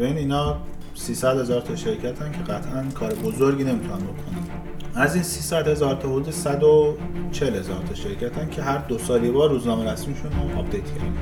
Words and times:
ببین 0.00 0.16
اینا 0.16 0.56
300 0.94 1.38
هزار 1.38 1.60
تا 1.60 1.76
شرکتن 1.76 2.32
که 2.32 2.52
قطعا 2.52 2.84
کار 2.94 3.14
بزرگی 3.14 3.64
نمی‌تونن 3.64 3.96
بکنن. 3.96 4.38
از 4.94 5.14
این 5.14 5.24
300 5.24 5.68
هزار 5.68 5.94
تا 5.94 6.08
حدود 6.08 6.30
140 6.30 7.56
هزار 7.56 7.82
تا 7.88 7.94
شرکتن 7.94 8.50
که 8.50 8.62
هر 8.62 8.78
دو 8.78 8.98
سالی 8.98 9.30
بار 9.30 9.50
روزنامه 9.50 9.92
رسمیشون 9.92 10.30
رو 10.30 10.58
آپدیت 10.58 10.84
کردن. 10.84 11.16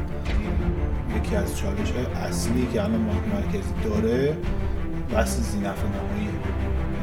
یکی 1.17 1.37
از 1.37 1.59
چالش 1.59 1.91
های 1.91 2.05
اصلی 2.05 2.69
که 2.73 2.85
الان 2.85 3.07
بانک 3.07 3.23
مرکزی 3.35 3.73
داره 3.85 4.37
بحث 5.13 5.41
زینف 5.41 5.85
نهایی. 5.85 6.29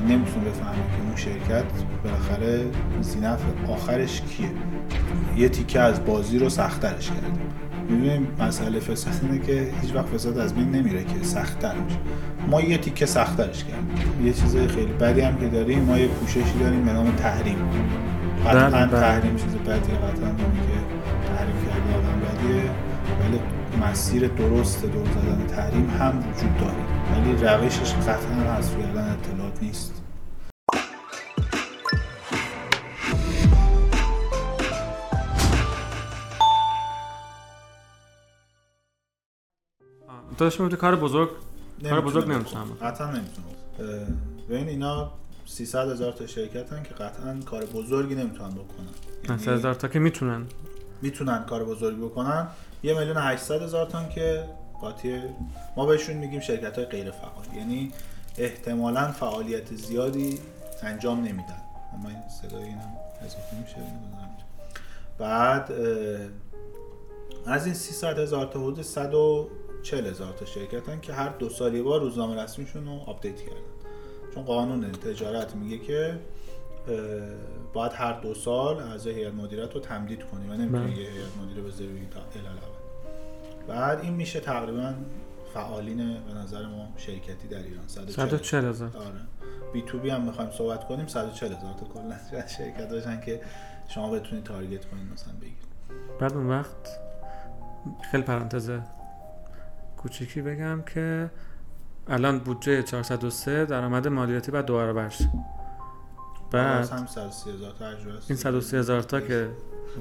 نمی‌تونه 0.09 0.45
بفهمه 0.45 0.75
که 0.75 1.03
اون 1.07 1.15
شرکت 1.15 1.65
بالاخره 2.03 2.65
زینف 3.01 3.41
آخرش 3.69 4.21
کیه. 4.21 4.51
یه 5.37 5.49
تیکه 5.49 5.79
از 5.79 6.05
بازی 6.05 6.39
رو 6.39 6.49
سختترش 6.49 7.07
کرده. 7.07 7.27
می‌بینیم 7.89 8.27
مسئله 8.39 8.79
فساد 8.79 9.13
اینه 9.21 9.45
که 9.45 9.73
هیچ 9.81 9.95
وقت 9.95 10.05
فساد 10.05 10.37
از 10.37 10.55
بین 10.55 10.71
نمیره 10.71 11.03
که 11.03 11.23
سختتر 11.23 11.73
میشه. 11.75 11.97
ما 12.47 12.61
یه 12.61 12.77
تیکه 12.77 13.05
سختترش 13.05 13.63
کردیم. 13.63 14.25
یه 14.25 14.33
چیز 14.33 14.55
خیلی 14.55 14.93
بدی 14.93 15.21
هم 15.21 15.37
که 15.37 15.47
داریم 15.47 15.83
ما 15.83 15.97
یه 15.97 16.07
پوششی 16.07 16.59
داریم 16.59 16.85
به 16.85 16.93
نام 16.93 17.11
تحریم. 17.11 17.55
قطعا 18.45 18.69
بله، 18.69 18.85
بله. 18.85 18.99
تحریم 18.99 19.35
چیز 19.35 19.55
بدیه 19.55 19.95
قطعا 19.95 20.29
که 20.29 20.77
تحریم 21.27 21.55
کرده 21.65 21.97
آدم 21.97 22.19
بدیه. 22.19 22.71
ولی 23.21 23.39
مسیر 23.85 24.27
درست 24.27 24.85
دور 24.85 25.05
زدن 25.05 25.55
تحریم 25.55 25.89
هم 25.99 26.19
وجود 26.19 26.57
داره. 26.57 26.73
ولی 27.11 27.31
روشش 27.45 27.93
قطعا 27.93 28.55
حذف 28.57 28.77
کردن 28.77 29.01
اطلاعات 29.01 29.63
نیست. 29.63 30.04
داشت 40.37 40.59
می‌گفتی 40.59 40.77
کار 40.77 40.95
بزرگ 40.95 41.29
کار 41.89 42.01
بزرگ 42.01 42.29
نمی‌تونم. 42.29 42.65
قطعا 42.81 43.07
نمی‌تونه 43.07 43.47
اه، 43.79 43.85
ببین 44.49 44.67
اینا 44.67 45.11
300 45.45 45.91
هزار 45.91 46.11
تا 46.11 46.27
شرکتن 46.27 46.83
که 46.83 46.89
قطعا 46.89 47.39
کار 47.45 47.65
بزرگی 47.65 48.15
نمی‌تونن 48.15 48.51
بکنن. 48.51 48.87
یعنی 49.29 49.43
سه 49.43 49.51
هزار 49.51 49.73
تا 49.73 49.87
که 49.87 49.99
می‌تونن. 49.99 50.45
می‌تونن 51.01 51.43
کار 51.43 51.63
بزرگی 51.63 52.01
بکنن. 52.01 52.47
یه 52.83 52.99
میلیون 52.99 53.17
800 53.17 53.61
هزار 53.61 53.85
تن 53.85 54.09
که 54.09 54.43
قاطی 54.81 55.21
ما 55.77 55.85
بهشون 55.85 56.15
میگیم 56.15 56.39
شرکت 56.39 56.77
های 56.77 56.85
غیر 56.85 57.11
فعال. 57.11 57.57
یعنی 57.57 57.91
احتمالا 58.37 59.11
فعالیت 59.11 59.75
زیادی 59.75 60.39
انجام 60.83 61.19
نمیدن. 61.19 61.61
اما 61.93 62.09
این 62.09 62.17
صدای 62.41 62.63
اینم 62.63 62.93
اضافه 63.25 63.55
میشه. 63.61 63.75
بعد 65.17 65.71
از 67.45 67.65
این 67.65 67.75
300 67.75 68.19
هزار 68.19 68.45
تا 68.45 68.59
حدود 68.59 68.81
140 69.85 70.07
هزار 70.07 70.33
تا 70.33 70.45
شرکتن 70.45 70.99
که 70.99 71.13
هر 71.13 71.29
دو 71.29 71.49
سال 71.49 71.75
یه 71.75 71.83
بار 71.83 72.01
روزنامه 72.01 72.43
رسمیشون 72.43 72.85
رو 72.85 72.99
update 73.05 73.41
کردن. 73.41 73.55
چون 74.33 74.43
قانون 74.43 74.91
تجارت 74.91 75.55
میگه 75.55 75.77
که 75.77 76.19
باید 77.73 77.91
هر 77.91 78.19
دو 78.19 78.33
سال 78.33 78.79
اعضای 78.79 79.13
هیئت 79.13 79.33
مدیره‌ت 79.33 79.73
رو 79.73 79.79
تمدید 79.79 80.23
کنی 80.23 80.47
و 80.49 80.53
نمی‌تونی 80.53 80.93
بله. 80.93 81.03
یه 81.03 81.09
هیئت 81.11 81.37
مدیره 81.43 81.61
بذاری 81.61 82.07
تا 82.11 82.21
بعد 83.67 83.99
این 83.99 84.13
میشه 84.13 84.39
تقریبا 84.39 84.93
فعالین 85.53 85.97
به 85.97 86.33
نظر 86.33 86.65
ما 86.65 86.87
شرکتی 86.97 87.47
در 87.47 87.63
ایران. 87.63 87.87
140 87.87 88.29
140 88.29 88.65
هزار. 88.65 88.91
آره. 88.97 89.21
B2B 89.73 90.09
هم 90.09 90.21
می‌خوایم 90.21 90.51
صحبت 90.51 90.87
کنیم 90.87 91.07
140 91.07 91.51
هزار 91.51 91.73
تا 91.73 91.85
کلا 91.85 92.47
شرکت 92.47 92.89
داشتن 92.89 93.21
که 93.21 93.41
شما 93.87 94.11
بتونید 94.11 94.43
تارگت 94.43 94.85
کنید 94.85 95.13
مثلا 95.13 95.33
بگید. 95.41 95.65
بعد 96.19 96.33
اون 96.33 96.49
وقت 96.49 96.99
خیلی 98.11 98.23
پرانتز 98.23 98.71
کوچیکی 100.05 100.41
بگم 100.41 100.81
که 100.93 101.29
الان 102.07 102.39
بودجه 102.39 102.83
403 102.83 103.65
درآمد 103.65 104.07
مالیاتی 104.07 104.51
بعد 104.51 104.65
دو 104.65 104.75
برابر 104.75 105.09
شه. 105.09 105.29
بعد 106.51 106.89
هم 106.89 107.05
130 107.05 107.49
هزار 107.49 107.71
تا 107.79 107.87
اجرا 107.87 108.13
است. 108.17 108.31
این 108.31 108.37
130 108.37 108.77
هزار 108.77 109.01
تا 109.01 109.21
که 109.21 109.49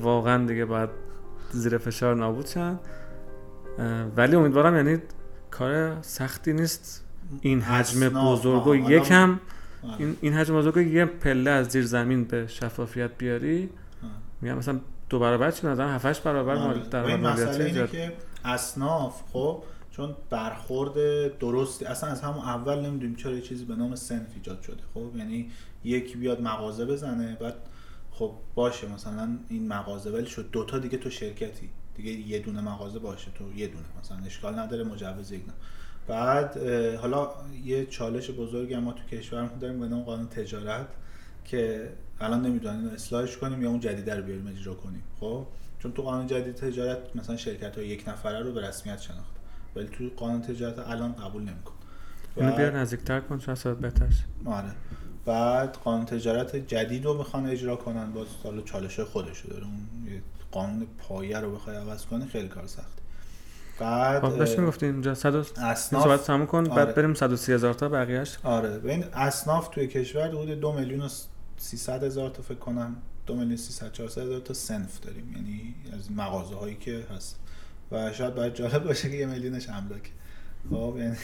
واقعا 0.01 0.47
دیگه 0.47 0.65
باید 0.65 0.91
زیر 1.51 1.79
فشار 1.79 2.17
نابود 2.17 2.47
شن 2.47 2.79
ولی 4.17 4.37
امیدوارم 4.37 4.77
یعنی 4.77 5.03
کار 5.51 6.03
سختی 6.03 6.53
نیست 6.53 7.05
این 7.41 7.61
حجم 7.61 8.09
بزرگ 8.09 8.67
و 8.67 8.77
یکم. 8.77 9.41
این, 9.99 10.17
این 10.21 10.33
حجم 10.33 10.56
بزرگ 10.56 10.77
یه 10.77 11.05
پله 11.05 11.50
از 11.50 11.67
زیر 11.67 11.87
زمین 11.87 12.25
به 12.25 12.47
شفافیت 12.47 13.11
بیاری. 13.19 13.71
میگم 14.41 14.59
مثلا 14.59 14.81
دو 15.09 15.19
برابر 15.19 15.50
چی 15.50 15.67
مثلا 15.67 15.89
7 15.89 16.06
8 16.06 16.23
برابر 16.23 16.55
آره. 16.55 16.67
مال 16.67 16.79
و 16.79 16.89
درآمد 16.89 17.11
این 17.11 17.21
مسئله 17.21 17.47
مالیاتی 17.47 17.62
اینه. 17.62 17.87
که 17.87 18.12
اصناف 18.45 19.23
خب 19.33 19.62
چون 19.97 20.16
برخورد 20.31 20.94
درستی 21.38 21.84
اصلا 21.84 22.10
از 22.10 22.21
همون 22.21 22.44
اول 22.44 22.81
نمی‌دونیم 22.81 23.16
چرا 23.16 23.32
یه 23.32 23.41
چیزی 23.41 23.65
به 23.65 23.75
نام 23.75 23.94
سنف 23.94 24.27
ایجاد 24.34 24.62
شده. 24.62 24.82
خب 24.94 25.16
یعنی 25.16 25.50
یکی 25.84 26.16
بیاد 26.16 26.41
مغازه 26.41 26.84
بزنه 26.84 27.37
بعد 27.41 27.55
خب 28.10 28.32
باشه 28.55 28.88
مثلا 28.88 29.38
این 29.49 29.69
مغازه 29.69 30.10
ولی 30.10 30.27
شد 30.27 30.50
دوتا 30.53 30.78
دیگه 30.78 30.99
تو 30.99 31.10
شرکتی. 31.10 31.71
دیگه 31.94 32.10
یه 32.10 32.38
دونه 32.38 32.60
مغازه 32.60 32.99
باشه 32.99 33.31
تو 33.31 33.59
یه 33.59 33.66
دونه 33.66 33.84
مثلا 34.00 34.19
اشکال 34.27 34.59
نداره 34.59 34.84
مجوز 34.84 35.32
یک. 35.32 35.43
بعد 36.06 36.56
حالا 36.97 37.31
یه 37.65 37.87
چالش 37.87 38.31
بزرگی 38.31 38.76
ما 38.76 38.93
تو 38.93 39.16
کشورمون 39.16 39.59
داریم 39.59 39.81
به 39.81 39.87
نام 39.87 40.03
قانون 40.03 40.28
تجارت 40.28 40.88
که 41.44 41.88
الان 42.21 42.43
نمی‌دونن 42.43 42.76
اینو 42.76 42.91
اصلاحش 42.91 43.37
کنیم 43.37 43.62
یا 43.62 43.71
اون 43.71 43.81
جدیده 43.81 44.16
رو 44.16 44.22
بیاریم 44.22 44.47
اجرا 44.47 44.75
کنیم. 44.75 45.03
خب 45.21 45.47
چون 45.78 45.93
تو 45.93 46.03
قانون 46.03 46.26
جدید 46.26 46.55
تجارت 46.55 47.16
مثلا 47.16 47.37
شرکت 47.37 47.78
های 47.78 47.87
یک 47.87 48.09
نفره 48.09 48.41
رو 48.41 48.53
به 48.53 48.69
رسمیت 48.69 49.00
شناخت 49.00 49.34
ولی 49.77 49.87
تو 49.89 50.05
قانون 50.17 50.43
تجارت 50.43 50.79
الان 50.79 51.12
قبول 51.12 51.43
نمیکن 51.43 51.75
اینو 52.37 52.57
بیار 52.57 52.79
نزدیکتر 52.79 53.21
کن 53.21 53.39
شاید 53.39 53.59
صدات 53.59 53.79
بهتر. 53.79 54.07
آره. 54.45 54.71
بعد 55.25 55.77
قانون 55.85 56.05
تجارت 56.07 56.57
جدید 56.57 57.05
رو 57.05 57.19
می‌خوان 57.19 57.47
اجرا 57.47 57.77
کنن 57.77 58.12
باز 58.12 58.27
حالا 58.45 58.62
چالش 58.62 59.01
خودشو 59.01 59.49
داره. 59.49 59.65
اون 59.65 59.89
قانون 60.51 60.87
پایه 60.99 61.41
رو 61.41 61.55
بخوای 61.55 61.77
عوض 61.77 62.05
کنی 62.07 62.27
خیلی 62.27 62.49
کار 62.49 62.67
سخته. 62.67 63.03
بعد 63.81 64.23
خب 64.23 64.39
داشتی 64.39 64.55
اه، 64.57 64.61
می‌گفتی 64.61 64.87
اینجا 64.87 65.15
100 65.15 65.35
و- 65.35 65.39
این 65.57 65.67
اصناف 65.67 66.03
صحبت 66.05 66.25
تموم 66.25 66.47
کن 66.47 66.71
آره. 66.71 66.85
بعد 66.85 66.95
بریم 66.95 67.15
130 67.15 67.53
هزار 67.53 67.75
تا 67.75 67.89
بقیه‌اش. 67.89 68.39
آره. 68.43 68.79
ببین 68.79 69.05
اصناف 69.12 69.69
توی 69.69 69.87
کشور 69.87 70.29
حدود 70.29 70.61
دو 70.61 70.73
میلیون 70.73 71.01
و 71.01 71.09
سیصد 71.56 72.05
هزار 72.05 72.31
تا 72.31 72.43
فکر 72.43 72.55
کنم 72.59 72.97
دو 73.27 73.35
میلیون 73.35 73.56
سیصد 73.56 73.93
چهارصد 73.93 74.21
هزار 74.21 74.41
تا 74.41 74.55
سنف 74.55 75.01
داریم. 75.01 75.33
یعنی 75.37 75.75
از 75.93 76.12
مغازه 76.12 76.55
هایی 76.55 76.75
که 76.75 77.05
هست. 77.17 77.41
و 77.94 78.12
شاید 78.12 78.34
باید 78.34 78.55
جالب 78.55 78.84
باشه 78.84 79.10
که 79.10 79.16
یه 79.16 79.27
میلیونش 79.27 79.69
املاک 79.69 80.10
خب 80.71 80.97
یعنی. 80.99 81.16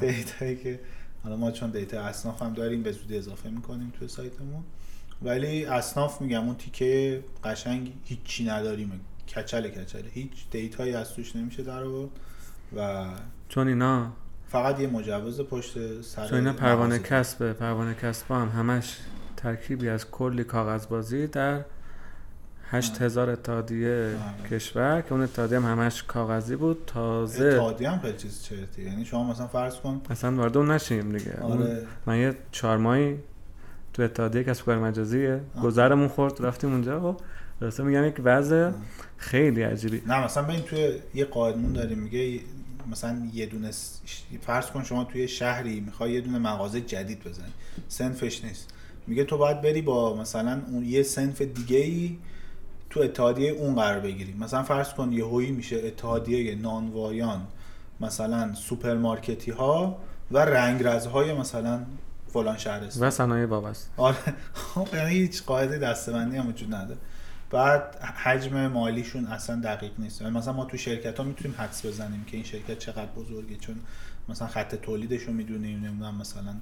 دیتایی 0.00 0.56
که 0.56 0.80
حالا 1.24 1.36
ما 1.36 1.50
چون 1.50 1.70
دیتا 1.70 2.00
اصناف 2.00 2.42
هم 2.42 2.52
داریم 2.52 2.82
به 2.82 2.92
زودی 2.92 3.18
اضافه 3.18 3.50
می‌کنیم 3.50 3.92
توی 3.98 4.08
سایتمون. 4.08 4.62
ولی 5.22 5.64
اصناف 5.64 6.20
میگم 6.20 6.44
اون 6.46 6.54
تیکه 6.54 7.24
قشنگ 7.44 7.92
هیچی 8.04 8.44
نداریم. 8.44 9.00
کچل 9.36 9.68
کچل. 9.68 10.02
هیچ 10.12 10.30
دیتایی 10.50 10.94
از 10.94 11.14
توش 11.14 11.36
نمیشه 11.36 11.62
در 11.62 11.82
آورد 11.82 12.10
و 12.76 13.06
چون 13.48 13.68
اینا 13.68 14.12
فقط 14.48 14.80
یه 14.80 14.86
مجوز 14.86 15.40
پشت 15.40 16.02
سر 16.02 16.28
چون 16.28 16.38
اینا 16.38 16.52
پروانه. 16.52 16.98
کسبه. 16.98 17.52
پروانه 17.52 17.94
کسب 17.94 18.30
هم 18.30 18.48
همش 18.48 18.96
ترکیبی 19.36 19.88
از 19.88 20.10
کلی 20.10 20.44
کاغذبازی 20.44 21.26
در 21.26 21.64
8000 22.70 23.30
اتحادیه 23.30 23.88
آره. 24.40 24.48
کشور 24.50 25.00
که 25.00 25.12
اون 25.12 25.22
اتحادیه 25.22 25.60
هم 25.60 25.64
همش 25.80 26.02
کاغذی 26.02 26.56
بود 26.56 26.78
تازه 26.86 27.44
اتحادیه 27.44 27.90
هم 27.90 27.98
خیلی 27.98 28.18
چیز 28.18 28.42
چرتی 28.42 28.82
یعنی 28.82 29.04
شما 29.04 29.30
مثلا 29.30 29.46
فرض 29.46 29.76
کن 29.76 30.00
اصلا 30.10 30.36
وارد 30.36 30.56
اون 30.56 30.70
نشیم 30.70 31.12
دیگه. 31.18 31.40
اون- 31.42 31.62
آره. 31.62 31.86
من 32.06 32.18
یه 32.18 32.34
چهار 32.52 32.76
ماهی 32.78 33.16
تو 33.92 34.02
اتحادیه 34.02 34.44
کسب 34.44 34.64
کار 34.64 34.78
مجازیه. 34.78 35.40
گذرمون 35.62 36.08
خورد 36.08 36.46
رفتیم 36.46 36.72
اونجا. 36.72 37.10
و 37.12 37.16
درسته 37.60 37.82
میگم 37.82 38.04
یک 38.04 38.20
وضع 38.24 38.70
خیلی 39.16 39.62
عجیبی. 39.62 40.02
نه 40.06 40.24
مثلا 40.24 40.42
ببین 40.42 40.60
توی 40.60 40.92
یه 41.14 41.24
قانون 41.24 41.72
داریم 41.72 41.98
میگه 41.98 42.40
مثلا 42.90 43.22
یه 43.34 43.46
دونه 43.46 43.70
س- 43.70 44.00
فرض 44.40 44.66
کن 44.66 44.84
شما 44.84 45.04
توی 45.04 45.28
شهری 45.28 45.80
می‌خوای 45.80 46.12
یه 46.12 46.20
دونه 46.20 46.38
مغازه 46.38 46.80
جدید 46.80 47.24
بزنی. 47.24 47.52
صنفش 47.88 48.44
نیست. 48.44 48.70
میگه 49.06 49.24
تو 49.24 49.38
باید 49.38 49.60
بری 49.62 49.82
با 49.82 50.16
مثلا 50.16 50.62
اون 50.70 50.84
یه 50.84 51.02
صنف 51.02 51.42
دیگه 51.42 51.76
ای 51.78 52.18
تو 52.90 53.00
اتحادیه 53.00 53.50
اون 53.50 53.74
قرار 53.74 54.00
بگیری 54.00 54.34
مثلا 54.40 54.62
فرض 54.62 54.94
کن 54.94 55.12
یه 55.12 55.24
هویی 55.24 55.50
میشه 55.50 55.76
اتحادیه 55.76 56.54
نانوایان 56.54 57.46
مثلا 58.00 58.54
سوپرمارکتی 58.54 59.50
ها 59.50 59.98
و 60.30 60.38
رنگرزهای 60.38 61.34
مثلا 61.34 61.80
فلان 62.32 62.58
شهرستان. 62.58 63.08
و 63.08 63.10
صنایع 63.10 63.46
وابسته. 63.46 63.90
آره. 63.96 64.16
خب 64.54 64.88
یعنی 64.92 65.10
هیچ 65.10 65.42
قاعده 65.42 65.78
دسته‌بندی 65.78 66.36
هم 66.36 66.48
وجود 66.48 66.74
نداره. 66.74 67.00
بعد 67.50 67.96
حجم 68.02 68.66
مالیشون 68.66 69.26
اصلا 69.26 69.60
دقیق 69.60 69.92
نیست. 69.98 70.22
یعنی 70.22 70.38
مثلا 70.38 70.52
ما 70.52 70.64
تو 70.64 70.76
شرکت 70.76 71.18
ها 71.18 71.24
می‌تونیم 71.24 71.54
حدس 71.58 71.86
بزنیم 71.86 72.24
که 72.24 72.36
این 72.36 72.44
شرکت 72.44 72.78
چقدر 72.78 73.06
بزرگه 73.06 73.56
چون 73.56 73.76
مثلا 74.28 74.48
خط 74.48 74.74
تولیدش 74.74 75.22
رو 75.22 75.32
می‌دونیم 75.32 75.84
نمی‌دونم 75.84 76.14
مثلا 76.14 76.54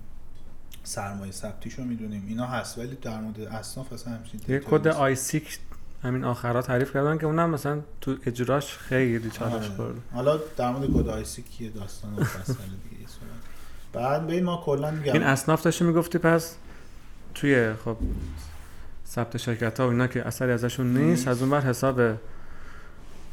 سرمایه 0.85 1.33
ثبتیش 1.33 1.75
رو 1.75 1.85
می‌دونیم. 1.85 2.25
اینا 2.29 2.47
هست 2.47 2.79
ولی 2.79 2.97
در 3.03 3.21
مورد 3.21 3.41
اصناف 3.41 3.93
اصلا 3.93 4.13
همچین 4.13 4.41
یه 4.49 4.59
کد. 4.59 4.89
ISIC 4.89 5.59
همین 6.03 6.25
آخرها 6.25 6.63
تعریف 6.63 6.93
کردن 6.93 7.19
که 7.19 7.27
اونم 7.27 7.51
مثلا 7.51 7.81
تو 8.01 8.17
اجراش 8.27 8.79
خیلی 8.79 9.31
چالش 9.31 9.53
آره. 9.53 9.69
خورد 9.77 9.95
حالا 10.13 10.39
در 10.57 10.71
مورد 10.71 10.91
کد 10.95 11.09
ISIC 11.09 11.43
یه 11.43 11.71
داستان 11.71 12.11
مفصل 12.13 12.53
دیگه. 12.53 12.99
بعد 13.93 14.27
ببین 14.27 14.45
ما 14.45 14.63
کلا 14.65 14.91
میگم 14.91 15.13
این 15.13 15.23
اصناف 15.23 15.63
داشتی 15.63 15.85
می‌گفتی 15.85 16.19
پس 16.19 16.57
توی 17.35 17.73
خب 17.85 17.97
ثبت 19.07 19.37
شرکت 19.37 19.81
ها 19.81 19.87
و 19.87 19.91
اینا 19.91 20.07
که 20.07 20.27
اثری 20.27 20.53
ازشون 20.53 20.95
نیست. 20.95 21.29
از 21.29 21.41
اون 21.41 21.51
بر 21.51 21.61
حساب 21.61 22.01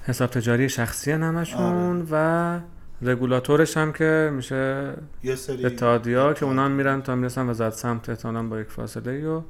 حساب 0.03 0.29
تجاری 0.29 0.69
شخصی 0.69 1.11
همشون 1.11 2.07
و 2.11 2.59
رگولاتورش 3.01 3.77
هم 3.77 3.93
که 3.93 4.31
میشه 4.33 4.93
یه 5.23 5.35
سری 5.35 5.65
اتحادیه 5.65 6.33
که 6.33 6.45
اونا 6.45 6.65
هم 6.65 6.71
میرن 6.71 7.01
تا 7.01 7.15
می‌رسن 7.15 7.49
وزارت 7.49 7.73
سمت 7.73 8.09
احتمالاً 8.09 8.43
با 8.43 8.59
یک 8.59 8.67
فاصله 8.67 9.27
و 9.27 9.41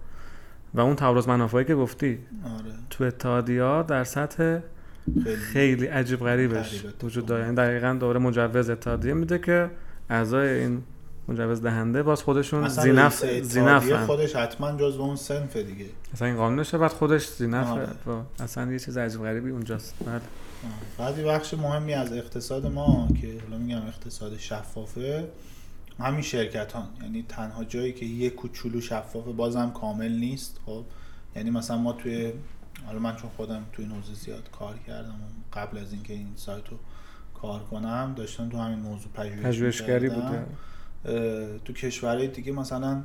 و 0.76 0.80
اون 0.80 0.96
تعارض 0.96 1.28
منافعی 1.28 1.66
که 1.66 1.76
گفتی. 1.76 2.20
آره. 2.44 2.74
تو 2.90 3.04
اتحادیه 3.04 3.84
در 3.84 4.04
سطح 4.04 4.60
خیلی 5.24 5.36
خیلی 5.36 5.86
عجیب 5.86 6.20
غریبش 6.20 6.82
غریب 6.82 7.04
وجود 7.04 7.26
داره. 7.26 7.44
یعنی 7.44 7.56
دقیقا 7.56 7.98
دوره 8.00 8.20
مجوز 8.20 8.70
اتحادیه 8.70 9.14
میده 9.14 9.40
که 9.40 9.70
اعضای 10.10 10.50
این 10.50 10.84
مجوز 11.28 11.62
دهنده 11.62 12.04
باز 12.04 12.24
خودشون 12.24 12.68
زینف 12.68 13.26
زینف. 13.42 13.94
خودش 14.06 14.36
حتما 14.36 14.72
جزو 14.72 15.02
اون 15.02 15.16
صنف 15.16 15.58
دیگه. 15.58 15.86
اصلا 16.14 16.28
این 16.28 16.38
قانونشه 16.38 16.78
بعد 16.78 16.92
خودش 16.92 17.28
زینف 17.28 17.68
آره. 17.68 17.88
و 18.08 18.44
اصلا 18.44 18.72
یه 18.72 18.80
چیز 18.80 18.98
عجیب 18.98 19.22
غریبی 19.22 19.50
اونجاست. 19.50 19.96
بله. 21.00 21.18
یه 21.18 21.24
بخش 21.24 21.54
مهمی 21.54 21.94
از 21.94 22.14
اقتصاد 22.14 22.66
ما 22.66 23.08
که 23.22 23.28
حالا 23.44 23.58
میگم 23.58 23.88
اقتصاد 23.88 24.38
شفافه 24.38 25.28
همین 26.00 26.22
شرکت 26.22 26.74
ها 26.74 26.88
یعنی 27.02 27.26
تنها 27.30 27.64
جایی 27.64 27.94
که 27.94 28.06
یه 28.06 28.30
کوچولو 28.30 28.82
شفافه 28.82 29.32
بازم 29.32 29.72
کامل 29.72 30.12
نیست 30.12 30.60
خب؟ 30.66 30.86
یعنی 31.36 31.50
مثلا 31.50 31.78
ما 31.78 31.94
توی 31.94 32.34
حالا 32.86 33.00
من 33.00 33.16
چون 33.16 33.30
خودم 33.38 33.66
توی 33.74 33.86
این 33.86 33.94
حوزه 33.94 34.14
زیاد 34.14 34.50
کار 34.52 34.80
کردم 34.88 35.16
قبل 35.54 35.78
از 35.78 35.94
اینکه 35.94 36.14
این 36.14 36.28
سایت 36.36 36.70
رو 36.70 36.78
کار 37.42 37.64
کنم 37.64 38.14
داشتم 38.18 38.50
تو 38.50 38.58
همین 38.58 38.80
موضوع 38.80 39.12
پژوهش 39.12 39.46
پژوهشگری. 39.46 40.10
بوده 40.10 40.46
تو 41.66 41.74
کشورهای 41.74 42.28
دیگه 42.28 42.52
مثلا 42.52 43.04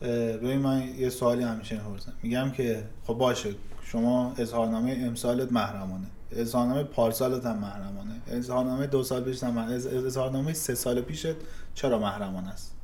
ببین 0.00 0.58
من 0.58 0.88
یه 0.98 1.10
سوالی 1.10 1.42
همیشه 1.42 1.74
می‌پرسم. 1.74 2.12
میگم 2.22 2.50
که 2.50 2.84
خب 3.06 3.14
باشه 3.14 3.54
شما 3.84 4.34
اظهارنامه 4.38 5.02
امسالت 5.06 5.52
محرمانه. 5.52 6.06
اظهارنامه 6.32 6.82
پارسالت 6.82 7.46
هم 7.46 7.58
محرمانه. 7.58 8.14
اظهارنامه 8.26 8.86
دو 8.86 9.02
سال 9.02 9.24
پیش 9.24 9.42
هم 9.42 9.58
اظهارنامه 10.06 10.52
سه 10.52 10.74
سال 10.74 11.00
پیشت 11.00 11.34
چرا 11.74 11.98
محرمانه 11.98 12.48
است؟ 12.48 12.76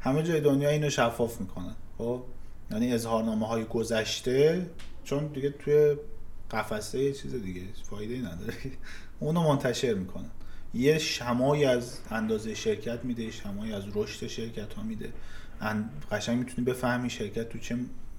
همه 0.00 0.22
جای 0.22 0.40
دنیا 0.40 0.68
اینو 0.68 0.90
شفاف 0.90 1.40
می‌کنن 1.40 1.74
خب؟ 1.98 2.22
یعنی 2.70 2.92
اظهارنامه 2.92 3.46
های 3.46 3.64
گذشته 3.64 4.66
چون 5.04 5.26
دیگه 5.26 5.50
توی 5.50 5.96
قفسه 6.50 6.98
یه 6.98 7.12
چیز 7.12 7.34
دیگه 7.34 7.62
فایده 7.90 8.14
ای 8.14 8.20
نداره. 8.20 8.54
اونو 9.20 9.42
منتشر 9.42 9.94
می‌کنن 9.94 10.30
یه 10.74 10.98
شمایی 10.98 11.64
از 11.64 11.98
اندازه 12.10 12.54
شرکت 12.54 13.04
میده 13.04 13.30
شمایی 13.30 13.72
از 13.72 13.82
رشد 13.94 14.26
شرکت 14.26 14.74
ها 14.74 14.82
میده. 14.82 15.12
ان- 15.60 15.90
قشنگ 16.12 16.38
می‌تونی 16.38 16.64
بفهمی 16.64 17.10
شرکت 17.10 17.48
تو 17.48 17.58
چه 17.58 17.76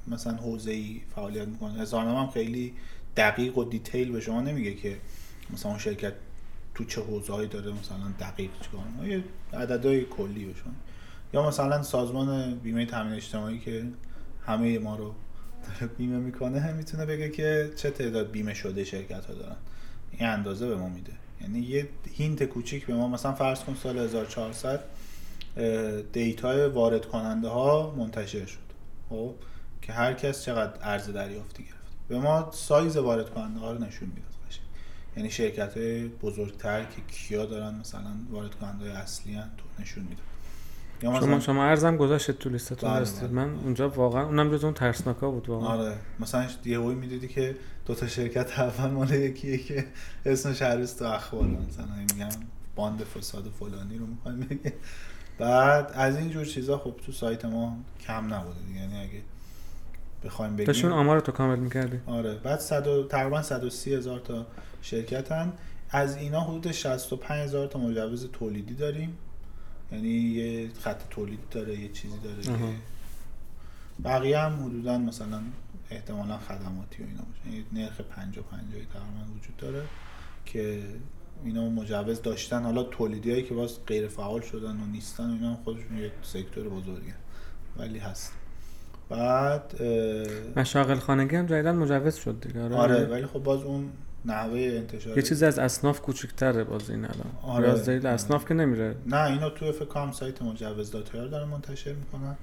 مثلا 0.08 0.34
حوزه 0.34 0.72
ای 0.72 1.02
فعالیت 1.16 1.48
می‌کنه. 1.48 1.82
اظهارنامه 1.82 2.20
هم 2.20 2.30
خیلی 2.30 2.74
دقیق 3.18 3.58
و 3.58 3.64
دیتیل 3.64 4.12
به 4.12 4.20
شما 4.22 4.42
نمیگه 4.42 4.74
که 4.74 4.98
مثلا 5.54 5.72
اون 5.72 5.80
شرکت 5.80 6.14
تو 6.80 6.86
چه 6.86 7.02
حوزه‌ای 7.02 7.48
داره 7.48 7.72
مثلا 7.72 8.14
دقیق 8.20 8.50
چیکار. 8.62 9.08
یه 9.08 9.24
عددهای 9.54 10.06
کلی 10.06 10.56
شما 10.64 10.74
یا 11.34 11.48
مثلا 11.48 11.84
سازمان 11.84 12.56
بیمه 12.56 12.86
تامین 12.86 13.14
اجتماعی 13.14 13.60
که 13.60 13.86
همه 14.46 14.80
ما 14.80 14.96
رو 14.96 15.14
داره 15.68 15.94
بیمه 15.98 16.18
می‌کنه 16.18 16.74
می‌تونه 16.74 17.06
بگه 17.06 17.30
که 17.30 17.72
چه 17.76 17.92
تعداد 17.92 18.32
بیمه 18.32 18.54
شده 18.54 18.84
شرکت 18.84 19.26
ها 19.26 19.34
دارن. 19.34 19.56
این 20.12 20.30
اندازه 20.30 20.68
به 20.68 20.76
ما 20.76 20.90
میده. 20.90 21.12
یعنی 21.42 21.60
یه 21.60 21.90
hint 22.14 22.44
کوچیک 22.44 22.86
به 22.86 22.94
ما 22.94 23.08
مثلا 23.08 23.34
فرض 23.34 23.60
کن 23.60 23.76
سال 23.76 23.98
1400 23.98 24.84
data 26.14 26.57
ی 26.57 26.68
وارد 26.68 27.06
کننده 27.06 27.48
ها 27.48 27.96
منتشر 27.98 28.46
شد. 28.46 28.70
خب؟ 29.10 29.34
که 29.82 29.94
هر 29.94 30.14
کس 30.14 30.44
چقدر 30.44 30.74
ارز 30.82 31.10
دریافتی 31.10 31.64
گرفت. 31.64 32.08
به 32.08 32.20
ما 32.20 32.52
سایز 32.52 32.98
وارد 32.98 33.30
کننده 33.30 33.60
ها 33.60 33.72
رو 33.72 33.78
نشون 33.78 34.10
قشنگ. 34.10 34.29
یعنی 35.20 35.32
شرکت 35.32 35.78
های 35.78 36.08
بزرگتر 36.08 36.84
که 36.84 37.02
کیا 37.12 37.46
دارن 37.46 37.76
مثلا 37.76 38.12
وارد 38.32 38.56
کننده 38.56 38.86
های 38.86 38.94
اصلی 38.94 39.34
هن 39.34 39.50
تو 39.58 39.82
نشون 39.82 40.08
یا 41.02 41.10
شما 41.10 41.20
مثلا 41.20 41.40
شما 41.40 41.66
ارزم 41.66 41.98
گذاشت 41.98 42.32
تو 42.32 42.50
لیستتون 42.50 42.90
بله، 42.90 43.02
هستید. 43.02 43.32
بله. 43.32 43.32
من 43.32 43.56
اونجا 43.56 43.90
واقعا 43.90 44.26
اونم 44.26 44.52
جز 44.52 44.64
اون 44.64 44.74
ترسناکا 44.74 45.32
بود 45.32 45.50
واقعا. 45.50 45.68
آره. 45.68 45.96
مثلا 46.20 46.48
یه 46.66 46.80
هوی 46.80 46.96
می‌دیدی 46.96 47.28
که 47.28 47.56
دو 47.86 47.96
تا 47.96 48.08
شرکت 48.08 48.60
اول 48.60 48.90
مال 48.90 49.12
یکیه 49.12 49.58
که 49.58 49.88
اسمش 50.26 50.62
هر 50.62 50.76
روز 50.76 50.96
تو 50.96 51.06
اخبار 51.06 51.44
مثلا 51.44 51.86
میگم 51.96 52.30
باند 52.76 53.04
فساد 53.04 53.52
فلانی 53.60 53.98
رو 53.98 54.06
می‌خوایم 54.06 54.60
بعد 55.38 55.92
از 55.94 56.18
این 56.18 56.30
جور 56.30 56.46
چیزا 56.46 56.78
خب 56.78 56.96
تو 57.06 57.12
سایت 57.12 57.46
ما 57.46 57.78
کم 58.08 58.34
نبوده 58.34 58.60
یعنی 58.76 59.00
اگه 59.00 59.22
بخوایم 60.24 60.54
بگیم. 60.54 60.66
داشتون 60.66 60.92
آمار 60.92 61.20
تو 61.20 61.32
کامل 61.32 61.60
می‌کردی. 61.60 62.00
آره. 62.08 62.34
بعد 62.34 62.60
صد 62.60 62.88
و 62.88 63.08
تقریبا 63.08 63.42
130 63.42 63.94
هزار 63.94 64.20
تا 64.20 64.46
شرکتن. 64.82 65.54
از 65.90 66.18
اینا 66.18 66.42
حدود 66.42 66.72
65 66.72 67.44
هزار 67.44 67.68
تا 67.68 67.80
مجوز 67.80 68.32
تولیدی 68.32 68.74
داریم. 68.74 69.18
یعنی 69.92 70.10
یه 70.10 70.70
خط 70.80 71.02
تولید 71.10 71.40
داره 71.52 71.80
یه 71.80 71.90
چیزی 71.90 72.18
داره 72.24 72.44
که. 72.44 72.76
بقیه 74.04 74.40
هم 74.40 74.66
حدودا 74.66 74.98
مثلا 74.98 75.42
احتمالا 75.92 76.38
خدماتی 76.38 77.04
و 77.04 77.06
اینا 77.06 77.22
باشه. 77.22 77.56
یعنی 77.56 77.66
نرخ 77.74 78.02
50 78.02 78.46
50 78.46 78.82
تقریبا 78.94 79.36
وجود 79.38 79.58
داره 79.58 79.84
که 80.46 80.84
اینا 81.46 81.70
مجوز 81.70 82.22
داشتن. 82.22 82.64
حالا 82.64 82.84
تولیدی 82.84 83.32
هایی 83.32 83.44
که 83.44 83.54
باز 83.54 83.86
غیر 83.88 84.08
فعال 84.08 84.42
شدن 84.42 84.80
و 84.82 84.86
نیستن 84.86 85.30
و 85.30 85.34
اینا 85.34 85.50
هم 85.50 85.58
خودشون 85.64 85.98
یک 85.98 86.12
سکتور 86.22 86.70
بزرگه. 86.70 87.14
ولی 87.78 88.00
هست. 88.00 88.34
بعد 89.10 89.82
مشاغل 90.56 90.96
خانگی 90.96 91.36
هم 91.36 91.46
جدیدن 91.46 91.76
مجوز 91.76 92.16
شد 92.16 92.40
دیگه. 92.42 92.64
آره, 92.64 92.76
آره 92.76 93.06
ولی 93.06 93.26
خب 93.26 93.44
باز 93.44 93.64
اون 93.64 93.90
نحوه 94.26 94.60
انتشار. 94.60 95.18
یه 95.18 95.24
چیزی 95.24 95.46
از 95.46 95.60
اصناف 95.60 96.02
کوچیک‌تره 96.02 96.64
باز 96.64 96.90
این 96.90 97.06
الان. 97.06 97.32
آره. 97.44 97.70
از 97.70 97.86
دلیل 97.86 98.06
اصناف 98.06 98.46
که 98.48 98.54
نمیره. 98.54 98.96
نه 99.06 99.24
اینا 99.24 99.50
تو 99.50 99.72
فکر 99.72 99.86
کنم 99.86 100.12
سایت 100.12 100.42
مجوز 100.42 100.92
دارن 100.92 101.48
منتشر 101.48 101.94
می‌کنن. 101.94 102.38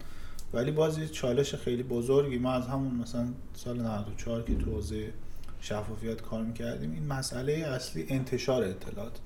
ولی 0.55 0.71
باز 0.71 0.99
یه 0.99 1.07
چالش 1.07 1.55
خیلی 1.55 1.83
بزرگی. 1.83 2.39
ما 2.39 2.53
از 2.53 2.67
همون 2.67 2.95
مثلا 2.95 3.27
سال 3.55 3.81
94 3.81 4.43
که 4.43 4.55
تو 4.55 4.71
حوزه 4.71 5.13
شفافیت 5.61 6.23
کار 6.23 6.43
می‌کردیم 6.43 6.93
این 6.93 7.07
مسئله 7.07 7.53
اصلی 7.53 8.07
انتشار 8.09 8.65
اطلاعات. 8.65 9.19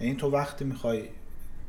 یعنی 0.00 0.14
تو 0.14 0.30
وقتی 0.30 0.64
می‌خوای 0.64 1.02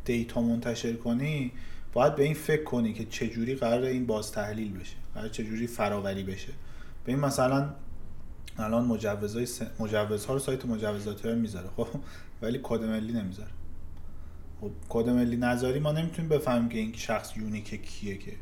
دیتا 0.05 0.41
منتشر 0.41 0.93
کنی 0.93 1.51
باید 1.93 2.15
به 2.15 2.23
این 2.23 2.33
فکر 2.33 2.63
کنی 2.63 2.93
که 2.93 3.05
چجوری 3.05 3.55
قرار 3.55 3.83
این 3.83 4.05
باز 4.05 4.31
تحلیل 4.31 4.73
بشه. 4.79 4.95
قرار 5.15 5.29
چجوری 5.29 5.67
فراوری 5.67 6.23
بشه. 6.23 6.53
به 7.05 7.11
این 7.11 7.19
مثلا 7.19 7.69
الان 8.57 8.85
مجوزهای 8.85 9.45
س... 9.45 9.61
مجوزها 9.79 10.33
رو 10.33 10.39
سایت 10.39 10.65
مجوزات 10.65 11.25
می‌ذاره. 11.25 11.69
خب 11.77 11.87
ولی 12.41 12.59
کد 12.63 12.83
ملی 12.83 13.13
نمی‌ذاره. 13.13 13.51
خب 14.61 14.71
کد 14.89 15.09
ملی 15.09 15.37
نذاری 15.37 15.79
ما 15.79 15.91
نمی‌تونیم 15.91 16.29
بفهمیم 16.29 16.69
که 16.69 16.77
این 16.77 16.93
شخص 16.93 17.37
unique 17.37 17.85
کیه 17.85 18.17
که. 18.17 18.33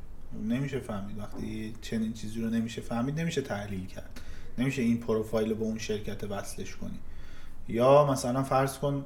نمیشه 0.49 0.79
فهمید. 0.79 1.19
وقتی 1.19 1.73
چنین 1.81 2.13
چیزی 2.13 2.41
رو 2.41 2.49
نمیشه 2.49 2.81
فهمید 2.81 3.19
نمیشه 3.19 3.41
تحلیل 3.41 3.85
کرد. 3.85 4.19
نمیشه 4.57 4.81
این 4.81 4.97
پروفایل 4.97 5.49
رو 5.49 5.55
به 5.55 5.63
اون 5.63 5.77
شرکت 5.77 6.23
وصلش 6.23 6.75
کنی. 6.75 6.99
یا 7.67 8.11
مثلا 8.11 8.43
فرض 8.43 8.77
کن 8.77 9.05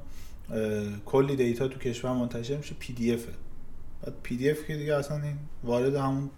کلی 1.06 1.36
data 1.36 1.68
تو 1.68 1.78
کشور 1.78 2.12
منتشر 2.12 2.56
میشه 2.56 2.74
PDF 2.78 3.14
ه 3.14 3.32
بعد 4.02 4.14
PDF 4.22 4.64
که 4.66 4.76
دیگه 4.76 4.94
اصلا 4.94 5.22
این 5.22 5.36
وارد 5.64 5.94
همون 5.94 6.30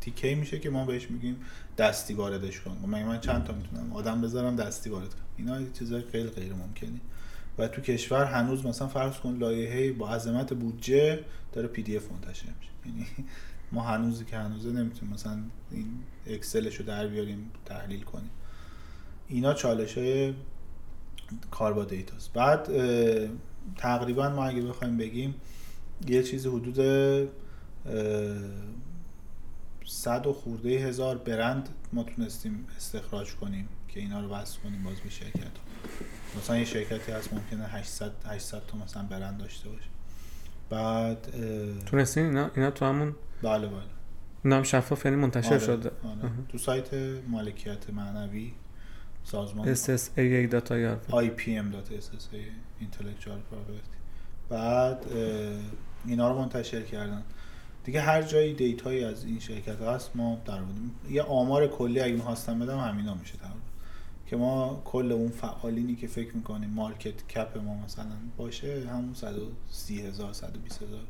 تیکه 0.00 0.34
میشه 0.34 0.58
که 0.58 0.70
ما 0.70 0.84
بهش 0.84 1.10
میگیم 1.10 1.36
دستی 1.78 2.14
واردش 2.14 2.60
کن. 2.60 2.78
من 2.86 3.02
من 3.04 3.20
چند 3.20 3.44
تا 3.44 3.52
می‌تونم 3.52 3.92
آدم 3.92 4.20
بذارم 4.20 4.56
دستی 4.56 4.90
وارد 4.90 5.08
کنم. 5.08 5.24
اینا 5.36 5.70
چیزای 5.72 6.02
خیلی 6.12 6.30
غیر 6.30 6.52
ممکنی. 6.52 7.00
و 7.58 7.68
تو 7.68 7.80
کشور 7.80 8.24
هنوز 8.24 8.66
مثلا 8.66 8.88
فرض 8.88 9.16
کن 9.16 9.36
لایحه 9.36 9.92
با 9.92 10.10
عظمت 10.10 10.54
بودجه 10.54 11.24
داره 11.52 11.68
PDF 11.68 12.12
منتشر 12.12 12.48
میشه. 12.60 12.70
یعنی 12.86 13.06
ما 13.72 13.82
هنوزی 13.82 14.24
که 14.24 14.36
هنوزه 14.36 14.72
نمی‌تونیم 14.72 15.14
مثلا 15.14 15.38
این 15.70 15.86
Excel 16.26 16.62
ش 16.62 16.76
رو 16.76 16.86
در 16.86 17.06
بیاریم 17.06 17.50
تحلیل 17.64 18.02
کنیم. 18.02 18.30
اینا 19.28 19.54
چالش 19.54 19.98
های 19.98 20.34
کار 21.50 21.72
با 21.72 21.84
data 21.84 22.11
ست. 22.11 22.32
بعد 22.32 22.68
تقریبا 23.76 24.28
ما 24.28 24.44
اگه 24.44 24.62
بخوایم 24.62 24.96
بگیم 24.96 25.34
یه 26.08 26.22
چیزی 26.22 26.48
حدود 26.48 26.78
صد 29.90 30.26
و 30.26 30.32
خورده 30.32 30.68
هزار 30.68 31.18
برند 31.18 31.68
ما 31.92 32.02
تونستیم 32.02 32.66
استخراج 32.76 33.34
کنیم 33.34 33.68
که 33.88 34.00
اینا 34.00 34.20
رو 34.20 34.28
وصل 34.28 34.60
کنیم 34.60 34.82
باز 34.82 35.00
به 35.00 35.10
شرکت. 35.10 35.50
مثلا 36.38 36.58
یه 36.58 36.64
شرکتی 36.64 37.12
هست 37.12 37.32
ممکنه 37.32 37.64
800 37.64 38.12
800 38.26 38.62
تا 38.66 38.78
مثلا 38.78 39.02
برند 39.02 39.38
داشته 39.38 39.68
باشه. 39.68 39.88
بعد 40.70 41.26
تونستین 41.86 42.24
اینا؟ 42.24 42.50
اینا 42.56 42.70
تو 42.70 42.84
همون 42.84 43.14
بله 43.42 43.66
بله. 43.66 43.82
اینا 44.44 44.56
هم 44.56 44.62
شفاف 44.62 45.04
یعنی 45.04 45.16
منتشر 45.16 45.48
آره، 45.48 45.58
شده. 45.58 45.90
آره. 46.04 46.30
تو 46.48 46.58
سایت 46.58 46.94
مالکیت 47.28 47.90
معنوی 47.90 48.52
سازمان 49.24 49.68
یار 50.70 50.98
IPM.SSA 51.10 52.40
Intellectual 52.82 53.40
Property. 53.50 53.96
بعد 54.48 55.06
اینا 56.06 56.28
رو 56.30 56.38
منتشر 56.38 56.82
کردن. 56.82 57.22
دیگه 57.84 58.00
هر 58.00 58.22
جایی 58.22 58.54
دیتایی 58.54 59.04
از 59.04 59.24
این 59.24 59.38
شرکت 59.38 59.80
هست 59.80 60.10
ما 60.14 60.38
در 60.44 60.58
یه 61.10 61.22
آمار 61.22 61.66
کلی 61.66 62.00
اگه 62.00 62.14
می‌خواستم 62.14 62.58
بدم 62.58 62.78
همینا 62.78 63.14
میشه 63.14 63.36
تقریبا 63.36 63.60
که 64.26 64.36
ما 64.36 64.82
کل 64.84 65.12
اون 65.12 65.28
فعالینی 65.28 65.96
که 65.96 66.06
فکر 66.06 66.36
می‌کنیم 66.36 66.70
مارکت 66.70 67.28
کپ 67.28 67.58
ما 67.58 67.74
مثلا 67.84 68.16
باشه 68.36 68.88
همون 68.92 69.14
130 69.14 70.06
هزار 70.06 70.32
120 70.32 70.82
هزار 70.82 71.04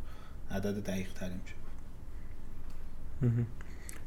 عدد 0.50 0.84
دقیق 0.84 1.12
تری 1.12 1.34
میشه. 1.42 1.54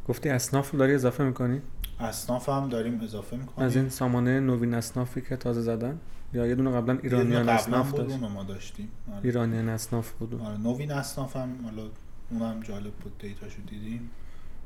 گفتی 0.08 0.30
اصناف 0.30 0.72
رو 0.72 0.80
داری 0.80 0.94
اضافه 0.94 1.24
می‌کنی؟ 1.24 1.62
اصناف 2.00 2.50
هم 2.50 2.70
داریم 2.70 3.02
اضافه 3.02 3.38
می‌کنیم. 3.38 3.68
از 3.68 3.76
این 3.76 3.90
سامانه 3.90 4.40
نوین 4.40 4.74
اصنافی 4.74 5.22
که 5.22 5.36
تازه 5.36 5.62
زدن؟ 5.62 6.00
یا 6.34 6.48
یه 6.48 6.56
دونه 6.56 6.72
قبلا 6.72 6.98
ایرانیان 7.04 7.50
اصناف 7.50 7.94
داشت؟ 7.94 8.20
ما 8.20 8.44
داشتیم. 8.44 8.90
آره. 9.12 9.26
ایرانیان 9.26 9.70
اصناف 9.70 10.12
بود. 10.12 10.42
آره 10.42 10.58
نوین 10.58 10.92
اصناف 10.92 11.36
هم 11.36 11.50
حالا 11.64 11.84
اونم 12.34 12.60
جالب 12.60 12.94
بود 12.94 13.18
دیتاشو 13.18 13.62
دیدیم. 13.62 14.10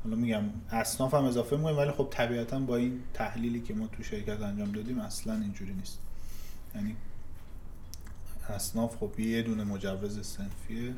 حالا 0.04 0.16
میگم 0.16 0.42
اصناف 0.70 1.14
هم 1.14 1.24
اضافه 1.24 1.56
می‌کنیم 1.56 1.78
ولی 1.78 1.90
خب 1.90 2.08
طبیعتا 2.10 2.58
با 2.58 2.76
این 2.76 3.00
تحلیلی 3.14 3.60
که 3.60 3.74
ما 3.74 3.86
تو 3.86 4.02
شرکت 4.02 4.40
انجام 4.40 4.72
دادیم 4.72 4.98
اصلا 4.98 5.34
اینجوری 5.34 5.74
نیست. 5.74 5.98
یعنی 6.74 6.96
اصناف 8.48 8.96
خب 8.96 9.20
یه 9.20 9.42
دونه 9.42 9.64
مجوز 9.64 10.26
سنفیه. 10.26 10.94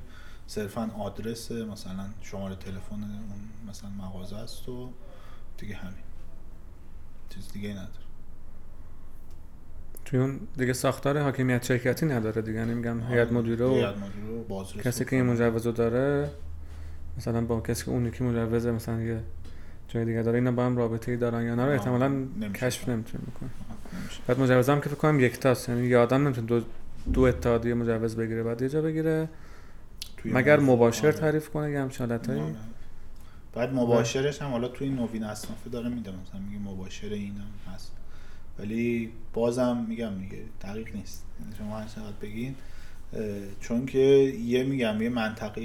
صرفا 0.46 0.90
آدرس 0.98 1.52
مثلا 1.52 2.06
شماره 2.22 2.54
تلفن 2.54 2.94
اون 2.94 3.68
مثلا 3.68 3.90
مغازه 3.90 4.36
است 4.36 4.68
و 4.68 4.90
دیگه 5.58 5.74
همین. 5.74 5.94
چیز 7.34 7.52
دیگه 7.52 7.70
نداره. 7.70 7.88
توی 10.04 10.18
اون 10.20 10.40
دیگه 10.56 10.72
ساختار 10.72 11.22
حاکمیت 11.22 11.64
شرکتی 11.64 12.06
نداره 12.06 12.42
دیگه. 12.42 12.58
یعنی 12.58 12.74
میگم 12.74 13.00
هیئت 13.00 13.32
مدیره 13.32 13.66
و 13.66 13.70
هیئت 13.74 13.96
مدیره 13.96 14.26
و 14.26 14.44
بازرس 14.44 14.82
کسی 14.82 15.04
و 15.04 15.06
که 15.06 15.16
این. 15.16 15.26
مجوز 15.26 15.66
رو 15.66 15.72
داره 15.72 16.30
مثلا 17.20 17.40
با 17.40 17.60
کسی 17.60 17.84
که 17.84 17.90
اون 17.90 18.06
یکی 18.06 18.24
مجوزه 18.24 18.70
مثلا 18.70 19.02
یه 19.02 19.20
جای 19.88 20.04
دیگه 20.04 20.22
داره 20.22 20.38
اینا 20.38 20.52
با 20.52 20.66
هم 20.66 20.76
رابطه 20.76 21.12
ای 21.12 21.16
دارن 21.18 21.44
یا 21.44 21.54
نه 21.54 21.64
رو 21.64 21.72
احتمالا 21.72 22.08
نمیشه 22.08 22.52
کشف. 22.52 22.88
نمی‌تونه 22.88 23.24
بکنه. 23.24 23.50
بعد 24.26 24.40
مجوز 24.40 24.68
هم 24.68 24.80
که 24.80 24.88
فکر 24.88 24.98
کنم 24.98 25.20
یکتاست 25.20 25.68
یعنی 25.68 25.86
یه 25.86 25.98
آدم 25.98 26.24
نمی‌تونه 26.24 26.46
دو 26.46 26.62
دو 27.12 27.20
اتحادیه 27.20 27.74
مجوز 27.74 28.16
بگیره 28.16 28.42
بعد 28.42 28.62
یه 28.62 28.68
جا 28.68 28.82
بگیره 28.82 29.28
مگر 30.24 30.60
مباشر 30.60 31.06
آره. 31.06 31.16
تعریف 31.16 31.48
کنه 31.48 31.70
یه 31.70 31.80
همچین 31.80 32.12
آره. 32.12 32.54
بعد 33.52 33.74
مباشرش 33.74 34.42
هم 34.42 34.50
حالا 34.50 34.68
توی 34.68 34.88
نوین 34.88 35.24
اصنافه 35.24 35.70
داره 35.70 35.88
میده 35.88 36.10
مثلا 36.10 36.40
میگه 36.40 36.58
مباشر 36.58 37.12
این 37.12 37.34
هم 37.36 37.74
هست 37.74 37.92
ولی 38.58 39.12
بازم 39.32 39.86
میگم 39.88 40.18
دیگه 40.20 40.42
دقیق 40.62 40.94
نیست 40.94 41.24
یعنی 41.40 41.56
شما 41.58 41.78
هر 41.78 41.86
چقدر 41.86 42.16
بگین 42.22 42.54
چون 43.60 43.86
که 43.86 43.98
یه 44.44 44.64
میگم 44.64 45.02
یه 45.02 45.08
منطقه 45.08 45.60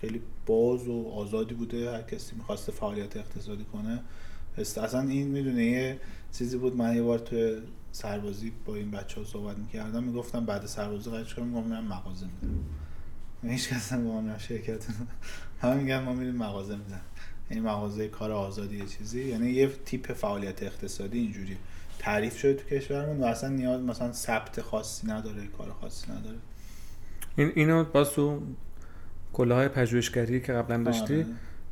خیلی 0.00 0.20
باز 0.50 0.88
و 0.88 1.08
آزادی 1.08 1.54
بوده 1.54 1.92
هر 1.92 2.02
کسی 2.02 2.36
می‌خواسته 2.36 2.72
فعالیت 2.72 3.16
اقتصادی 3.16 3.64
کنه. 3.64 4.02
اصلا 4.58 5.00
این 5.00 5.28
می‌دونه 5.28 5.64
یه 5.64 5.98
چیزی 6.32 6.56
بود 6.56 6.76
من 6.76 6.96
یه 6.96 7.02
بار 7.02 7.18
توی 7.18 7.56
سربازی 7.92 8.52
با 8.66 8.74
این 8.74 8.90
بچه 8.90 9.20
ها 9.20 9.26
صحبت 9.26 9.58
می‌کردم 9.58 10.04
می‌گفتم 10.04 10.46
بعد 10.46 10.66
سربازی 10.66 11.10
قرار 11.10 11.24
چیکار 11.24 11.44
میگم 11.44 11.62
میرم 11.62 11.84
مغازه 11.84 12.26
میدم. 12.26 13.52
هیچ 13.52 13.68
کس 13.68 13.92
هم 13.92 14.04
با 14.04 14.20
من 14.20 14.38
شرکت 14.38 14.86
همه 15.62 15.74
میگن 15.74 16.00
ما 16.02 16.12
میریم 16.12 16.36
مغازه 16.36 16.76
میزن 16.76 17.00
یعنی 17.50 17.62
مغازه 17.62 18.08
کار 18.08 18.32
آزادی 18.32 18.76
یه 18.76 18.86
چیزی. 18.86 19.24
یعنی 19.24 19.50
یه 19.50 19.70
تیپ 19.86 20.12
فعالیت 20.12 20.62
اقتصادی 20.62 21.18
اینجوری. 21.18 21.56
تعریف 21.98 22.38
شده 22.38 22.54
تو 22.54 22.76
کشورمون 22.76 23.20
و 23.20 23.24
اصلا 23.24 23.48
نیاز 23.48 23.80
مثلا 23.80 24.12
ثبت 24.12 24.60
خاصی 24.60 25.06
نداره 25.06 25.46
کار 25.46 25.72
خاصی 25.80 26.12
نداره. 26.12 26.38
این 27.36 27.52
اینو 27.54 27.84
باز 27.84 28.10
تو 28.10 28.40
کلاهای 29.32 29.68
پژوهشگری 29.68 30.40
که 30.40 30.52
قبلا 30.52 30.82
داشتی 30.82 31.14
آره. 31.14 31.26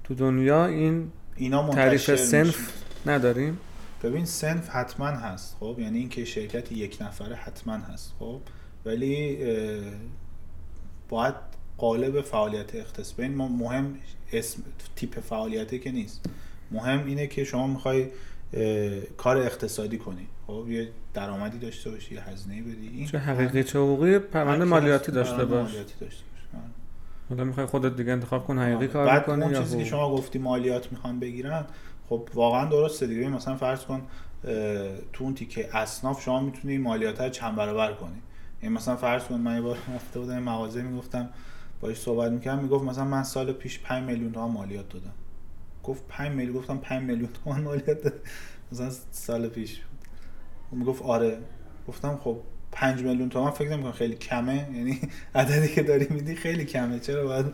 تو 0.04 0.14
دنیا 0.14 0.66
این 0.66 1.12
اینا 1.36 1.68
تعریف. 1.68 2.14
سنف 2.14 2.72
نداریم؟ 3.06 3.58
ببین 4.02 4.24
سنف 4.24 4.68
حتما 4.68 5.06
هست 5.06 5.56
خب؟ 5.60 5.76
یعنی 5.78 5.98
اینکه 5.98 6.24
شرکت 6.24 6.72
یک 6.72 6.98
نفره 7.00 7.36
حتما 7.36 7.74
هست 7.74 8.14
خب؟ 8.18 8.40
ولی 8.86 9.38
باید 11.08 11.34
قالب 11.78 12.20
فعالیت 12.20 12.74
اقتصادی 12.74 13.22
ببین 13.22 13.36
ما 13.36 13.48
مهم 13.48 13.94
اسم 14.32 14.62
تیپ 14.96 15.20
فعالیته 15.20 15.78
که 15.78 15.92
نیست. 15.92 16.26
مهم 16.70 17.06
اینه 17.06 17.26
که 17.26 17.44
شما 17.44 17.66
می‌خوای 17.66 18.06
کار 19.16 19.36
اقتصادی 19.36 19.98
کنی. 19.98 20.26
خب؟ 20.46 20.66
یه 20.68 20.88
درآمدی 21.14 21.58
داشته 21.58 21.90
باشی 21.90 22.14
یه 22.14 22.20
هزینه 22.28 22.62
بدی. 22.62 22.88
این 22.94 23.06
چه 23.06 23.18
حقیقی 23.18 23.64
چه 23.64 23.78
حقوقی؟ 23.78 24.18
پرونده 24.18 24.64
مالیاتی 24.64 25.12
داشته 25.12 25.44
باش. 25.44 25.68
مالیاتی 25.68 25.94
داشته 26.00 26.04
باش. 26.04 26.14
آره. 26.14 26.27
حالا 27.28 27.44
می‌خوای 27.44 27.66
خودت 27.66 27.96
دیگه 27.96 28.12
انتخاب 28.12 28.46
کن 28.46 28.58
حقیقی 28.58 28.88
کار 28.88 29.06
بعد 29.06 29.20
می‌کنی 29.20 29.42
اون 29.44 29.52
چیزی 29.54 29.70
که 29.70 29.74
حقوقی. 29.74 29.90
شما 29.90 30.16
گفتی 30.16 30.38
مالیات 30.38 30.92
می‌خوان 30.92 31.20
بگیرن 31.20 31.64
خب 32.08 32.28
واقعا 32.34 32.64
درسته 32.64 33.06
دیگه. 33.06 33.28
مثلا 33.28 33.56
فرض 33.56 33.84
کن 33.84 34.02
تو 35.12 35.24
اون 35.24 35.34
تیکه 35.34 35.76
اصناف 35.76 36.22
شما 36.22 36.40
می‌تونی 36.40 36.78
مالیات 36.78 37.20
رو 37.20 37.28
چند 37.28 37.56
برابر 37.56 37.92
کنی. 37.92 38.22
یعنی 38.62 38.74
مثلا 38.74 38.96
فرض 38.96 39.24
کن 39.24 39.34
من 39.34 39.54
یه 39.54 39.60
بار 39.60 39.76
رفته 39.94 40.20
بودم 40.20 40.38
مغازه 40.38 40.82
می‌گفتم 40.82 41.28
باش 41.80 41.96
صحبت 42.00 42.32
می‌کردم 42.32 42.62
می‌گفت 42.62 42.84
مثلا 42.84 43.04
من 43.04 43.22
سال 43.22 43.52
پیش 43.52 43.78
5 43.78 44.04
میلیون 44.04 44.32
تومان 44.32 44.50
مالیات 44.50 44.88
دادم. 44.88 45.12
گفت 45.84 46.02
5 46.08 46.32
میلیون؟ 46.32 46.56
گفتم 46.56 46.76
5 46.78 47.02
میلیون 47.02 47.28
تومان 47.44 47.62
مالیات 47.62 48.02
دادم. 48.02 48.16
مثلا 48.72 48.90
سال 49.10 49.48
پیش. 49.48 49.82
اون 50.70 50.80
می‌گفت 50.80 51.02
آره. 51.02 51.38
گفتم 51.88 52.16
خب 52.16 52.36
5 52.72 53.02
میلیون 53.02 53.28
تومان 53.28 53.50
فکر 53.50 53.70
نمی‌کنم 53.70 53.92
خیلی 53.92 54.14
کمه. 54.14 54.68
یعنی 54.74 55.00
عددی 55.34 55.68
که 55.68 55.82
داری 55.82 56.06
میدی 56.10 56.34
خیلی 56.34 56.64
کمه. 56.64 56.98
چرا 57.00 57.24
باید 57.24 57.46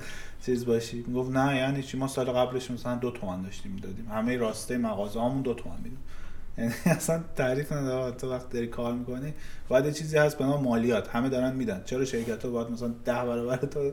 چیز 0.47 0.67
باشی؟ 0.67 1.05
می‌گفت 1.07 1.31
نه 1.31 1.57
یعنی 1.57 1.83
چی؟ 1.83 1.97
ما 1.97 2.09
سال 2.09 2.27
قبلش 2.27 2.71
مثلا 2.71 2.95
دو 2.97 3.11
تومن 3.11 3.43
داشتیم 3.43 3.73
می‌دادیم. 3.73 4.09
همه 4.09 4.37
راسته 4.37 4.79
مغازه 4.79 5.43
دو 5.43 5.55
تومن 5.55 5.77
میدیم 5.77 5.99
یعنی 6.59 6.73
اصلا 6.87 7.25
تعریف 7.37 7.73
نداره 7.73 8.17
تو 8.17 8.31
وقت 8.31 8.51
داری 8.51 8.67
کار 8.67 8.93
می‌کنی 8.93 9.35
باید 9.69 9.93
چیزی 9.93 10.19
هست 10.19 10.39
به 10.39 10.45
نام 10.45 10.65
مالیات. 10.65 11.09
همه 11.09 11.29
دارن 11.29 11.57
میدن. 11.57 11.83
چرا 11.85 12.05
شرکت 12.05 12.45
ها 12.45 12.51
باید 12.51 12.71
مثلا 12.71 12.89
ده 13.05 13.13
برابر 13.13 13.57
تو 13.57 13.93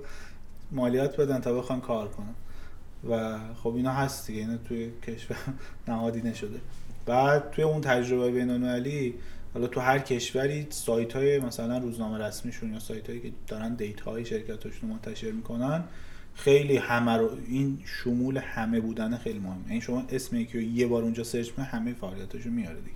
مالیات 0.71 1.19
بدن 1.19 1.39
تا 1.39 1.53
بخوان 1.53 1.81
کار 1.81 2.07
کنن؟ 2.07 2.35
و 3.09 3.37
خب 3.63 3.75
اینا 3.75 3.91
هست 3.91 4.27
دیگه. 4.27 4.39
اینا 4.39 4.57
توی 4.57 4.91
کشور 5.07 5.37
نهادینه 5.87 6.33
شده 6.33 6.59
بعد 7.05 7.51
توی 7.51 7.63
اون 7.63 7.81
تجربه 7.81 8.31
بین 8.31 8.49
حالا 9.53 9.67
تو 9.67 9.79
هر 9.79 9.99
کشوری 9.99 10.67
سایت 10.69 11.13
های 11.13 11.39
مثلا 11.39 11.77
روزنامه 11.77 12.17
رسمیشون 12.17 12.73
یا 12.73 12.79
سایت 12.79 13.09
هایی 13.09 13.21
که 13.21 13.31
دارن 13.47 13.75
دیتا 13.75 14.11
های 14.11 14.25
شرکتاشون 14.25 14.89
رو 14.89 14.95
منتشر 14.95 15.31
می‌کنن 15.31 15.83
خیلی 16.33 16.77
همه 16.77 17.17
رو 17.17 17.37
این 17.47 17.79
شمول 17.85 18.37
همه 18.37 18.79
بودن 18.79 19.17
خیلی 19.17 19.39
مهمه. 19.39 19.71
این 19.71 19.79
شما 19.79 20.05
اسم 20.09 20.35
یکی 20.35 20.57
رو 20.57 20.63
یه 20.63 20.87
بار 20.87 21.03
اونجا 21.03 21.23
سرچ 21.23 21.49
کنی 21.49 21.65
همه 21.65 21.93
فعالیتاشو 21.93 22.49
میاره 22.49 22.79
دیگه. 22.79 22.95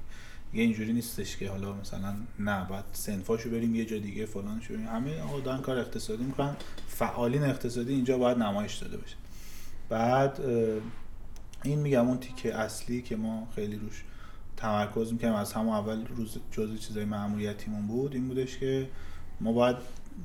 دیگه 0.52 0.64
اینجوری 0.64 0.94
نیستش 0.94 1.38
که 1.38 1.50
حالا 1.50 1.74
مثلا 1.74 2.16
نه 2.40 2.68
بعد 2.70 2.84
سنفاشو 2.92 3.50
بریم 3.50 3.76
یه 3.76 3.86
جا 3.86 3.98
دیگه 3.98 4.26
فلانشو 4.26 4.74
بریم. 4.74 4.88
همه 4.88 5.22
آقا 5.22 5.40
دارن 5.40 5.62
کار 5.62 5.80
اقتصادی 5.80 6.24
می‌کنن 6.24 6.56
فعالین 6.88 7.44
اقتصادی 7.44 7.94
اینجا 7.94 8.18
باید 8.18 8.38
نمایش 8.38 8.76
داده 8.76 8.98
بشه. 8.98 9.16
بعد 9.90 10.40
این 11.64 11.80
میگم 11.80 12.08
اون 12.08 12.18
تیکه 12.18 12.56
اصلی 12.56 13.02
که 13.02 13.16
ما 13.16 13.48
خیلی 13.56 13.76
روش 13.76 14.04
تمرکز 14.58 15.14
می‌کنیم 15.14 15.34
از 15.34 15.54
همون 15.54 15.74
اول 15.74 16.06
روز 16.08 16.38
جزء 16.52 16.76
چیزای 16.76 17.06
معمولیتیمون 17.06 17.88
بود. 17.88 18.14
این 18.14 18.28
بودش 18.28 18.58
که 18.58 18.90
ما 19.42 19.52
باید 19.52 19.76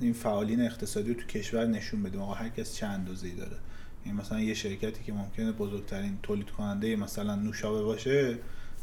این 0.01 0.13
فعالین 0.13 0.61
اقتصادی 0.61 1.15
رو 1.15 1.21
تو 1.21 1.27
کشور 1.27 1.67
نشون 1.67 2.03
بدیم. 2.03 2.21
آقا 2.21 2.35
هر 2.35 2.49
کس 2.49 2.75
چه 2.75 2.87
اندازه‌ای 2.87 3.35
داره. 3.35 3.57
این 4.05 4.15
مثلا 4.15 4.41
یه 4.41 4.55
شرکتی 4.55 5.05
که 5.05 5.13
ممکنه 5.13 5.53
بزرگترین 5.53 6.19
تولید 6.23 6.51
کننده 6.51 6.97
مثلا 6.97 7.35
نوشابه 7.35 7.83
باشه 7.83 8.39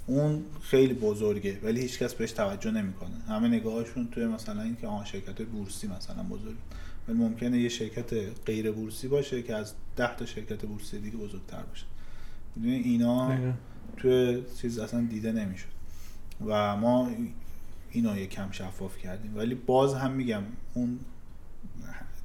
اون 0.08 0.46
خیلی 0.62 0.94
بزرگه 0.94 1.60
ولی 1.63 1.82
هیچکس 1.82 2.13
بهش 2.13 2.32
توجه 2.32 2.72
نمی‌کنه. 2.72 3.16
همه 3.27 3.48
نگاهشون 3.48 4.08
توی 4.08 4.25
مثلا 4.25 4.62
اینکه 4.62 4.88
آها 4.88 5.06
شرکت 5.06 5.42
بورسی 5.42 5.88
مثلا 5.88 6.24
بزرگ. 6.24 6.56
ولی 7.08 7.18
ممکنه 7.18 7.58
یه 7.58 7.70
شرکت 7.70 8.13
غیر 8.46 8.72
بورسی 8.72 9.08
باشه 9.08 9.42
که 9.42 9.56
از 9.56 9.74
10 9.96 10.16
تا 10.16 10.25
شرکت 10.25 10.66
بورسی 10.66 11.00
دیگه 11.00 11.18
بزرگتر 11.18 11.62
باشه. 11.62 11.86
می‌دونی 12.56 12.75
اینا. 12.75 13.38
توی 13.98 14.44
چیز 14.62 14.80
اصلا 14.80 15.01
دیده 15.01 15.32
نمی‌شد. 15.32 15.68
و 16.46 16.75
ما 16.77 17.12
اینو 17.92 18.18
یکم 18.18 18.51
شفاف 18.51 18.98
کردیم. 18.98 19.38
ولی 19.38 19.56
باز 19.56 19.94
هم 19.94 20.12
میگم 20.12 20.44
اون 20.74 21.00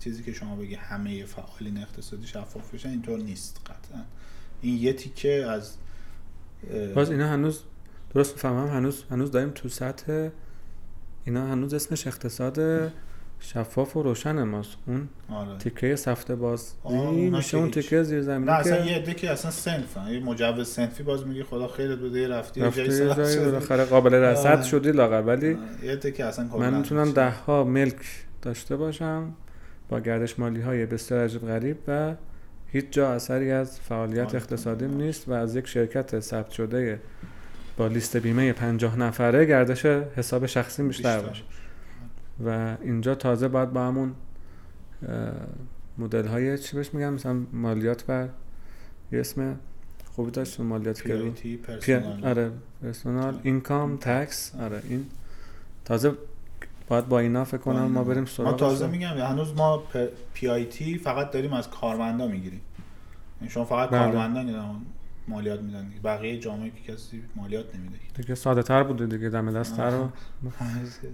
چیزی 0.00 0.22
که 0.22 0.32
شما 0.32 0.56
بگی 0.56 0.74
همه 0.74 1.24
فعالین 1.24 1.78
اقتصادی 1.78 2.26
شفاف 2.26 2.74
بشن 2.74 2.88
اینطور 2.88 3.18
نیست 3.18 3.60
قطعا. 3.66 4.00
این 4.62 4.78
یه 4.78 4.92
تیکه 4.92 5.46
از 5.48 5.76
باز 6.94 7.10
اینا 7.10 7.28
هنوز 7.28 7.62
درست 8.14 8.32
می‌فهمم 8.32 8.68
هنوز 8.68 9.04
هنوز 9.10 9.30
داریم 9.30 9.50
تو 9.50 9.68
سطح 9.68 10.28
اینا 11.24 11.46
هنوز 11.46 11.74
اسمش 11.74 12.06
اقتصاد 12.06 12.58
شفاف 13.44 13.96
و 13.96 14.02
روشن 14.02 14.42
ماست 14.42 14.76
اون 14.86 15.08
آره 15.28 15.58
تیکه 15.58 15.96
سفته 15.96 16.34
باز 16.34 16.74
میشه 17.30 17.56
اون. 17.56 17.70
تیکه 17.70 18.02
زیر 18.02 18.18
نه 18.18 18.24
زمینی 18.24 18.50
اصلا 18.50 18.84
یه 18.84 18.96
عده 18.96 19.14
که 19.14 19.30
اصلا 19.30 19.50
سنفن 19.50 20.08
یه 20.08 20.20
مجوز 20.20 20.68
سنفی 20.68 21.02
باز 21.02 21.26
میگی 21.26 21.42
خدا 21.42 21.68
خیرت 21.68 21.98
بده 21.98 22.20
یه 22.20 22.28
رفتی 22.28 22.72
شدی. 22.72 23.38
بالاخره 23.38 23.84
قابل 23.84 24.14
رصد 24.14 24.46
آره. 24.46 24.62
شدی 24.62 24.92
لاغر 24.92 25.22
ولی 25.22 25.52
آه، 25.54 25.84
یه 25.84 25.92
عده 25.92 26.12
که 26.12 26.24
اصلا 26.24 26.44
من 26.58 26.74
می‌تونم. 26.74 27.12
ده 27.12 27.30
ها 27.30 27.64
ملک 27.64 27.96
داشته 28.42 28.76
باشم 28.76 29.32
با 29.88 30.00
گردش 30.00 30.38
مالی 30.38 30.60
های 30.60 30.86
بسیار 30.86 31.24
عجیب 31.24 31.46
غریب 31.46 31.76
و 31.88 32.14
هیچ 32.66 32.84
جا 32.90 33.12
اثری 33.12 33.50
از 33.50 33.80
فعالیت 33.80 34.26
آره. 34.26 34.36
اقتصادیم 34.36 34.96
نیست 34.96 35.28
و 35.28 35.32
از 35.32 35.56
یک 35.56 35.66
شرکت 35.66 36.20
ثبت 36.20 36.50
شده 36.50 37.00
با 37.76 37.86
لیست 37.86 38.16
بیمه 38.16 38.52
50 38.52 38.98
نفره 38.98 39.46
گردش 39.46 39.86
حساب 39.86 40.46
شخصی 40.46 40.82
بیشتر. 40.82 41.20
باشه 41.20 41.42
و 42.46 42.76
اینجا 42.82 43.14
تازه 43.14 43.48
باید 43.48 43.72
با 43.72 43.86
همون 43.86 44.14
مدل 45.98 46.26
های 46.26 46.58
چی 46.58 46.76
بهش 46.76 46.94
میگن؟ 46.94 47.08
مثلا 47.10 47.36
مالیات 47.52 48.06
بر 48.06 48.28
یه 49.12 49.20
اسم 49.20 49.56
خوبی 50.14 50.30
داشت 50.30 50.60
مالیات 50.60 51.08
گرو. 51.08 51.30
پرسونال 51.64 52.24
آره 52.24 52.50
پرسونال 52.82 53.40
اینکام 53.42 53.96
تکس 53.96 54.54
آره 54.60 54.82
این 54.88 55.06
تازه 55.84 56.12
باید 56.88 57.08
با 57.08 57.18
اینا 57.18 57.44
فکر 57.44 57.58
کنم 57.58 57.84
ما 57.84 58.04
بریم 58.04 58.20
ما 58.20 58.26
سراغ 58.26 58.56
تازه 58.56 58.86
میگم 58.86 59.18
هنوز 59.18 59.54
ما 59.54 59.82
پی 60.34 60.48
آی 60.48 60.64
تی 60.64 60.98
فقط 60.98 61.30
داریم 61.30 61.52
از 61.52 61.70
کارمندا 61.70 62.26
می‌گیریم. 62.26 62.60
یعنی 63.40 63.50
شما 63.50 63.64
فقط 63.64 63.90
بله. 63.90 63.98
کارمندان 63.98 64.46
یه 64.46 64.52
زمان 64.52 64.80
مالیات 65.28 65.60
میدن. 65.60 65.90
بقیه 66.04 66.38
جامعه 66.38 66.70
که 66.70 66.92
کسی 66.92 67.22
مالیات 67.36 67.74
نمیده. 67.74 67.96
دیگه 68.14 68.34
ساده 68.34 68.62
تر 68.62 68.82
بوده 68.82 69.06
دیگه 69.06 69.28
دم 69.28 69.60
دست 69.60 69.76
تر. 69.76 69.94
و 69.94 70.08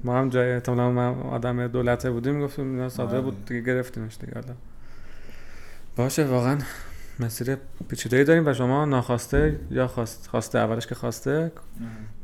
ما 0.05 0.19
هم 0.19 0.29
جای 0.29 0.53
احتمالا 0.53 0.91
ما 0.91 1.31
آدم 1.31 1.67
دولته 1.67 2.11
بودیم 2.11 2.41
گفتیم 2.41 2.71
اینا 2.71 2.88
ساده 2.88 3.12
آره. 3.12 3.21
بود 3.21 3.45
دیگه 3.45 3.61
گرفتیمش 3.61 4.17
دیگه. 4.21 4.33
حالا 4.35 4.55
باشه 5.97 6.25
واقعا 6.25 6.59
مسیر 7.21 7.57
پیچیده‌ای 7.88 8.25
داریم 8.25 8.47
و 8.47 8.53
شما 8.53 8.85
ناخواسته 8.85 9.61
یا 9.71 9.87
خواست 9.87 10.27
خواسته 10.27 10.59
اولش 10.59 10.87
که 10.87 10.95
خواسته 10.95 11.53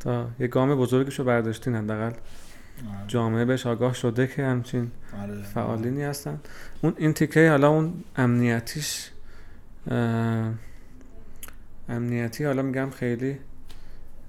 تا 0.00 0.28
یه 0.38 0.46
گام 0.46 0.74
بزرگشو 0.74 1.24
برداشتین 1.24 1.74
حداقل. 1.74 2.12
جامعه 3.06 3.44
بهش 3.44 3.66
آگاه 3.66 3.94
شده 3.94 4.26
که 4.26 4.44
همچین 4.44 4.90
آره. 5.22 5.42
فعالینی 5.42 6.02
هستن. 6.02 6.40
اون 6.82 6.94
این 6.96 7.12
تیکه 7.12 7.50
حالا 7.50 7.68
اون 7.68 8.04
امنیتیش 8.16 9.10
امنیتی 11.88 12.44
حالا 12.44 12.62
میگم 12.62 12.90
خیلی 12.90 13.38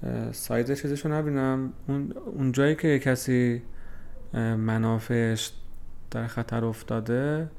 اه، 0.03 0.31
ساید 0.31 0.73
چیزشو 0.73 1.09
نبینم. 1.09 1.73
اون 1.87 2.11
اون 2.25 2.51
جایی 2.51 2.75
که 2.75 2.87
یه 2.87 2.99
کسی 2.99 3.61
منافعش 4.57 5.51
در 6.11 6.27
خطر 6.27 6.65
افتاده 6.65 7.49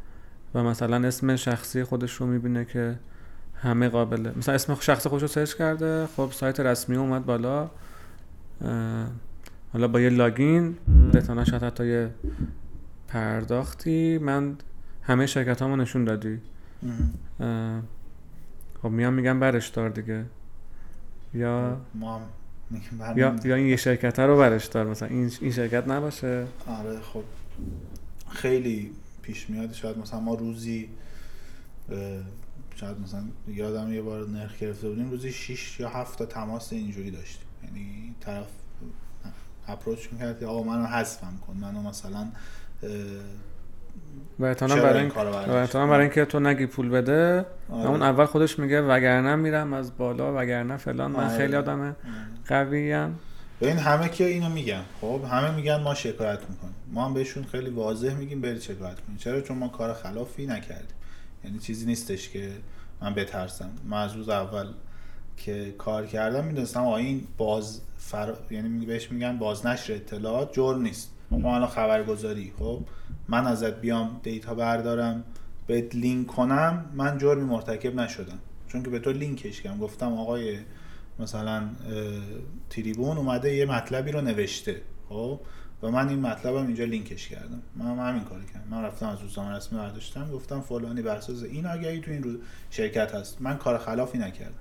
و 0.55 0.63
مثلا 0.63 1.09
اسم 1.09 1.37
شخصی 1.37 1.85
خودش 1.85 2.13
رو 2.13 2.27
می‌بینه 2.27 2.65
که 2.65 2.97
همه 3.55 3.89
قابله 3.89 4.33
مثلا 4.37 4.55
اسم 4.55 4.75
شخص 4.75 5.07
خودش 5.07 5.23
رو 5.23 5.29
سرچ 5.29 5.55
کرده 5.55 6.07
خب 6.17 6.29
سایت 6.33 6.61
رسمی 6.61 6.97
اومد 6.97 7.27
بالا. 7.27 7.71
حالا 9.73 9.89
با 9.89 10.01
یه 10.01 10.09
لاگین 10.09 10.77
احتمالا 11.15 11.45
شاید 11.45 11.63
حتی 11.63 11.87
یه 11.87 12.11
پرداختی. 13.09 14.19
من 14.19 14.57
همه 15.03 15.27
شرکت 15.27 15.63
نشون 15.63 16.05
دادی. 16.05 16.41
خب 18.87 18.93
میان 18.93 19.15
میگن 19.15 19.41
برش 19.41 19.69
دار 19.69 19.89
دیگه. 19.89 20.25
یا 21.35 21.81
ما 21.95 22.17
هم 22.17 22.23
میگیم 22.71 22.99
برنامه 22.99 23.21
یا. 23.21 23.37
یا 23.45 23.55
این 23.55 23.67
یه 23.67 23.77
شرکت 23.77 24.19
رو 24.19 24.37
برش 24.37 24.67
دار. 24.67 24.87
مثلا 24.87 25.09
این 25.09 25.33
این 25.41 25.53
شرکت 25.53 25.89
نباشه. 25.89 26.47
آره 26.67 27.01
خب 27.01 27.23
خیلی 28.31 28.93
پیش 29.23 29.51
میاد. 29.51 29.73
شاید 29.73 29.99
مثلا 29.99 30.21
ما 30.21 30.35
روزی 30.35 30.89
شاید 32.75 33.01
مثلا 33.01 33.23
یادم 33.49 33.93
یه 33.93 34.03
بار 34.03 34.29
نرخ 34.29 34.59
گرفته 34.59 34.89
بودیم 34.89 35.11
روزی 35.11 35.33
6 35.33 35.81
یا 35.81 35.89
7 35.89 36.19
تا 36.19 36.27
تماس 36.27 36.73
اینجوری 36.73 37.11
داشتیم. 37.11 37.47
یعنی 37.65 38.15
طرف 38.21 38.49
اپروچ 39.69 40.13
می‌کرد 40.13 40.41
که 40.41 40.47
آقا 40.47 40.63
منو 40.63 40.87
حذفم 40.87 41.39
کن. 41.47 41.57
منو 41.57 41.83
مثلا 41.83 42.29
و 44.39 44.45
احتمالاً 44.45 44.83
برای 44.83 45.03
این 45.03 45.13
این 45.17 45.65
و 45.75 45.87
برای 45.87 46.01
اینکه 46.01 46.25
تو 46.25 46.41
نگی 46.41 46.67
پول 46.67 46.89
بده 46.89 47.47
آره. 47.71 47.89
اون 47.89 48.03
اول 48.03 48.25
خودش 48.25 48.59
میگه 48.59 48.83
وگرنه 48.83 49.37
میرم 49.37 49.73
از 49.73 49.97
بالا 49.99 50.43
وگرنه 50.43 50.77
فلان 50.77 51.11
من 51.11 51.25
آره. 51.25 51.39
خیلی 51.39 51.57
آدم 51.57 51.81
آره. 51.81 51.97
قویم. 52.49 53.19
ببین 53.61 53.79
همه 53.79 54.09
که 54.09 54.25
اینو 54.25 54.49
میگن 54.49 54.83
خب؟ 55.01 55.21
همه 55.31 55.55
میگن 55.55 55.83
ما 55.83 55.95
شکایت 55.95 56.41
می‌کنیم. 56.51 56.75
ما 56.93 57.05
هم 57.05 57.15
بهشون 57.15 57.45
خیلی 57.45 57.71
واضح 57.71 58.15
میگیم 58.15 58.41
برید 58.41 58.61
شکایت 58.61 59.01
کنید. 59.01 59.19
چرا؟ 59.19 59.41
چون 59.41 59.59
ما 59.59 59.69
کار 59.69 59.93
خلافی 59.93 60.47
نکردیم. 60.47 60.97
یعنی 61.45 61.59
چیزی 61.59 61.87
نیستش 61.87 62.29
که 62.29 62.51
من 63.03 63.15
بترسم. 63.15 63.71
من 63.85 64.03
از 64.03 64.17
روز 64.17 64.29
اول 64.29 64.67
که 65.37 65.75
کار 65.79 66.07
کردم 66.07 66.45
می‌دونستم 66.45 66.87
این 66.87 67.27
باز 67.37 67.81
فر... 67.99 68.33
یعنی 68.51 68.87
بهش 68.87 69.13
میگن 69.13 69.39
بازنشر 69.39 69.95
اطلاعات 69.95 70.53
جرم 70.53 70.83
نیست. 70.83 71.13
ما 71.31 71.55
الان 71.57 71.69
خبرگزاری 71.69 72.53
خب؟ 72.59 72.81
من 73.29 73.47
ازت 73.47 73.81
بیام 73.81 74.21
data 74.23 74.55
بردارم 74.55 75.25
بهت 75.67 75.95
لینک 75.95 76.27
کنم 76.27 76.85
من 76.95 77.19
جرمی 77.19 77.45
مرتکب 77.45 78.01
نشدم. 78.01 78.39
چون 78.69 78.83
که 78.83 78.91
به 78.91 78.99
تو 78.99 79.13
لینکش 79.13 79.63
کردم. 79.63 79.79
گفتم 79.79 80.13
آقای 80.13 80.59
مثلا 81.19 81.69
تریبون 82.71 83.17
اومده 83.17 83.55
یه 83.55 83.67
مطلبی 83.67 84.13
رو 84.13 84.21
نوشته 84.21 84.81
خب؟ 85.09 85.41
و 85.83 85.91
من 85.91 86.09
این 86.09 86.21
مطلبم 86.21 86.67
اینجا 86.67 86.85
لینکش 86.85 87.29
کردم. 87.29 87.63
من 87.77 87.87
هم 87.87 88.09
همین 88.09 88.25
کارو 88.25 88.43
کردم. 88.43 88.67
من 88.71 88.83
رفتم 88.83 89.09
از 89.09 89.21
روزنامه 89.21 89.57
رسمی 89.57 89.79
برداشتم. 89.79 90.31
گفتم 90.31 90.61
فلانی 90.61 91.03
بر 91.03 91.17
اساس 91.17 91.43
این 91.43 91.67
آگهی 91.67 92.01
تو 92.01 92.11
این 92.11 92.23
رو 92.23 92.31
شرکت 92.71 93.15
هست. 93.15 93.43
من 93.43 93.57
کار 93.57 93.79
خلافی 93.79 94.19
نکردم. 94.19 94.55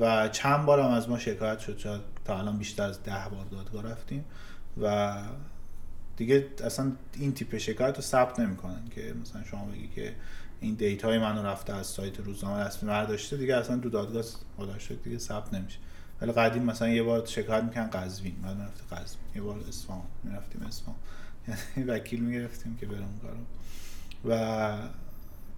و 0.00 0.28
چند 0.28 0.66
بارم 0.66 0.90
از 0.90 1.08
ما 1.08 1.18
شکایت 1.18 1.58
شد. 1.58 2.00
تا 2.24 2.38
الان 2.38 2.58
بیشتر 2.58 2.82
از 2.82 3.02
ده 3.02 3.28
بار 3.30 3.44
دادگاه 3.50 3.92
رفتیم. 3.92 4.24
و 4.82 5.16
دیگه 6.16 6.48
اصلا 6.64 6.92
این 7.14 7.34
تیپ 7.34 7.58
شکایت 7.58 7.96
رو 7.96 8.02
ثبت 8.02 8.40
نمی‌کنن 8.40 8.82
که 8.94 9.14
مثلا 9.22 9.44
شما 9.44 9.64
بگی 9.64 9.88
که 9.88 10.14
این 10.60 10.74
دیتای 10.74 11.18
منو 11.18 11.46
رفته 11.46 11.74
از 11.74 11.86
سایت 11.86 12.20
روزنامه 12.20 12.64
رسمی 12.64 12.88
برداشته 12.88 13.36
دیگه 13.36 13.56
اصلا 13.56 13.78
تو 13.78 13.90
دادگاه 13.90 14.24
خدا 14.56 14.78
شد 14.78 15.02
دیگه 15.02 15.18
ثبت 15.18 15.54
نمیشه. 15.54 15.78
ولی 16.20 16.32
قدیم 16.32 16.62
مثلا 16.62 16.88
یه 16.88 17.02
بار 17.02 17.26
شکایت 17.26 17.64
می‌کنن 17.64 17.90
قزوین 17.90 18.34
بعد 18.42 18.56
می‌رفتی 18.56 18.96
قزوین. 18.96 19.24
یه 19.34 19.42
بار 19.42 19.58
اصفهان 19.68 20.02
می‌رفتیم 20.24 20.62
اصفهان. 20.62 20.96
یعنی 21.48 21.90
وکیل 21.90 22.20
می‌گرفتیم 22.20 22.76
که 22.76 22.86
برم 22.86 23.18
کارو. 23.22 23.36
و 24.24 24.78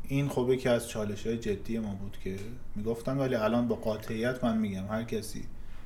این 0.09 0.29
خب 0.29 0.51
یکی 0.53 0.69
از 0.69 0.88
چالش 0.88 1.27
های 1.27 1.38
جدی 1.38 1.79
ما 1.79 1.95
بود 1.95 2.19
که 2.25 2.37
می‌گفتن 2.75 3.17
ولی 3.17 3.35
الان 3.35 3.69
با 3.69 3.75
قاطعیت 3.75 4.45
من 4.45 4.59
میگم 4.59 4.87
هر 4.87 5.05
کسی 5.05 5.45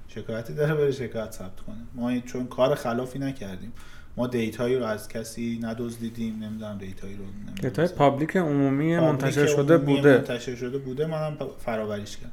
شکایتی 0.09 0.55
داره 0.55 0.75
بره 0.75 0.93
شکایت 0.93 1.33
ثبت 1.33 1.61
کنه. 1.61 1.77
ما 1.95 2.21
چون 2.21 2.47
کار 2.47 2.75
خلافی 2.75 3.19
نکردیم. 3.19 3.73
ما 4.19 4.27
data 4.27 4.60
یی 4.60 4.77
رو 4.77 4.85
از 4.85 5.09
کسی 5.09 5.59
ندزدیدیم 5.63 6.43
نمی‌دونم 6.43 6.79
data 6.79 7.04
یی 7.04 7.17
رو 7.17 7.25
نمی‌دونم. 7.25 7.55
data 7.55 7.89
ی 7.89 7.96
public 7.96 8.37
عمومی 8.37 8.99
public 8.99 9.23
منتشر 9.23 9.47
شده 9.47 9.75
عمومی 9.75 9.97
بوده. 9.97 10.17
منتشر 10.17 10.55
شده 10.55 10.79
بوده. 10.79 11.07
منم 11.07 11.37
فراوریش 11.59 12.17
کردم. 12.17 12.33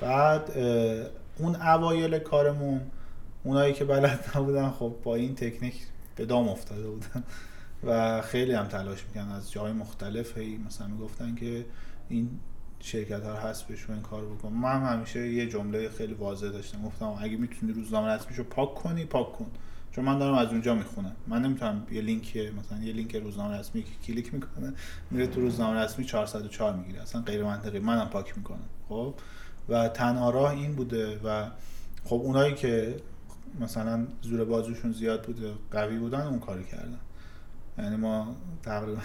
بعد 0.00 0.58
اون 1.38 1.56
اوایل 1.56 2.18
کارمون 2.18 2.80
اونایی 3.44 3.72
که 3.72 3.84
بلد 3.84 4.24
نبودن 4.36 4.70
خب 4.70 4.94
با 5.02 5.14
این 5.14 5.34
تکنیک 5.34 5.74
به 6.16 6.24
دام 6.24 6.48
افتاده 6.48 6.86
بودن. 6.86 7.24
و 7.84 8.22
خیلی 8.22 8.52
هم 8.52 8.66
تلاش 8.66 9.04
می‌کنن 9.08 9.32
از 9.32 9.52
جای 9.52 9.72
مختلف 9.72 10.38
هی 10.38 10.58
مثلا 10.66 10.86
می‌گفتن 10.86 11.34
که 11.34 11.64
این 12.08 12.30
شرکت 12.80 13.22
ها 13.22 13.48
حذفش 13.48 13.80
رو 13.80 13.94
این 13.94 14.02
کار 14.02 14.24
بکن. 14.24 14.52
من 14.52 14.72
هم 14.72 14.96
همیشه 14.96 15.28
یه 15.28 15.46
جمله 15.46 15.88
خیلی 15.88 16.14
واضح 16.14 16.48
داشتم. 16.48 16.82
گفتم 16.82 17.18
اگه 17.20 17.36
می‌تونی 17.36 17.72
روزنامه 17.72 18.08
رسمیشو 18.08 18.44
پاک 18.44 18.74
کنی 18.74 19.04
پاک 19.04 19.32
کن. 19.32 19.46
چون 19.92 20.04
من 20.04 20.18
دارم 20.18 20.34
از 20.34 20.48
اونجا 20.48 20.74
می‌خونم. 20.74 21.12
من 21.26 21.42
نمی‌تونم 21.42 21.86
یه 21.90 22.00
لینک 22.00 22.36
مثلا 22.58 22.78
یه 22.84 22.92
لینک 22.92 23.16
روزنامه 23.16 23.58
رسمی 23.58 23.82
که 23.82 23.90
کلیک 24.06 24.34
می‌کنه 24.34 24.72
میره 25.10 25.26
تو 25.26 25.40
روزنامه 25.40 25.80
رسمی 25.80 26.04
404 26.04 26.76
می‌گیره. 26.76 27.02
اصلا 27.02 27.22
غیر 27.22 27.44
منطقی. 27.44 27.78
منم 27.78 28.08
پاک 28.08 28.38
می‌کنم. 28.38 28.68
خب؟ 28.88 29.14
و 29.68 29.88
تنها 29.88 30.30
راه 30.30 30.50
این 30.50 30.74
بوده 30.74 31.20
و 31.24 31.46
خب 32.04 32.16
اونایی 32.16 32.54
که 32.54 32.96
مثلا 33.60 34.06
زور 34.22 34.44
بازوشون 34.44 34.92
زیاد 34.92 35.22
بوده 35.26 35.52
قوی 35.70 35.98
بودن 35.98 36.20
اون 36.20 36.38
کارو 36.38 36.62
کردن. 36.62 36.98
یعنی 37.78 37.96
ما 37.96 38.36
تقریبا 38.62 39.00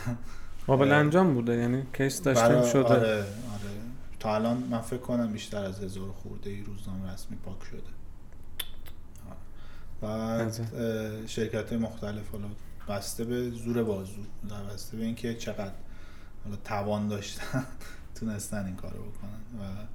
قابل 0.68 0.92
انجام 0.92 1.34
بوده. 1.34 1.56
یعنی 1.56 1.84
کیس 1.94 2.22
داشتیم 2.22 2.66
شده. 2.66 2.84
آره 2.84 3.18
آره. 3.18 3.26
تا 4.20 4.36
الان 4.36 4.58
من 4.58 4.82
فکر 4.82 5.00
کنم 5.00 5.32
بیشتر 5.32 5.66
از 5.66 5.84
هزار 5.84 6.12
خورده 6.12 6.50
ای 6.50 6.62
روزنامه 6.62 7.14
رسمی 7.14 7.38
پاک 7.38 7.64
شده. 7.64 7.95
بعد 10.02 11.28
شرکت 11.28 11.74
مختلف 11.74 12.30
حالا 12.32 12.48
بسته 12.90 13.24
به 13.24 13.50
زور 13.50 13.84
بازو 13.84 14.22
و 14.22 14.74
بسته 14.74 14.98
به 14.98 15.04
اینکه 15.04 15.36
چقدر 15.36 15.74
حالا 16.44 16.56
توان 16.64 17.08
داشتن 17.08 17.66
تونستن 18.20 18.66
این 18.66 18.76
کارو 18.76 19.04
بکنن. 19.04 19.62
و 19.62 19.86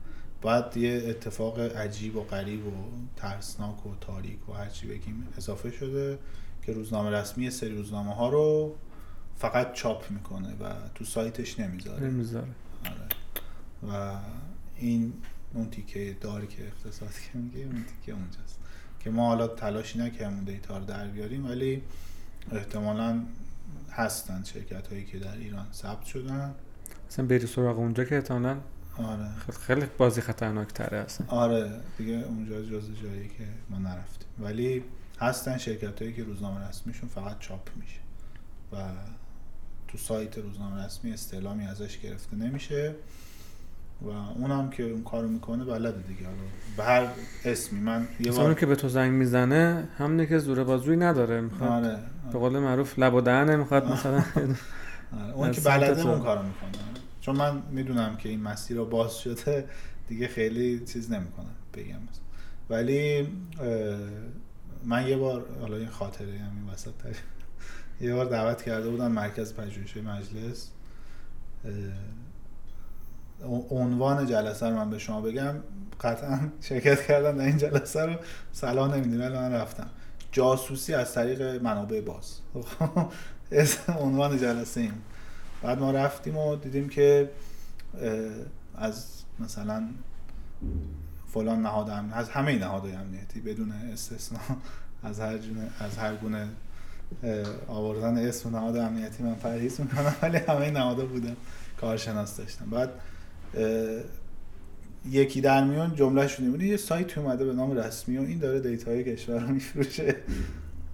بعد 0.43 0.77
یه 0.77 1.05
اتفاق 1.07 1.61
عجیب 1.61 2.17
و 2.17 2.23
غریب 2.23 2.67
و 2.67 2.73
ترسناک 3.17 3.87
و 3.87 3.95
تاریک 4.01 4.49
و 4.49 4.53
هرچی 4.53 4.87
بگیم 4.87 5.29
اضافه 5.37 5.71
شده 5.71 6.19
که 6.63 6.73
روزنامه 6.73 7.11
رسمی 7.11 7.51
سری 7.51 7.77
روزنامه 7.77 8.15
ها 8.15 8.29
رو 8.29 8.77
فقط 9.37 9.73
چاپ 9.73 10.11
می‌کنه 10.11 10.49
و 10.49 10.73
تو 10.95 11.05
سایتش 11.05 11.61
نمی‌ذاره. 11.61 12.07
نمی‌ذاره. 12.07 12.49
آره. 12.85 13.09
و 13.93 14.19
این 14.77 15.13
اون 15.55 15.71
تیکه 15.71 16.17
داری 16.21 16.47
که 16.47 16.67
اقتصاد 16.67 17.13
که 17.13 17.39
میگه 17.39 17.59
اون 17.59 17.85
تیکه 17.85 18.13
اونجاست. 18.13 18.60
که 19.01 19.11
ما 19.11 19.27
حالا 19.27 19.49
تلاشی 19.49 19.99
نکردیم 19.99 20.37
اون 20.37 20.45
دیتا 20.45 20.79
رو 20.79 20.85
در 20.85 21.07
بیاریم 21.07 21.47
ولی 21.47 21.83
احتمالا 22.53 23.23
هستن 23.91 24.43
شرکت 24.45 24.87
هایی 24.87 25.05
که 25.05 25.19
در 25.19 25.35
ایران 25.35 25.67
ثبت 25.73 26.05
شدن. 26.05 26.55
اصلا 27.09 27.27
بری 27.27 27.47
سراغ 27.47 27.79
اونجا 27.79 28.05
که 28.05 28.15
احتمالا 28.15 28.57
آره. 28.99 29.29
خیلی 29.67 29.87
بازی 29.99 30.21
خطرناک 30.21 30.69
تره 30.69 30.99
اصلا. 30.99 31.27
آره 31.29 31.71
دیگه 31.99 32.13
اونجا 32.13 32.63
جز 32.63 32.91
جایی 33.03 33.29
که 33.29 33.45
ما 33.71 33.79
نرفتیم. 33.79 34.29
ولی 34.39 34.85
هستن 35.21 35.59
شرکت 35.59 36.03
هایی 36.03 36.15
که 36.15 36.25
روزنامه 36.25 36.69
رسمیشون 36.69 37.09
فقط 37.09 37.39
چاپ 37.39 37.69
میشه 37.77 38.01
و 38.73 38.77
تو 39.89 39.99
سایت 39.99 40.39
روزنامه 40.39 40.85
رسمی 40.85 41.13
استعلامی 41.13 41.67
ازش 41.67 41.99
گرفته 41.99 42.37
نمیشه. 42.37 42.95
و 44.03 44.09
اونم 44.09 44.71
که 44.71 44.83
اون 44.83 45.03
کارو 45.03 45.29
می‌کنه 45.29 45.65
بلده 45.65 46.03
دیگه 46.09 46.25
حالا 46.25 46.39
به 46.77 46.85
هر 46.85 47.09
اسمی 47.45 47.81
من 47.81 48.09
یه 48.21 48.41
اون 48.41 48.55
که 48.55 48.67
به 48.67 48.77
تو 48.77 48.89
زنگ 48.89 49.13
می‌زنه 49.13 49.89
همونه 49.99 50.27
که 50.27 50.39
زور 50.39 50.65
بازوی 50.65 50.97
نداره 50.97 51.41
می‌خواد 51.41 51.71
آره 51.71 51.99
به 52.33 52.39
قول 52.39 52.59
معروف 52.59 52.99
لب 52.99 53.15
و 53.15 53.21
دهنه 53.21 53.57
می‌خواد 53.57 53.93
مثلا 53.93 54.15
آره. 55.23 55.35
اون 55.35 55.51
که 55.51 55.61
بلده. 55.61 56.09
اون 56.09 56.21
کارو 56.21 56.43
می‌کنه 56.43 56.71
چون 57.21 57.37
من 57.37 57.63
می‌دونم 57.71 58.17
که 58.17 58.29
این 58.29 58.43
مسیر 58.43 58.77
رو 58.77 58.85
باز 58.85 59.19
شده 59.19 59.69
دیگه 60.09 60.29
خیلی 60.29 60.81
چیز 60.81 61.13
نمی‌کنم 61.13 61.55
بگم 61.75 61.85
مثلا. 61.85 62.25
ولی 62.71 63.29
من 64.85 65.07
یه 65.07 65.17
بار 65.17 65.45
حالا 65.61 65.77
این 65.77 65.89
خاطره 65.89 66.27
هم 66.27 66.51
این 66.57 66.73
وسط 66.73 66.91
یه 68.01 68.15
بار 68.15 68.27
دعوت 68.27 68.63
کرده 68.63 68.91
بودم 68.91 69.13
مرکز 69.13 69.55
پژوهشی 69.55 70.01
مجلس 70.01 70.71
عنوان 73.71 74.27
جلسه 74.27 74.69
رو 74.69 74.77
من 74.77 74.91
به 74.91 74.99
شما 74.99 75.21
بگم. 75.21 75.55
قطعا 76.01 76.39
شرکت 76.69 77.07
کردم 77.07 77.39
در 77.39 77.45
این 77.45 77.57
جلسه 77.57 78.07
رو 78.07 78.17
صلاح 78.53 78.97
نمی‌دونم 78.97 79.21
ولی 79.21 79.35
من 79.35 79.53
رفتم. 79.53 79.87
جاسوسی 80.33 80.95
از 80.95 81.15
طریق 81.15 81.43
منابع 81.63 82.01
باز. 82.01 82.39
عنوان 84.05 84.39
جلسه 84.39 84.81
این. 84.81 84.93
بعد 85.63 85.79
ما 85.79 85.91
رفتیم 85.91 86.37
و 86.37 86.57
دیدیم 86.57 86.89
که 86.89 87.31
از 88.75 89.07
مثلا 89.39 89.89
فلان 91.35 91.63
نهاد 91.63 91.91
امنیتی 91.91 92.19
از 92.19 92.29
همه 92.29 92.59
نهادهای 92.59 92.93
امنیتی 92.93 93.41
بدون 93.41 93.73
استثنا 93.73 94.39
از 95.03 95.21
هر 95.21 95.39
از 95.81 95.99
هر 95.99 96.15
گونه 96.17 96.49
آوردن 97.69 98.29
اسم 98.29 98.57
نهاد 98.57 98.77
امنیتی 98.77 99.23
من 99.23 99.35
پرهیز 99.35 99.81
می‌کنم 99.81 100.15
ولی 100.23 100.37
همه 100.37 100.71
نهادها 100.71 101.07
بودن. 101.07 101.37
کارشناس 101.81 102.37
داشتم. 102.37 102.71
بعد 102.71 102.91
یکی 105.11 105.41
در 105.41 105.65
میون 105.65 105.95
جمله 105.95 106.29
شده 106.29 106.65
یه 106.67 106.77
سایت 106.77 107.19
اومده 107.19 107.45
به 107.45 107.53
نام 107.53 107.73
رسمی 107.73 108.19
و 108.19 108.21
این 108.21 108.39
داره 108.39 108.61
دیتاهای 108.61 109.05
کشور 109.05 109.41
رو 109.41 109.49
میفروشه. 109.49 110.17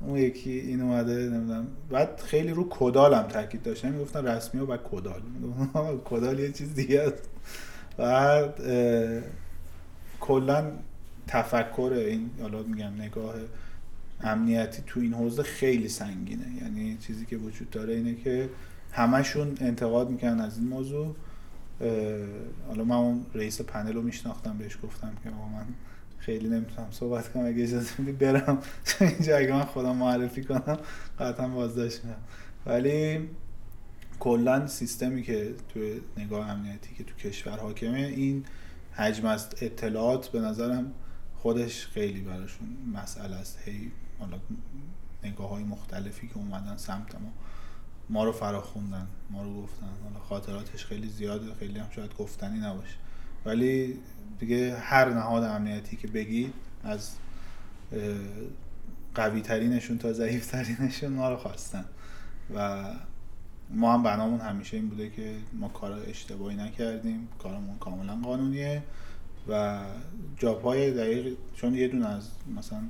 اون 0.01 0.19
یکی 0.19 0.51
این 0.51 0.81
اومده 0.81 1.13
نمی‌دونم. 1.13 1.67
بعد 1.91 2.21
خیلی 2.21 2.51
رو 2.51 2.67
کدالم 2.71 3.23
تاکید 3.23 3.63
داشتن 3.63 3.93
می‌گفتن 3.93 4.27
رسمی 4.27 4.61
و 4.61 4.67
بعد 4.67 4.81
کدال. 4.91 5.23
کدال 6.11 6.39
یه 6.39 6.53
چیز 6.53 6.75
دیگه 6.75 7.01
است. 7.01 7.29
بعد 7.97 8.61
کلا 10.21 10.73
تفکر 11.27 11.93
این 11.97 12.31
حالا 12.41 12.63
میگم 12.63 12.93
نگاه 12.99 13.35
امنیتی 14.21 14.83
تو 14.87 15.01
این 15.01 15.15
حوزه 15.15 15.43
خیلی 15.43 15.89
سنگینه. 15.89 16.47
یعنی 16.63 16.97
چیزی 17.01 17.27
که 17.27 17.37
وجود 17.37 17.71
داره 17.71 17.95
اینه 17.95 18.15
که 18.15 18.49
همشون 18.93 19.57
انتقاد 19.61 20.11
می‌کنن 20.11 20.41
از 20.41 20.59
این 20.59 20.69
موضوع. 20.69 21.15
حالا 22.69 22.85
من 22.85 22.97
اون 22.97 23.27
رئیس 23.35 23.61
پنل 23.61 23.93
رو 23.93 24.03
میشناختم 24.03 24.59
بهش 24.59 24.79
گفتم 24.83 25.13
که 25.25 25.31
آقا 25.31 25.49
من 25.49 25.67
خیلی 26.19 26.49
نمی‌تونم 26.49 26.89
صحبت 26.91 27.33
کنم 27.33 27.47
اگه 27.47 27.63
اجازه 27.63 27.91
میدی 27.99 28.13
برم. 28.13 28.59
اینجا 29.01 29.37
اگه 29.37 29.53
من 29.53 29.65
خودم 29.65 29.97
معرفی 29.97 30.45
کنم 30.45 30.79
قطعا 31.19 31.49
بازداشت 31.49 32.05
میدم 32.05 32.21
ولی 32.67 33.29
کلا 34.21 34.67
سیستمی 34.67 35.23
که 35.23 35.55
توی 35.69 36.01
نگاه 36.17 36.51
امنیتی 36.51 36.95
که 36.95 37.05
تو 37.05 37.15
کشور 37.15 37.59
حاکمه 37.59 37.99
این 37.99 38.45
حجم 38.93 39.27
از 39.27 39.49
اطلاعات 39.61 40.29
به 40.29 40.41
نظرم 40.41 40.93
خودش 41.37 41.87
خیلی 41.87 42.21
براشون 42.21 42.69
مسئله 42.95 43.37
است. 43.37 43.59
هی 43.65 43.93
حالا 44.19 44.39
نگاه 45.25 45.51
های 45.51 45.65
مختلفی 45.65 46.29
که 46.29 46.37
اومدن 46.37 46.77
سمت 46.77 47.15
ما 47.15 47.33
ما 48.11 48.25
رو 48.25 48.33
فراخوندن 48.33 49.07
ما 49.31 49.43
رو 49.43 49.63
گفتن. 49.63 49.87
حالا 50.05 50.25
خاطراتش 50.29 50.85
خیلی 50.85 51.09
زیاده 51.09 51.55
خیلی 51.55 51.79
هم 51.79 51.91
شاید 51.91 52.15
گفتنی 52.19 52.59
نباشه. 52.59 52.97
ولی 53.45 53.99
دیگه 54.39 54.77
هر 54.77 55.09
نهاد 55.15 55.43
امنیتی 55.43 55.97
که 55.97 56.09
بگید 56.09 56.53
از 56.85 57.11
قوی 59.15 59.41
ترینشون 59.41 59.99
تا 59.99 60.13
ضعیف 60.13 60.47
ترینشون 60.51 61.13
ما 61.13 61.31
رو 61.31 61.37
خواستن. 61.37 61.85
و 62.55 62.85
ما 63.71 63.95
هم 63.95 64.03
بنامون 64.03 64.41
همیشه 64.41 64.77
این 64.77 64.89
بوده 64.89 65.11
که 65.11 65.37
ما 65.53 65.69
کار 65.69 65.93
اشتباهی 66.07 66.57
نکردیم 66.57 67.29
کارمون 67.39 67.79
کاملا 67.79 68.19
قانونیه 68.23 68.83
و 69.49 69.81
جاب 70.39 70.63
های 70.63 70.91
دقیق 70.91 71.37
چون 71.55 71.75
یه 71.75 71.89
دونه 71.89 72.07
از 72.07 72.31
مثلا 72.57 72.83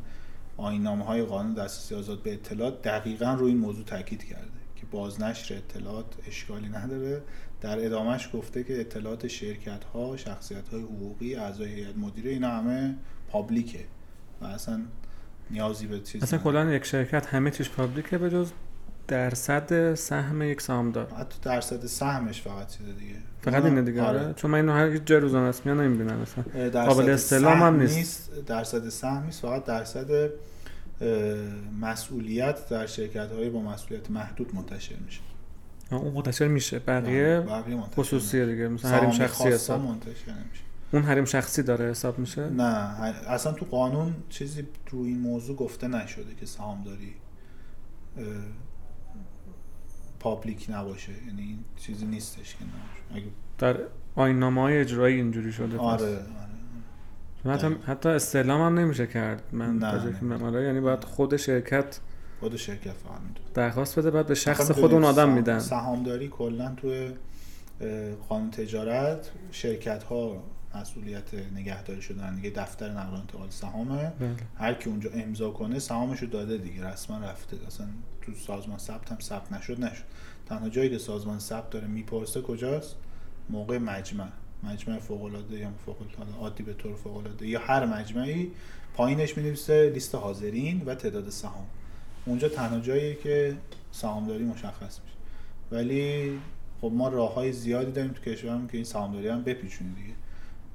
آینامه 0.57 1.05
های 1.05 1.23
قانون 1.23 1.55
دسترسی 1.55 1.95
آزاد 1.95 2.23
به 2.23 2.33
اطلاعات 2.33 2.83
دقیقا 2.83 3.35
روی 3.35 3.49
این 3.49 3.61
موضوع 3.61 3.85
تاکید 3.85 4.25
کرده. 4.25 4.66
که 4.77 4.87
بازنشر 4.91 5.55
اطلاعات 5.55 6.07
اشکالی 6.29 6.69
نداره 6.69 7.23
در 7.61 7.87
ادامهش 7.87 8.29
گفته 8.33 8.65
که 8.65 8.81
اطلاعات 8.81 9.27
شرکت 9.27 9.85
ها 9.85 10.17
شخصیت 10.17 10.69
های 10.69 10.83
حقوقی 10.83 11.35
اعضای 11.35 11.75
هیئت 11.75 11.97
مدیره 11.97 12.31
اینا 12.31 12.51
همه 12.51 12.95
پابلیکه 13.29 13.85
و 14.41 14.45
اصلا 14.45 14.81
نیازی 15.51 15.87
به 15.87 16.01
چیز 16.01 16.23
اصلا. 16.23 16.39
کلا 16.39 16.73
یک 16.73 16.85
شرکت 16.85 17.27
همه 17.27 17.51
چیش 17.51 17.71
پابلیکه 17.71 18.19
به 18.19 18.31
جز 18.31 18.51
درصد 19.09 19.95
سهم 19.95 20.43
یک 20.43 20.61
سهامدار 20.61 21.11
حتی 21.11 21.39
درصد 21.43 21.87
سهمش 21.87 22.43
فقط 22.43 22.77
چیز 22.77 22.87
دیگه 22.87 23.15
فقط 23.43 23.65
اینه 23.65 23.83
دیگه 23.83 24.03
آره. 24.03 24.21
آره. 24.21 24.35
چون 24.35 24.51
من 24.51 24.59
اینو 24.59 24.73
هر 24.73 24.97
جای 24.97 25.21
روزنامه 25.21 25.49
رسمی 25.49 25.73
ها 25.73 25.79
نمی‌بینم 25.79 26.19
مثلا 26.19 26.85
قابل 26.85 27.11
استعلام 27.11 27.63
هم 27.63 27.81
نیست. 27.81 28.31
درصد 28.47 28.89
سهم 28.89 29.25
نیست 29.25 29.41
فقط 29.43 29.65
درصد 29.65 30.31
مسئولیت 31.81 32.69
در 32.69 32.87
شرکت 32.87 33.33
های 33.33 33.51
با 33.51 33.63
مسئولیت 33.63 34.11
محدود 34.11 34.55
منتشر 34.55 34.97
میشه. 34.97 35.21
اون 35.91 36.15
منتشر 36.15 36.49
میشه. 36.49 36.79
بقیه 36.79 37.41
بقیه 37.41 37.75
منتشر 37.75 38.01
خصوصیه 38.01 38.47
دیگه. 38.47 38.69
مثلا 38.69 38.91
حریم 38.91 39.11
شخصی 39.11 39.49
حساب. 39.49 39.81
منتشر 39.81 40.31
نمیشه. 40.31 40.63
اون 40.93 41.03
حریم 41.03 41.25
شخصی 41.25 41.63
داره 41.63 41.91
حساب 41.91 42.19
میشه؟ 42.19 42.49
نه 42.49 42.63
اصلا 43.29 43.53
تو 43.53 43.65
قانون 43.65 44.15
چیزی 44.29 44.67
تو 44.87 44.97
این 44.97 45.19
موضوع 45.19 45.57
گفته 45.57 45.89
نشده 45.89 46.35
که 46.41 46.47
سهامداری 46.47 47.15
پابلیک 50.21 50.67
نباشه. 50.69 51.13
یعنی 51.27 51.43
این 51.43 51.65
چیزی 51.77 52.07
نیستش 52.07 52.57
که 52.57 52.65
نباشه 52.65 53.25
اگه 53.25 53.33
در 53.59 53.81
آیین 54.15 54.43
های 54.43 54.81
اجرایی 54.81 55.17
اینجوری 55.17 55.53
شده. 55.53 55.79
آره 55.79 56.05
آره. 56.07 56.23
حتی. 57.51 57.77
حتی 57.87 58.09
استعلام 58.09 58.61
هم 58.61 58.79
نمیشه 58.79 59.07
کرد. 59.07 59.43
من 59.53 59.79
نه، 59.79 60.45
آره، 60.45 60.65
یعنی 60.65 60.81
باید 60.81 61.05
خود 61.05 61.37
شرکت 61.37 62.01
خود 62.41 62.57
شرکت 62.57 62.93
فقط 62.93 63.21
می‌دونه. 63.21 63.49
درخواست 63.55 63.99
بده 63.99 64.11
بعد 64.11 64.27
به 64.27 64.35
شخص 64.35 64.61
آخه 64.61 64.81
خود 64.81 64.93
اون 64.93 65.05
آدم 65.05 65.33
میدن. 65.33 65.59
سهامداری 65.59 66.29
کلا 66.29 66.75
توی 66.77 67.11
قانون 68.29 68.51
تجارت 68.51 69.31
شرکت 69.51 70.03
ها 70.03 70.43
مسئولیت 70.75 71.35
نگهداری 71.55 72.03
شدن. 72.03 72.35
دیگه 72.35 72.51
دفتر 72.51 72.91
نقل 72.91 73.17
و 73.17 73.21
انتقال 73.21 73.51
سهامه. 73.51 74.13
بله. 74.21 74.31
هر 74.59 74.75
کی 74.75 74.91
اونجا 74.91 75.11
امضا 75.15 75.51
کنه 75.51 75.79
سهامش 75.79 76.21
رو 76.21 76.29
داده 76.29 76.59
دیگه 76.59 76.87
رسما 76.87 77.19
رفته. 77.19 77.57
اصلا 77.67 77.87
تو 78.23 78.33
سازمان 78.35 78.79
ثبت 78.79 79.13
هم 79.13 79.19
ثبت 79.21 79.53
نشد 79.53 79.85
نشد. 79.85 80.05
تنها 80.47 80.69
جایی 80.69 80.91
که 80.91 80.99
سازمان 80.99 81.39
ثبت 81.39 81.71
داره 81.71 81.87
می‌پرسه 81.87 82.41
کجاست؟ 82.41 82.97
موقع 83.51 83.79
مجمع. 83.79 84.29
مجمع 84.63 84.99
فوق 84.99 85.25
العاده 85.25 85.59
یا 85.59 85.71
فوق 85.87 85.97
عادی 86.41 86.63
به 86.63 86.73
طور 86.73 86.95
فوق 86.95 87.17
العاده 87.17 87.47
یا 87.49 87.61
هر 87.61 87.87
مجمعی 87.87 88.51
پایینش 88.95 89.37
می 89.37 89.51
لیست 89.71 90.15
حاضرین 90.15 90.83
و 90.87 90.95
تعداد 90.95 91.31
سهام. 91.31 91.67
اونجا 92.27 92.49
تنها 92.49 92.81
جاییه 92.81 93.15
که 93.15 93.57
سهامداری 93.93 94.45
مشخص 94.45 95.01
میشه. 95.01 95.17
ولی 95.71 96.33
خب 96.81 96.93
ما 96.95 97.09
راه 97.09 97.35
های 97.35 97.53
زیادی 97.53 97.93
داریم 97.93 98.13
تو 98.13 98.23
کشورمون 98.23 98.67
که 98.67 98.77
این 98.77 98.85
سهامداری 98.85 99.29
هم 99.29 99.43
بپیچونه 99.43 99.91
دیگه. 99.91 100.15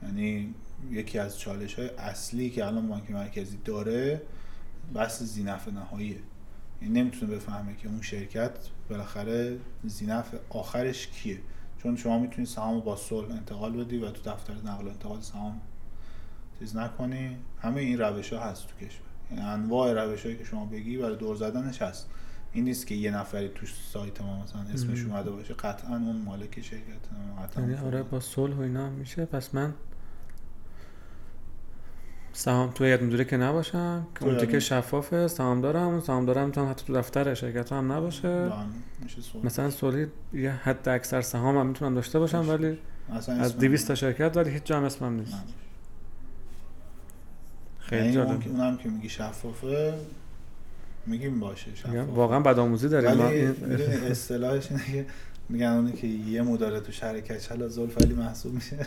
یعنی 0.04 0.54
یکی 0.92 1.20
از 1.20 1.40
چالش 1.40 1.74
های 1.74 1.90
اصلی 1.90 2.50
که 2.50 2.66
الان 2.66 2.88
بانک 2.88 3.12
مرکزی 3.12 3.58
داره 3.66 4.22
بحث 4.94 5.24
زینف 5.24 5.68
نهاییه. 5.68 6.18
یعنی 6.82 7.02
نمی‌تونه 7.02 7.36
بفهمه 7.36 7.76
که 7.76 7.88
اون 7.88 8.02
شرکت 8.02 8.52
بالاخره 8.90 9.58
زینف 9.84 10.34
آخرش 10.50 11.08
کیه. 11.08 11.38
چون 11.84 11.96
شما 11.96 12.20
می‌تونی 12.20 12.48
سهام 12.48 12.80
با 12.80 12.96
صلح 12.96 13.32
انتقال 13.32 13.84
بدی 13.84 13.98
و 13.98 14.12
تو 14.12 14.32
دفتر 14.32 14.54
نقل 14.54 14.86
و 14.86 14.90
انتقال 14.90 15.22
سهام 15.22 15.62
چیز 16.60 16.76
نکنی. 16.76 17.38
همه 17.62 17.82
این 17.82 18.00
روش 18.00 18.34
ها 18.34 18.40
هست 18.40 18.68
تو 18.68 18.86
کشور. 18.86 19.02
یعنی 19.32 19.44
انواع 19.44 19.94
روش 19.94 20.26
هایی 20.26 20.38
که 20.38 20.44
شما 20.44 20.66
بگی 20.66 20.98
برای 20.98 21.16
دور 21.16 21.36
زدنش 21.36 21.82
هست. 21.82 22.10
این 22.54 22.64
نیست 22.64 22.88
که 22.88 22.96
یه 22.96 23.12
نفری 23.12 23.50
توش 23.50 23.76
سایت 23.94 24.22
ما 24.22 24.44
مثلا 24.44 24.62
اسمش. 24.62 25.06
اومده 25.06 25.32
باشه. 25.32 25.54
قطعا 25.54 25.96
اون 25.96 26.22
مالک 26.26 26.62
شرکت 26.62 26.84
قطعا 27.44 27.64
یعنی 27.64 27.76
آره 27.76 28.04
با 28.04 28.20
صلح 28.20 28.56
و 28.56 28.62
اینا 28.62 28.90
میشه. 28.90 29.26
پس 29.26 29.56
من 29.56 29.74
سهام 32.34 32.72
تو 32.72 32.84
هیئت 32.84 33.02
مدیره 33.04 33.26
که 33.26 33.38
نباشم 33.38 34.08
که 34.20 34.26
اون 34.26 34.36
مدیره. 34.36 34.60
شفافه 34.60 35.28
سهام 35.28 35.62
دارم. 35.62 35.88
اون 35.88 36.00
سهام 36.00 36.26
دارم 36.26 36.46
می‌تونم 36.46 36.70
حتی 36.70 36.86
تو 36.86 36.94
دفتر 36.94 37.34
شرکت 37.34 37.72
هم 37.72 37.92
نباشه. 37.92 38.50
صحبت. 39.34 39.46
مثلا 39.46 39.70
صلحی 39.70 40.06
یه 40.34 40.52
حد 40.52 40.90
اکثر 40.90 41.22
سهام 41.22 41.58
هم 41.58 41.68
می‌تونم 41.68 41.96
داشته 41.96 42.20
باشم 42.20 42.50
ولی 42.50 42.78
از 43.10 43.30
اسم 43.30 43.60
200 43.60 43.88
تا 43.88 43.96
شرکت 43.96 44.38
ولی 44.38 44.50
هیچ 44.50 44.64
جا 44.64 44.78
هم 44.78 44.84
اسمم 44.84 45.14
نیست. 45.20 45.34
نباشه. 45.34 45.54
خیلی 47.80 48.02
یعنی 48.02 48.14
جالب. 48.14 48.40
که- 48.40 48.50
اونم 48.50 48.78
که 48.78 48.90
میگی 48.90 49.10
شفافه 49.10 49.94
میگیم 51.06 51.40
باشه 51.40 51.76
شفاف 51.76 51.96
واقعا 52.10 52.40
بدآموزی 52.40 52.90
داریم. 52.90 53.20
ولی 53.20 53.46
اصطلاحش 54.12 54.72
اینه 54.72 54.84
که 54.92 55.06
میگن 55.50 55.68
اونی 55.68 55.92
که 55.92 56.08
یه 56.08 56.42
مداره 56.42 56.80
تو 56.80 56.92
شهر 56.92 57.20
کچل 57.20 57.68
زلف 57.68 58.02
علی 58.02 58.14
محسوب 58.14 58.54
میشه. 58.54 58.78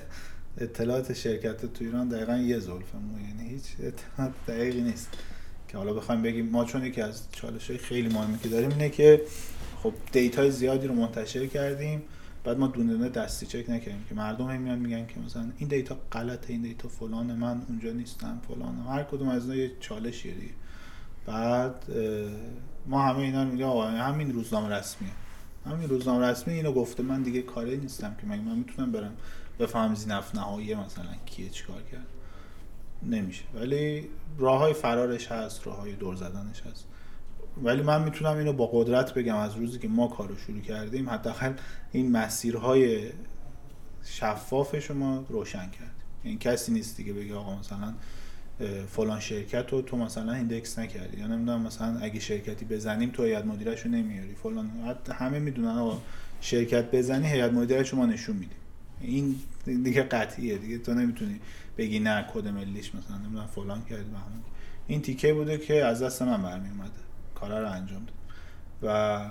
اطلاعات 0.58 1.12
شرکت 1.12 1.66
تو 1.66 1.84
ایران 1.84 2.08
دقیقا 2.08 2.36
یه 2.36 2.58
زلف 2.58 2.94
مو 2.94 3.18
یعنی 3.18 3.48
هیچ 3.50 3.64
اطلاعات 3.80 4.34
دقیقی 4.48 4.80
نیست. 4.80 5.08
که 5.68 5.78
حالا 5.78 5.92
بخوایم 5.94 6.22
بگیم 6.22 6.48
ما 6.48 6.64
چون 6.64 6.84
یکی 6.84 7.00
از 7.00 7.22
چالش 7.32 7.70
خیلی 7.70 8.08
مهمی 8.08 8.38
که 8.38 8.48
داریم 8.48 8.70
اینه 8.70 8.90
که 8.90 9.22
خب 9.82 9.92
data 10.12 10.43
ی 10.43 10.50
زیادی 10.50 10.86
رو 10.86 10.94
منتشر 10.94 11.46
کردیم 11.46 12.02
بعد 12.44 12.58
ما 12.58 12.66
دونه 12.66 12.92
دونه 12.92 13.08
دستی 13.08 13.46
چک 13.46 13.70
نکردیم 13.70 14.04
که 14.08 14.14
مردم 14.14 14.46
هم 14.46 14.60
میان 14.60 14.78
میگن 14.78 15.06
که 15.06 15.20
مثلا 15.26 15.50
این 15.58 15.68
data 15.68 15.98
غلطه 16.12 16.52
این 16.52 16.62
data 16.62 16.88
فلانه 16.88 17.34
من 17.34 17.62
اونجا 17.68 17.92
نیستم 17.92 18.40
فلانه 18.48 18.90
هر 18.90 19.02
کدوم 19.02 19.28
از 19.28 19.42
اینا 19.42 19.56
یه 19.56 19.72
چالشیه 19.80 20.34
دیگه. 20.34 20.52
بعد 21.26 21.84
ما 22.86 23.02
همه 23.02 23.18
اینا 23.18 23.44
میگه 23.44 23.64
آقا 23.64 23.86
همین 23.86 24.32
روزنامه 24.32 24.68
رسمیه. 24.68 25.10
همین 25.66 25.88
روزنامه 25.88 26.26
رسمی 26.26 26.54
اینو 26.54 26.72
گفته. 26.72 27.02
من 27.02 27.22
دیگه 27.22 27.42
کاری 27.42 27.76
نیستم 27.76 28.16
که 28.20 28.26
مگه 28.26 28.42
من 28.42 28.58
می‌تونم 28.58 28.92
برم 28.92 29.12
بفهم 29.58 29.94
زینف 29.94 30.34
نهایی 30.34 30.74
مثلا 30.74 31.14
کیه 31.26 31.48
چیکار 31.48 31.82
کرد. 31.92 32.06
نمیشه. 33.02 33.44
ولی 33.54 34.08
راه 34.38 34.58
های 34.58 34.72
فرارش 34.72 35.32
هست 35.32 35.66
راه 35.66 35.76
های 35.76 35.92
دور 35.92 36.14
زدنش 36.14 36.62
هست. 36.62 36.86
ولی 37.62 37.82
من 37.82 38.04
می‌تونم 38.04 38.36
اینو 38.36 38.52
با 38.52 38.66
قدرت 38.72 39.14
بگم 39.14 39.36
از 39.36 39.56
روزی 39.56 39.78
که 39.78 39.88
ما 39.88 40.08
کارو 40.08 40.36
شروع 40.36 40.60
کردیم 40.60 41.10
حداقل 41.10 41.52
این 41.92 42.12
مسیرهای 42.12 43.10
شفاف 44.04 44.78
شما 44.78 45.24
روشن 45.28 45.70
کرد. 45.70 45.94
این 46.22 46.38
کسی 46.38 46.72
نیست 46.72 46.96
دیگه 46.96 47.12
بگه 47.12 47.34
آقا 47.34 47.58
مثلا 47.58 47.94
فلان 48.88 49.20
شرکت 49.20 49.72
رو 49.72 49.82
تو 49.82 49.96
مثلا 49.96 50.32
ایندکس 50.32 50.78
نکردی. 50.78 51.20
یا 51.20 51.26
نمی‌دونم 51.26 51.62
مثلا 51.62 51.98
اگه 51.98 52.20
شرکتی 52.20 52.64
بزنیم 52.64 53.10
تو 53.10 53.24
هیئت 53.24 53.44
مدیرش 53.44 53.80
رو 53.80 53.90
نمیاری. 53.90 54.34
فلان. 54.34 54.70
حتی 54.88 55.12
همه 55.12 55.38
می‌دونن 55.38 55.78
آقا 55.78 56.00
شرکت 56.40 56.90
بزنی 56.90 57.26
هیئت 57.26 57.52
مدیرش 57.52 57.88
رو 57.88 57.98
ما 57.98 58.06
نشون 58.06 58.36
میدیم. 58.36 58.58
این 59.04 59.36
دیگه 59.64 60.02
قطعیه 60.02 60.58
دیگه 60.58 60.78
تو 60.78 60.94
نمی‌تونی 60.94 61.40
بگی 61.78 61.98
نه 61.98 62.26
کد 62.34 62.48
ملیش 62.48 62.94
مثلا 62.94 63.18
نمی‌دونم 63.18 63.46
فلان 63.46 63.84
کردی 63.84 64.10
بهمان 64.10 64.42
این 64.86 65.02
تیکه 65.02 65.34
بوده 65.34 65.58
که 65.58 65.84
از 65.84 66.02
دست 66.02 66.22
من 66.22 66.42
برمی 66.42 66.68
اومده 66.68 66.90
کارا 67.34 67.60
رو 67.60 67.70
انجام 67.70 68.06
داد. 68.06 68.14
و 68.82 69.30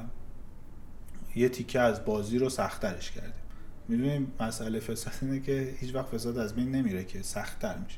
یه 1.35 1.49
تیکه 1.49 1.79
از 1.79 2.05
بازی 2.05 2.37
رو 2.39 2.49
سختترش 2.49 3.11
کردیم. 3.11 3.43
می‌دونیم 3.87 4.33
مسئله 4.39 4.79
فساد 4.79 5.13
اینه 5.21 5.39
که 5.39 5.75
هیچ 5.79 5.95
وقت 5.95 6.05
فساد 6.05 6.37
از 6.37 6.55
بین 6.55 6.71
نمیره 6.71 7.03
که 7.03 7.21
سختتر 7.21 7.77
میشه. 7.77 7.97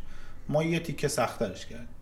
ما 0.50 0.64
یه 0.64 0.80
تیکه 0.80 1.08
سختترش 1.08 1.66
کردیم. 1.66 1.96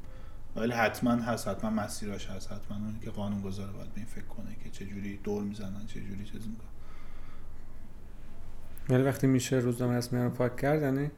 ولی 0.56 0.72
حتما 0.72 1.12
هست 1.12 1.48
حتما 1.48 1.70
مسیراش 1.70 2.28
هست 2.28 2.52
حتما 2.52 2.78
اونی 2.78 3.00
که 3.00 3.10
قانون 3.10 3.42
گذاره 3.42 3.72
باید 3.72 3.94
به 3.94 3.98
این 3.98 4.06
فکر 4.06 4.26
کنه 4.26 4.56
که 4.64 4.70
چه 4.70 4.86
جوری 4.86 5.18
دور 5.18 5.44
می‌زنن 5.44 5.86
چه 5.88 6.02
جوری 6.02 6.26
چیز 6.26 6.48
می‌کنن. 6.48 6.73
ولی 8.90 9.04
وقتی 9.04 9.28
میشه 9.28 9.56
روزنامه 9.56 9.98
رسمی 9.98 10.20
رو 10.20 10.30
پاک 10.30 10.58
کرد 10.58 10.82
یعنی 10.82 11.12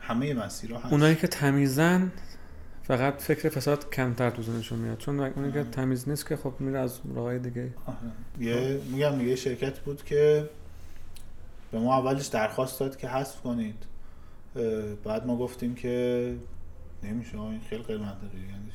همه 0.00 0.34
مسیرها 0.34 0.78
هست 0.78 0.92
اونایی 0.92 1.16
که 1.16 1.26
تمیزن 1.26 2.12
فقط 2.82 3.22
فکر 3.22 3.48
فساد 3.48 3.90
کمتر 3.90 4.30
تو 4.30 4.42
ذهنشون 4.42 4.78
میاد 4.78 4.98
چون 4.98 5.20
اونی 5.20 5.52
که 5.52 5.58
آه. 5.58 5.64
تمیز 5.64 6.08
نیست 6.08 6.28
که 6.28 6.36
خب 6.36 6.52
میره 6.58 6.78
از 6.78 7.00
راههای 7.14 7.38
دیگه 7.38 7.74
آره. 7.86 7.96
یه 8.40 8.80
میگم 8.90 9.18
دیگه 9.18 9.36
شرکت 9.36 9.78
بود 9.78 10.04
که 10.04 10.50
به 11.72 11.78
ما 11.78 11.98
اولش 11.98 12.26
درخواست 12.26 12.80
داد 12.80 12.96
که 12.96 13.08
حذف 13.08 13.40
کنید 13.40 13.84
بعد 15.04 15.26
ما 15.26 15.36
گفتیم 15.36 15.74
که 15.74 16.34
نمیشه 17.02 17.40
این 17.40 17.60
خیلی 17.70 17.82
غیر 17.82 17.98
منطقی 17.98 18.38
یعنی؟ 18.38 18.72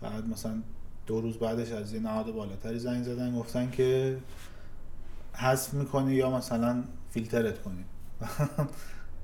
بعد 0.00 0.28
مثلا 0.28 0.62
دو 1.06 1.20
روز 1.20 1.36
بعدش 1.36 1.72
از 1.72 1.92
یه 1.92 2.00
نهاد 2.00 2.32
بالاتری 2.32 2.78
زنگ 2.78 3.02
زدن 3.02 3.38
گفتن 3.38 3.70
که 3.70 4.16
حذف 5.34 5.74
می‌کنی 5.74 6.14
یا 6.14 6.30
مثلا 6.30 6.84
فیلترت 7.10 7.62
کنیم 7.62 7.84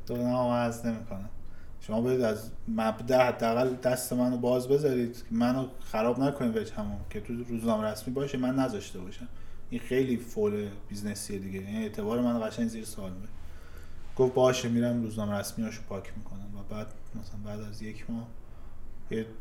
تو 0.07 0.17
نه 0.17 0.25
من 0.25 0.67
حذف 0.67 0.85
نمی‌کنم. 0.85 1.29
شما 1.81 2.01
برید 2.01 2.21
از 2.21 2.51
مبدا 2.69 3.19
حداقل 3.19 3.75
دست 3.75 4.13
منو 4.13 4.37
باز 4.37 4.69
بذارید. 4.69 5.25
منو 5.31 5.67
خراب 5.81 6.21
نکنید 6.21 6.53
به 6.53 6.67
همون 6.77 6.99
که 7.11 7.21
تو 7.21 7.45
روزنامه 7.45 7.85
رسمی 7.85 8.15
باشه 8.15 8.39
من 8.39 8.55
نذاشته 8.55 8.99
باشم. 8.99 9.29
این 9.71 9.81
خیلی 9.81 10.17
فول 10.17 10.69
بیزنسیه 10.89 11.39
دیگه. 11.39 11.63
یعنی 11.63 11.83
اعتبار 11.83 12.21
من 12.21 12.49
قشنگ 12.49 12.69
زیر 12.69 12.85
سوال 12.85 13.13
می‌بره 13.13 13.29
گفت 14.17 14.35
باشه 14.35 14.69
میرم 14.69 15.03
روزنامه 15.03 15.35
رسمی 15.35 15.65
هاشو 15.65 15.83
پاک 15.89 16.13
می‌کنم. 16.17 16.59
و 16.59 16.75
بعد 16.75 16.87
مثلا 17.15 17.41
بعد 17.45 17.61
از 17.61 17.83
یک 17.83 18.11
ماه 18.11 18.27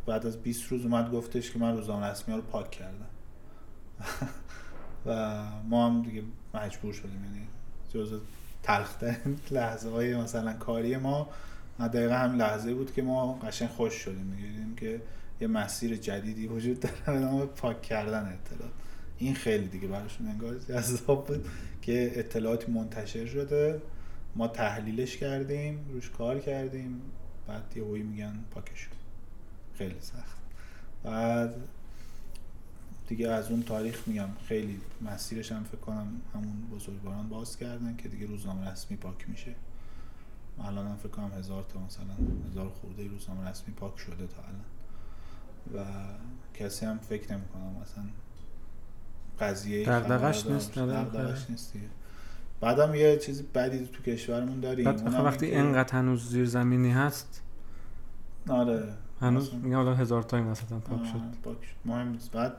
بعد 0.06 0.26
از 0.26 0.38
20 0.38 0.72
روز 0.72 0.86
اومد 0.86 1.12
گفتش 1.12 1.52
که 1.52 1.60
من 1.60 1.78
روزنامه 1.78 2.06
رسمی 2.06 2.34
ها 2.34 2.40
رو 2.40 2.46
پاک 2.46 2.72
کردم. 2.72 3.10
و 5.08 5.44
ما 5.70 5.86
هم 5.86 6.02
دیگه 6.02 6.24
مجبور 6.54 6.94
شدیم 6.94 7.24
یعنی 7.24 7.48
جز 7.94 8.20
تلخترین 8.64 9.40
لحظه 9.52 9.90
های 9.90 10.16
مثلا 10.16 10.54
کاری 10.54 10.98
ما 10.98 11.30
دقیقا 11.88 12.14
همین 12.14 12.42
لحظه 12.42 12.74
بود 12.74 12.94
که 12.94 13.02
ما 13.02 13.34
قشنگ 13.34 13.70
خوش 13.70 13.94
شدیم. 13.94 14.36
دیگه 14.36 14.48
دیدیم 14.48 14.76
که 14.76 15.02
یه 15.42 15.48
مسیر 15.48 15.96
جدیدی 15.96 16.48
وجود 16.48 16.80
داره 16.80 16.96
به 17.06 17.12
نام 17.12 17.46
پاک 17.46 17.82
کردن 17.82 18.20
اطلاعات. 18.20 18.74
این 19.18 19.36
خیلی 19.36 19.68
دیگه 19.68 19.88
براشون 19.88 20.28
انگار 20.28 20.60
جذاب 20.60 21.28
بود 21.28 21.46
که 21.82 22.12
اطلاعاتی 22.16 22.72
منتشر 22.72 23.26
شده. 23.26 23.82
ما 24.36 24.48
تحلیلش 24.48 25.18
کردیم 25.18 25.86
روش 25.94 26.10
کار 26.10 26.40
کردیم 26.40 27.02
بعد 27.48 27.64
یه 27.76 27.84
میگن 27.84 28.34
پاکش. 28.52 28.90
خیلی 29.78 29.96
سخت. 30.02 30.38
بعد 31.04 31.56
دیگه 33.08 33.30
از 33.30 33.52
اون 33.52 33.64
تاریخ 33.64 34.08
میگم. 34.08 34.30
خیلی 34.48 34.80
مسیرش 35.02 35.52
هم 35.52 35.64
فکر 35.64 35.78
کنم 35.78 36.08
همون 36.34 36.62
بزرگواران 36.72 37.30
باز 37.30 37.58
کردن 37.58 37.96
که 37.96 38.10
دیگه 38.10 38.26
روزنامه 38.26 38.72
رسمی 38.72 38.98
پاک 38.98 39.30
میشه. 39.30 39.56
الان 40.64 40.88
هم 40.88 40.96
فکر 40.96 41.08
کنم 41.10 41.32
هزار 41.38 41.64
تا 41.64 41.80
مثلا 41.80 42.14
هزار 42.50 42.70
خورده 42.70 43.08
روزنامه 43.08 43.50
رسمی 43.50 43.74
پاک 43.74 43.98
شده 44.00 44.28
تا 44.28 44.42
الان. 44.42 44.66
و 45.74 45.90
کسی 46.54 46.86
هم 46.86 46.98
فکر 46.98 47.34
نمی‌کنم 47.34 47.76
مثلا 47.82 48.04
قضیه 49.40 49.86
دغدغش 49.86 50.40
خبردار 50.44 50.54
نیست، 50.54 50.78
دغدغش 50.78 51.16
آره. 51.16 51.46
نیست 51.52 51.74
دیگه. 51.74 51.88
بعدم 52.62 52.96
یه 52.96 53.18
چیز 53.18 53.44
بدی 53.44 53.86
تو 53.88 54.04
کشورمون 54.04 54.60
داریم. 54.60 54.86
بعد 54.86 55.14
وقتی 55.14 55.46
اینقدر 55.46 55.94
هنوز 55.94 56.30
زیر 56.30 56.46
زمینی 56.46 56.92
هست؟ 56.92 57.42
آره. 58.50 58.94
هنوز؟ 59.22 59.48
مثلا- 59.48 59.60
میگم 59.60 59.76
حالا 59.76 59.96
هزار 59.96 60.24
تا 60.24 60.38
این 60.38 60.48
وسط 60.48 60.72
هم 60.72 60.82
پاک 60.82 61.06
شد. 61.06 61.42
پاک 61.44 61.64
شد. 61.64 61.76
مهم 61.86 62.08
نیست. 62.08 62.32
بعد 62.32 62.54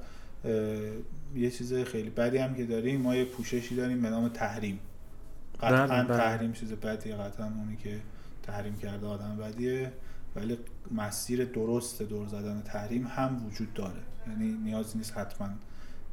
یه 1.35 1.51
چیز 1.51 1.75
خیلی 1.75 2.11
بدی 2.11 2.39
هم 2.39 2.55
که 2.55 2.67
داریم 2.67 3.01
ما 3.01 3.17
یه 3.17 3.25
پوششی 3.25 3.77
داریم 3.77 4.03
به 4.03 4.11
نام 4.11 4.29
تحریم. 4.29 4.81
قطعا 5.61 5.87
بله، 5.87 6.03
بله. 6.03 6.17
تحریم 6.17 6.53
چیز 6.53 6.73
بدیه 6.73 7.17
قطعا 7.17 7.47
اونی 7.47 7.77
که 7.77 8.01
تحریم 8.43 8.77
کرده 8.77 9.07
آدم 9.07 9.37
بدیه. 9.37 9.93
ولی 10.37 10.59
مسیر 10.91 11.45
درست 11.45 12.03
دور 12.03 12.29
زدن 12.29 12.63
تحریم 12.63 13.07
هم 13.07 13.47
وجود 13.47 13.75
داره. 13.75 14.01
یعنی 14.29 14.53
نیازی 14.53 14.99
نیست 14.99 15.19
حتما 15.19 15.49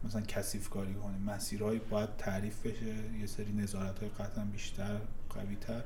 مثلا 0.04 0.22
کثیف 0.22 0.70
کاری 0.70 0.94
کنیم. 0.94 1.22
مسیرهایی 1.22 1.82
باید 1.90 2.10
تعریف 2.18 2.66
بشه 2.66 2.96
یه 3.20 3.26
سری 3.26 3.54
نظارت 3.54 4.00
های 4.00 4.10
قطعا 4.10 4.46
بیشتر 4.46 4.98
قوی 5.30 5.56
تر 5.56 5.82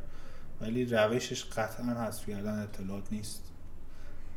ولی 0.62 0.86
روشش 0.86 1.46
قطعا 1.46 1.86
حذف 1.86 2.30
کردن 2.30 2.60
اطلاعات 2.60 3.14
نیست. 3.14 3.49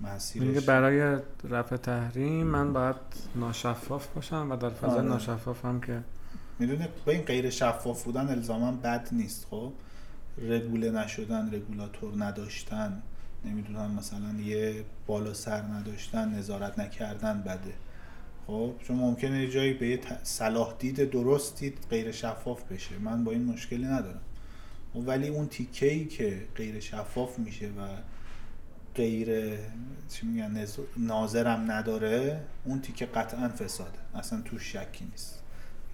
مسیرش 0.03 0.65
برای 0.65 1.19
رفع 1.51 1.77
تحریم 1.77 2.47
من 2.47 2.73
باید 2.73 2.97
ناشفاف 3.35 4.07
باشم 4.07 4.51
و 4.51 4.57
در 4.57 4.71
فضای 4.71 4.91
آره. 4.91 5.09
ناشفاف 5.09 5.65
هم 5.65 5.81
که 5.81 6.01
می‌دونه 6.59 6.89
به 7.05 7.13
این 7.13 7.23
غیر 7.23 7.51
شفاف 7.51 8.05
بودن 8.05 8.29
الزاما 8.29 8.73
بد 8.73 9.09
نیست 9.13 9.47
خب؟ 9.51 9.73
رگوله 10.39 10.91
نشدن 10.91 11.55
رگولاتور 11.55 12.13
نداشتن 12.25 13.03
نمی‌دونم 13.45 13.91
مثلا 13.91 14.41
یه 14.41 14.85
بالا 15.07 15.35
سر 15.35 15.63
نداشتن 15.63 16.29
نظارت 16.35 16.79
نکردن 16.79 17.43
بده. 17.43 17.75
خب؟ 18.47 18.73
چون 18.79 18.97
ممکنه 18.97 19.43
یه 19.43 19.51
جایی 19.51 19.73
به 19.73 19.89
یه 19.89 20.01
صلاح 20.23 20.75
دید 20.79 21.11
درستی 21.11 21.75
غیر 21.91 22.13
شفاف 22.13 22.63
بشه. 22.73 22.99
من 22.99 23.25
با 23.25 23.33
این 23.33 23.45
مشکلی 23.45 23.85
ندارم. 23.85 24.21
ولی 24.95 25.29
اون 25.29 25.47
تیکه 25.47 25.93
ای 25.93 26.05
که 26.05 26.43
غیر 26.57 26.81
شفاف 26.81 27.39
میشه 27.39 27.67
و 27.67 27.81
غیر 28.95 29.57
چی 30.09 30.27
میگن 30.27 30.67
ناظرم 30.97 31.71
نداره 31.71 32.41
اون 32.65 32.81
تیکه 32.81 33.07
قطعا 33.07 33.49
فساده. 33.49 33.99
اصلا 34.15 34.41
توش 34.45 34.73
شکی 34.77 35.05
نیست. 35.11 35.43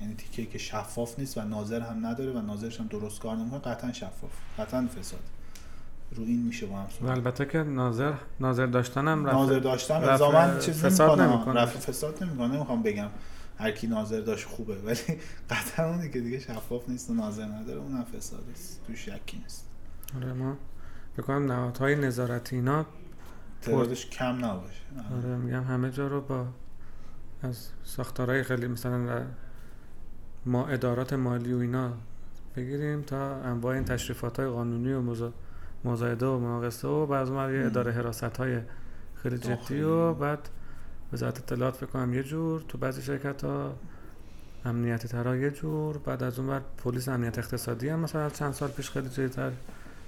یعنی 0.00 0.14
تیکه 0.14 0.46
که 0.46 0.58
شفاف 0.58 1.18
نیست 1.18 1.38
و 1.38 1.42
ناظر 1.42 1.80
هم 1.80 2.06
نداره 2.06 2.32
و 2.32 2.40
ناظرش 2.42 2.80
هم 2.80 2.86
درست 2.86 3.20
کار 3.20 3.36
نمی‌کنه 3.36 3.60
قطعا 3.60 3.92
شفاف 3.92 4.30
قطعا 4.58 4.86
فساد 5.00 5.20
رو 6.12 6.24
این 6.24 6.42
میشه 6.42 6.66
با 6.66 6.76
هم 6.76 6.86
و 7.00 7.10
البته 7.10 7.46
که 7.46 7.58
ناظر 7.58 8.12
ناظر 8.40 8.66
داشتن 8.66 9.08
هم 9.08 9.26
رفع- 9.26 9.36
ناظر 9.36 9.58
داشتن 9.58 9.94
الزاما 9.94 10.58
چیز 10.58 10.84
فساد 10.84 11.20
نمی‌کنه. 11.20 11.60
رفع 11.60 11.78
فساد 11.78 12.24
نمی‌کنه 12.24 12.54
نمی‌خوام 12.54 12.82
بگم 12.82 13.08
هر 13.58 13.70
کی 13.70 13.86
ناظر 13.86 14.20
داشت 14.20 14.44
خوبه 14.46 14.76
ولی 14.78 14.98
قطعا 15.50 15.88
اونی 15.90 16.10
که 16.10 16.20
دیگه 16.20 16.38
شفاف 16.40 16.88
نیست 16.88 17.10
و 17.10 17.14
ناظر 17.14 17.44
نداره 17.44 17.80
اونم 17.80 18.04
فساد 18.04 18.44
است. 18.52 18.80
تو 18.86 18.94
شکی 18.94 19.38
نیست. 19.38 19.66
آره 20.16 20.32
ما 20.32 20.56
فکر 21.16 21.22
کنم 21.22 21.52
نهادهای 21.52 21.96
نظارتی 21.96 22.56
اینا 22.56 22.86
تعدادش 23.62 24.06
کم 24.10 24.44
نباشه 24.44 24.82
آره 25.16 25.36
میگم 25.36 25.64
همه 25.64 25.90
جا 25.90 26.06
رو 26.08 26.20
با 26.20 26.46
از 27.42 27.68
ساختارهای 27.84 28.42
خیلی 28.42 28.66
مثلا 28.66 29.22
ما 30.46 30.66
ادارات 30.66 31.12
مالی 31.12 31.52
و 31.52 31.58
اینا 31.58 31.92
بگیریم 32.56 33.02
تا 33.02 33.34
انواع 33.36 33.74
این 33.74 33.84
تشریفات 33.84 34.40
های 34.40 34.48
قانونی 34.48 34.92
و 34.92 35.14
مزا- 35.14 35.32
مزایده 35.84 36.26
و 36.26 36.38
مناقصه 36.38 36.88
و 36.88 37.06
بعض 37.06 37.30
ما 37.30 37.50
یه. 37.50 37.66
اداره 37.66 37.92
حراست 37.92 38.24
های 38.36 38.60
خیلی 39.14 39.38
جدی. 39.38 39.80
و 39.82 40.14
بعد 40.14 40.48
وزارت 41.12 41.38
اطلاعات 41.38 41.76
فکر 41.76 41.86
کنم 41.86 42.14
یه 42.14 42.22
جور 42.22 42.64
تو 42.68 42.78
بعضی 42.78 43.02
شرکت 43.02 43.44
ها 43.44 43.74
امنیتی 44.64 45.08
ترها 45.08 45.36
یه 45.36 45.50
جور 45.50 45.98
بعد 45.98 46.22
از 46.22 46.38
اون 46.38 46.48
بر 46.48 46.60
پلیس 46.84 47.08
امنیت 47.08 47.38
اقتصادی 47.38 47.88
هم 47.88 47.98
مثلا 48.00 48.30
چند 48.30 48.52
سال 48.52 48.68
پیش 48.68 48.90
خیلی 48.90 49.08
جدیتر 49.08 49.52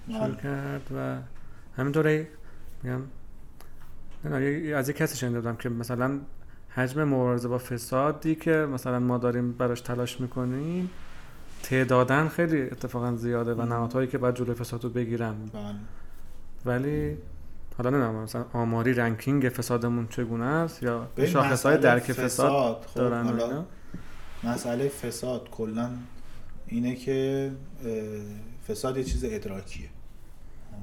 شروع 0.09 0.27
بله. 0.29 0.37
کرد 0.37 0.91
و 0.97 1.17
همینطوری 1.77 2.27
میگم 2.83 3.01
یه- 4.41 4.77
از 4.77 4.89
یک 4.89 4.97
کسی 4.97 5.17
شنیده 5.17 5.41
بودم 5.41 5.57
که 5.57 5.69
مثلا 5.69 6.19
حجم 6.75 7.05
مبارزه 7.05 7.49
با 7.49 7.59
فسادی 7.59 8.35
که 8.35 8.51
مثلا 8.51 8.99
ما 8.99 9.19
داریم 9.19 9.53
براش 9.53 9.81
تلاش 9.81 10.21
می‌کنیم 10.21 10.91
تعدادن 11.63 12.29
خیلی 12.29 12.63
اتفاقا 12.63 13.17
زیاده 13.17 13.55
و. 13.55 13.63
نهادهایی 13.63 14.09
که 14.09 14.19
باید 14.19 14.35
جلوی 14.35 14.55
فساد 14.55 14.85
رو 14.85 14.91
بگیرن 14.91 15.35
بله 15.53 15.75
ولی 16.65 17.17
حالا 17.79 17.91
نمی‌دونم 17.91 18.15
مثلا 18.23 18.45
آماری 18.53 18.95
رنکینگ 18.95 19.49
فسادمون 19.49 20.07
چگونه 20.09 20.45
است 20.45 20.83
یا 20.83 21.09
شاخص 21.27 21.67
های 21.67 21.79
درک 21.79 22.13
فساد 22.13 22.85
خب 22.87 22.95
دارن 22.95 23.25
حالا. 23.25 23.65
مسئله 24.45 24.89
فساد 24.89 25.51
کلا 25.51 25.91
اینه 26.67 26.95
که 26.95 27.51
فساد 28.69 28.97
یه 28.97 29.05
چیز 29.05 29.25
ادراکیه. 29.25 29.89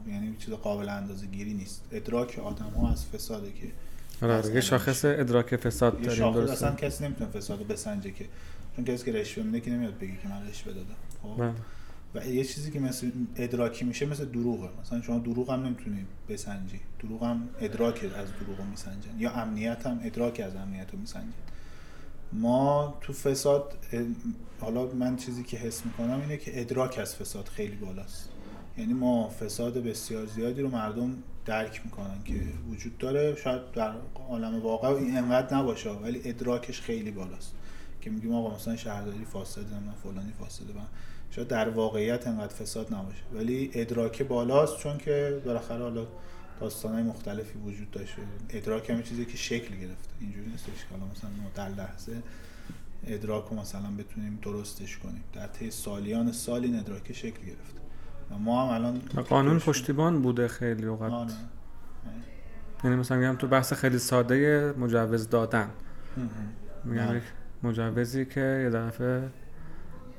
یعنی 0.07 0.27
یه 0.27 0.33
چیز 0.37 0.53
قابل 0.53 0.89
اندازه 0.89 1.25
گیری 1.27 1.53
نیست. 1.53 1.81
ادراک 1.91 2.39
آدم 2.39 2.69
ها 2.69 2.91
از 2.91 3.05
فساده 3.05 3.51
که 3.51 3.71
آره 4.25 4.37
آره 4.37 4.55
یه 4.55 4.61
شاخص 4.61 5.05
ادراک 5.05 5.55
فساد 5.55 5.93
یه 5.93 6.05
داریم 6.05 6.19
شاخص 6.19 6.49
اصلا 6.49 6.75
کسی 6.75 7.05
نمی‌تونه 7.05 7.29
فساد 7.29 7.59
رو 7.59 7.65
بسنجه 7.65 8.11
که. 8.11 8.25
چون 8.75 8.85
کسی 8.85 9.05
که 9.05 9.11
رشوه 9.11 9.43
میده 9.43 9.59
که 9.59 9.71
نمیاد 9.71 9.97
بگه 9.97 10.17
که 10.23 10.27
من 10.27 10.47
رشوه 10.49 10.73
دادم 10.73 10.95
خب؟ 11.23 11.37
بله. 11.37 11.53
و 12.15 12.27
یه 12.27 12.43
چیزی 12.43 12.71
که 12.71 12.79
مثل 12.79 13.11
ادراکی 13.35 13.85
میشه 13.85 14.05
مثل 14.05 14.25
دروغه. 14.25 14.69
مثلا 14.81 15.01
شما 15.01 15.19
دروغ 15.19 15.51
هم 15.51 15.65
نمی‌تونی 15.65 16.05
بسنجی. 16.29 16.79
دروغ 16.99 17.23
هم 17.23 17.49
ادراک 17.59 18.03
از 18.03 18.27
دروغ 18.39 18.57
رو 18.57 18.65
میسنجن. 18.65 19.19
یا 19.19 19.31
امنیت 19.31 19.87
هم 19.87 19.99
ادراک 20.03 20.41
از 20.45 20.55
امنیت 20.55 20.91
رو 20.91 20.99
میسنجن 20.99 21.33
ما 22.33 22.97
تو 23.01 23.13
فساد 23.13 23.77
حالا 24.59 24.85
من 24.85 25.15
چیزی 25.15 25.43
که 25.43 25.57
حس 25.57 25.85
می‌کنم 25.85 26.21
اینه 26.21 26.37
که 26.37 26.61
ادراک 26.61 26.97
از 26.99 27.15
فساد 27.15 27.47
خیلی 27.47 27.75
بالاست. 27.75 28.29
یعنی 28.77 28.93
ما 28.93 29.29
فساد 29.29 29.73
بسیار 29.73 30.25
زیادی 30.25 30.61
رو 30.61 30.69
مردم 30.69 31.15
درک 31.45 31.81
می‌کنن 31.85 32.23
که 32.25 32.33
وجود 32.71 32.97
داره. 32.97 33.35
شاید 33.35 33.71
در 33.71 33.93
عالم 34.29 34.61
واقع 34.61 34.87
این 34.87 35.17
انقدر 35.17 35.57
نباشه 35.57 35.89
ولی 35.89 36.21
ادراکش 36.25 36.81
خیلی 36.81 37.11
بالاست. 37.11 37.53
که 38.01 38.09
میگیم 38.09 38.33
آقا 38.33 38.55
مثلا 38.55 38.75
شهرداری 38.75 39.25
فاسده 39.25 39.75
نه 39.75 39.93
فلانی 40.03 40.31
فاسده 40.39 40.73
من 40.73 40.85
شاید 41.31 41.47
در 41.47 41.69
واقعیت 41.69 42.27
انقدر 42.27 42.53
فساد 42.53 42.93
نباشه. 42.93 43.23
ولی 43.33 43.71
ادراک 43.73 44.23
بالاست 44.23 44.77
چون 44.77 44.97
که 44.97 45.41
بالاخره 45.45 45.83
حالا 45.83 46.07
داستانهای 46.59 47.03
مختلفی 47.03 47.59
وجود 47.59 47.91
داشته. 47.91 48.21
ادراک 48.49 48.89
هم 48.89 48.97
یه 48.97 49.03
چیزی 49.03 49.25
که 49.25 49.37
شکل 49.37 49.75
گرفته. 49.75 50.13
اینجوری 50.21 50.49
نیستش 50.49 50.65
که 50.67 50.89
حالا 50.91 51.11
مثلا 51.11 51.29
ما 51.29 51.49
در 51.55 51.69
لحظه 51.69 52.21
ادراک 53.07 53.45
رو 53.45 53.59
مثلا 53.59 53.89
بتونیم 53.97 54.39
درستش 54.41 54.97
کنیم. 54.97 55.23
در 55.33 55.47
طی 55.47 55.71
سالیان 55.71 56.31
سال 56.31 56.63
این 56.63 56.79
ادراک 56.79 57.13
شکل 57.13 57.45
گرفته. 57.45 57.81
و 58.31 58.37
ما 58.37 58.65
هم 58.65 58.73
الان 58.73 58.99
قانون 59.29 59.59
پشتیبان 59.59 60.21
بوده 60.21 60.47
خیلی 60.47 60.85
اوقات. 60.85 61.11
آره. 61.11 61.33
یعنی 62.83 62.95
مثلا 62.95 63.17
میگم 63.17 63.35
تو 63.35 63.47
بحث 63.47 63.73
خیلی 63.73 63.99
ساده 63.99 64.73
مجوز 64.77 65.29
دادن. 65.29 65.69
میگم. 66.83 67.17
یک 67.17 67.23
مجوزی 67.63 68.25
که 68.25 68.39
یه 68.39 68.69
دفعه 68.69 69.29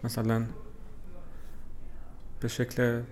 مثلا 0.05 0.47
به 2.41 2.49
شکل 2.49 3.03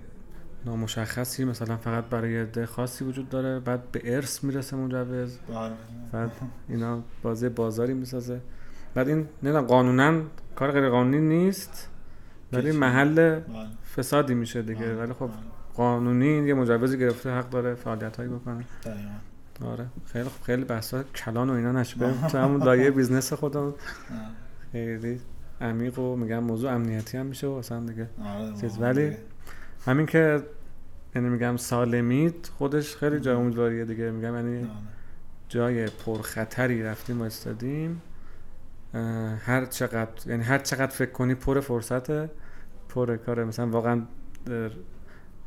نامشخصی 0.66 1.44
مثلا 1.44 1.76
فقط 1.76 2.04
برای 2.04 2.32
یه 2.32 2.42
عده 2.42 2.66
خاصی 2.66 3.04
وجود 3.04 3.28
داره 3.28 3.60
بعد 3.60 3.92
به 3.92 4.16
ارث 4.16 4.44
می‌رسه 4.44 4.76
مجوز 4.76 5.38
بله. 5.48 5.72
بعد 6.12 6.30
اینا 6.68 7.02
بازی 7.22 7.48
بازاری 7.48 7.94
می‌سازه 7.94 8.40
بعد 8.94 9.08
این 9.08 9.28
نمی‌دونم 9.42 9.66
قانونا 9.66 10.20
کار 10.56 10.72
غیر 10.72 10.88
قانونی 10.88 11.20
نیست 11.20 11.88
ولی. 12.52 12.72
محل 12.72 13.14
بله. 13.14 13.40
فسادی 13.96 14.34
میشه 14.34 14.62
دیگه 14.62 14.80
بله. 14.80 14.94
ولی 14.94 15.12
خب. 15.12 15.30
قانونی 15.74 16.46
یه 16.48 16.54
مجوزی 16.54 16.98
گرفته 16.98 17.30
حق 17.30 17.50
داره 17.50 17.74
فعالیت 17.74 18.16
هایی 18.16 18.28
بکنه. 18.28 18.64
آره 19.64 19.86
خیلی 20.04 20.24
خوب 20.24 20.42
خیلی 20.42 20.64
بحثا 20.64 21.02
کلان 21.02 21.50
و 21.50 21.52
اینا 21.52 21.72
نشه 21.72 21.96
تو 22.30 22.38
همون 22.38 22.62
لایه 22.62 22.90
business 22.90 23.32
خودمون. 23.32 23.74
خیلی 24.72 25.20
عمیق 25.60 25.98
و 25.98 26.16
میگم 26.16 26.38
موضوع 26.38 26.72
امنیتی 26.72 27.18
هم 27.18 27.26
میشه 27.26 27.46
و 27.46 27.50
اصلا 27.50 27.80
دیگه 27.80 28.08
آره، 28.24 28.78
ولی. 28.80 29.16
همین 29.86 30.06
که 30.06 30.42
یعنی 31.16 31.28
میگم 31.28 31.56
سالمیت 31.56 32.48
خودش 32.58 32.96
خیلی 32.96 33.20
جای 33.20 33.34
امیدواریه 33.34 33.84
دیگه. 33.84 34.10
میگم 34.10 34.34
یعنی. 34.34 34.68
جای 35.48 35.86
پرخطری 35.86 36.82
رفتیم 36.82 37.20
و 37.20 37.24
استادیم. 37.24 38.02
هر 39.38 39.64
چقدر 39.70 40.30
یعنی 40.30 40.42
هر 40.42 40.58
چقدر 40.58 40.86
فکر 40.86 41.10
کنی 41.10 41.34
پر 41.34 41.60
فرصته 41.60 42.30
پر 42.88 43.16
کاره. 43.16 43.44
مثلا 43.44 43.66
واقعا 43.70 44.02
در- 44.46 44.70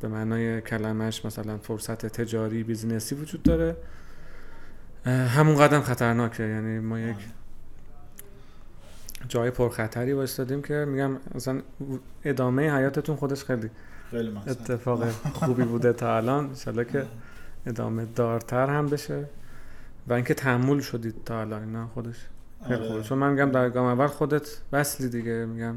به 0.00 0.08
معنای 0.08 0.60
کلمش 0.60 1.24
مثلا 1.24 1.58
فرصت 1.58 2.06
تجاری 2.06 2.62
بیزینسی 2.62 3.14
وجود 3.14 3.42
داره. 3.42 3.76
همون 5.06 5.56
قدم 5.56 5.80
خطرناکه. 5.80 6.42
یعنی 6.42 6.78
ما 6.78 7.00
یک. 7.00 7.16
جای 9.28 9.50
پرخطری 9.50 10.12
وایستادیم 10.12 10.62
که 10.62 10.74
میگم 10.88 11.10
مثلا 11.34 11.60
ادامه 12.24 12.76
حیاتتون 12.76 13.16
خودش 13.16 13.44
خیلی 13.44 13.70
خیلی. 14.10 14.38
اتفاق 14.46 15.10
خوبی 15.40 15.62
بوده 15.62 15.92
تا 15.92 16.16
الان 16.16 16.44
انشالله 16.46 16.84
که 16.84 17.06
ادامه 17.66 18.06
دارتر 18.16 18.66
هم 18.66 18.86
بشه 18.86 19.24
و 20.08 20.12
اینکه 20.12 20.34
تحمل 20.34 20.80
شدید 20.80 21.14
تا 21.24 21.40
الان 21.40 21.62
اینا 21.62 21.86
خودش 21.86 22.16
خیلی 22.68 22.74
آره. 22.74 22.88
خوبه 22.88 23.02
چون 23.02 23.18
من 23.18 23.32
میگم 23.32 23.50
در 23.50 23.70
گام 23.70 23.86
اول 23.86 24.06
خودت 24.06 24.60
وصلی 24.72 25.08
دیگه 25.08 25.46
میگم 25.46 25.76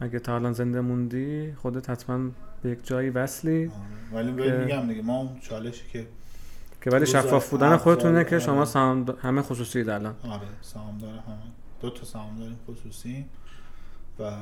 اگه 0.00 0.18
تا 0.18 0.34
الان 0.34 0.52
زنده 0.52 0.80
موندی 0.80 1.52
خودت 1.52 1.90
حتما 1.90 2.30
به 2.62 2.70
یک 2.70 2.86
جایی 2.86 3.10
وصلی 3.10 3.70
آره. 4.12 4.32
ولی 4.32 4.32
میگم 4.32 4.88
دیگه 4.88 5.02
ما 5.02 5.18
اون 5.18 5.40
چالشی 5.40 5.84
که 5.92 6.06
که 6.82 6.90
ولی 6.90 7.06
شفاف 7.06 7.50
بودن 7.50 7.76
خودتونه 7.76 8.24
که 8.24 8.36
آره. 8.36 8.64
شما 8.64 8.64
همه 9.22 9.42
خصوصی 9.42 9.80
الان 9.80 10.14
آره 10.24 10.40
سهامدار 10.62 11.10
همه 11.10 11.61
دو 11.82 11.90
تا 11.90 12.04
سهامدار 12.04 12.50
خصوصی 12.68 13.24
و 14.18 14.32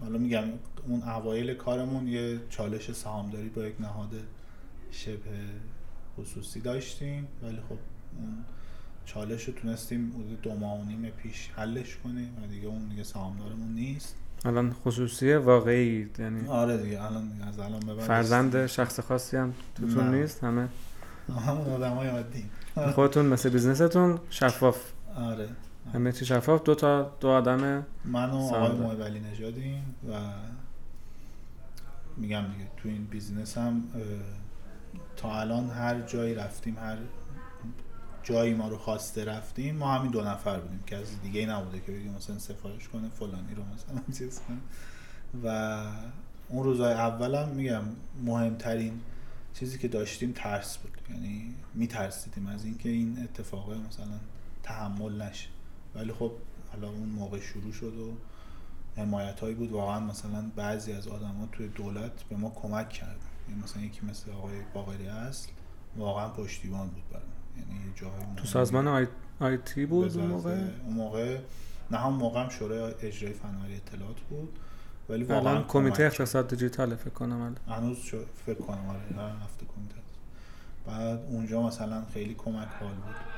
حالا 0.00 0.18
میگم 0.18 0.44
اون 0.88 1.02
اوایل 1.02 1.54
کارمون 1.54 2.08
یه 2.08 2.40
چالش 2.50 2.92
سهامداری 2.92 3.48
با 3.48 3.62
یک 3.62 3.80
نهاد 3.80 4.10
شبه 4.90 5.16
خصوصی 6.18 6.60
داشتیم 6.60 7.28
ولی 7.42 7.56
خب 7.56 7.78
اون 8.18 8.44
چالش 9.04 9.44
رو 9.44 9.54
تونستیم 9.54 10.10
حدود 10.10 10.42
دو 10.42 10.54
ماه 10.54 10.80
و 10.80 10.84
نیم 10.84 11.10
پیش 11.10 11.50
حلش 11.56 11.96
کنیم 12.04 12.36
و 12.42 12.46
دیگه 12.46 12.68
اون 12.68 12.88
دیگه 12.88 13.02
سهامدارمون 13.02 13.74
نیست. 13.74 14.16
الان 14.44 14.72
خصوصی 14.72 15.34
واقعی؟ 15.34 16.10
یعنی 16.18 16.48
آره 16.48 16.76
دیگه 16.76 17.02
الان 17.04 17.28
دیگه 17.28 17.46
از 17.46 17.58
الان 17.58 17.80
به 17.80 17.94
فرزند 17.94 18.66
شخص 18.66 19.00
خاصی 19.00 19.36
هم 19.36 19.54
توتون 19.74 20.04
نه. 20.04 20.20
نیست؟ 20.20 20.44
همه؟ 20.44 20.68
همون 21.46 21.66
آدم 21.66 21.94
های 21.94 22.08
عادی 22.08 22.44
خودتون 22.94 23.26
مثل 23.26 23.48
business 23.48 23.99
تون 23.99 24.18
شفاف. 24.30 24.92
آره. 25.16 25.48
همه 25.94 26.12
چی 26.12 26.24
شفاف. 26.24 26.62
دو 26.62 26.74
تا 26.74 27.02
دو 27.20 27.28
آدم 27.28 27.86
من 28.04 28.30
و 28.30 28.36
آقای. 28.36 28.78
محب 28.78 29.02
علی 29.02 29.20
نژادیم 29.20 29.94
و 30.10 30.20
میگم 32.16 32.42
دیگه 32.52 32.70
تو 32.76 32.88
این 32.88 33.04
business 33.04 33.58
هم 33.58 33.84
تا 35.16 35.40
الان 35.40 35.70
هر 35.70 36.00
جایی 36.00 36.34
رفتیم 36.34 36.78
هر 36.78 36.96
جایی 38.22 38.54
ما 38.54 38.68
رو 38.68 38.78
خواسته 38.78 39.24
رفتیم 39.24 39.76
ما 39.76 39.94
همین 39.94 40.10
دو 40.10 40.22
نفر 40.22 40.60
بودیم 40.60 40.82
که 40.86 40.96
از 40.96 41.22
دیگه 41.22 41.40
ای 41.40 41.46
نبوده 41.46 41.80
که 41.80 41.92
بگیم 41.92 42.12
مثلا 42.12 42.38
سفارش 42.38 42.88
کنه 42.88 43.08
فلانی 43.08 43.54
رو 43.54 43.62
مثلا 43.74 44.02
چیز 44.18 44.40
کنه. 44.40 44.58
و 45.44 45.78
اون 46.48 46.64
روزای 46.64 46.92
اولم 46.92 47.48
میگم 47.48 47.82
مهمترین 48.24 49.00
چیزی 49.54 49.78
که 49.78 49.88
داشتیم 49.88 50.32
ترس 50.32 50.76
بود. 50.78 50.98
یعنی 51.10 51.54
میترسیدیم 51.74 52.46
از 52.46 52.64
اینکه 52.64 52.88
این 52.88 53.18
اتفاقه 53.22 53.76
مثلا 53.88 54.18
تحمل 54.62 55.22
نشه. 55.22 55.48
ولی 55.94 56.12
خب 56.12 56.32
حالا 56.72 56.88
اون 56.88 57.08
موقع 57.08 57.40
شروع 57.40 57.72
شد 57.72 57.94
و 57.98 58.12
حمایت 58.96 59.40
هایی 59.40 59.54
بود. 59.54 59.70
واقعا 59.70 60.00
مثلا 60.00 60.50
بعضی 60.56 60.92
از 60.92 61.08
آدما 61.08 61.48
توی 61.52 61.68
دولت 61.68 62.22
به 62.30 62.36
ما 62.36 62.50
کمک 62.50 62.88
کردن. 62.88 63.16
یعنی 63.48 63.62
مثلا 63.62 63.82
یکی 63.82 64.06
مثل 64.06 64.30
آقای 64.30 64.60
باقری 64.74 65.08
اصل 65.08 65.48
واقعا 65.96 66.28
پشتیبان 66.28 66.88
بود 66.88 67.02
برای 67.10 67.24
یعنی 67.56 67.92
جاهای 67.96 68.22
تو 68.36 68.44
سازمان 68.44 68.88
آی, 68.88 69.06
بود 69.86 70.18
اون 70.18 70.26
موقع؟ 70.26 70.50
اون 70.84 70.94
موقع 70.94 71.38
نه 71.90 71.98
هم 71.98 72.12
موقع 72.12 72.42
هم 72.42 72.48
شورای 72.48 72.94
اجرای 73.00 73.32
فناوری 73.32 73.76
اطلاعات 73.76 74.20
بود. 74.20 74.58
ولی 75.08 75.24
واقعا 75.24 75.62
کمیته 75.62 76.02
اقتصاد 76.02 76.48
دیجیتال 76.48 76.96
فکر 76.96 77.10
کنم 77.10 77.54
هنوز 77.68 77.98
فکر 78.46 78.54
کنم 78.54 78.86
آره 78.88 79.32
هفته 79.44 79.66
کمیته 79.66 79.94
بعد 80.86 81.18
اونجا 81.18 81.62
مثلا 81.62 82.04
خیلی 82.14 82.34
کمک 82.34 82.68
حال 82.80 82.94
بود. 82.94 83.31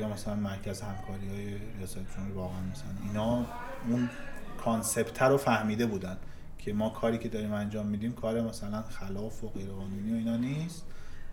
یا 0.00 0.08
مثلا 0.08 0.34
مرکز 0.34 0.80
همکاری 0.80 1.28
های 1.28 1.56
ریاست 1.78 1.98
جمهوری 2.16 2.32
واقعا 2.34 2.60
مثلا 2.60 2.90
اینا 3.08 3.46
اون 3.88 4.10
کانسپت 4.58 5.22
رو 5.22 5.36
فهمیده 5.36 5.86
بودن 5.86 6.16
که 6.58 6.72
ما 6.72 6.90
کاری 6.90 7.18
که 7.18 7.28
داریم 7.28 7.52
انجام 7.52 7.86
میدیم 7.86 8.12
کار 8.12 8.40
مثلا 8.40 8.82
خلاف 8.82 9.44
و 9.44 9.48
غیر 9.48 9.68
قانونی 9.68 10.12
و 10.12 10.16
اینا 10.16 10.36
نیست 10.36 10.84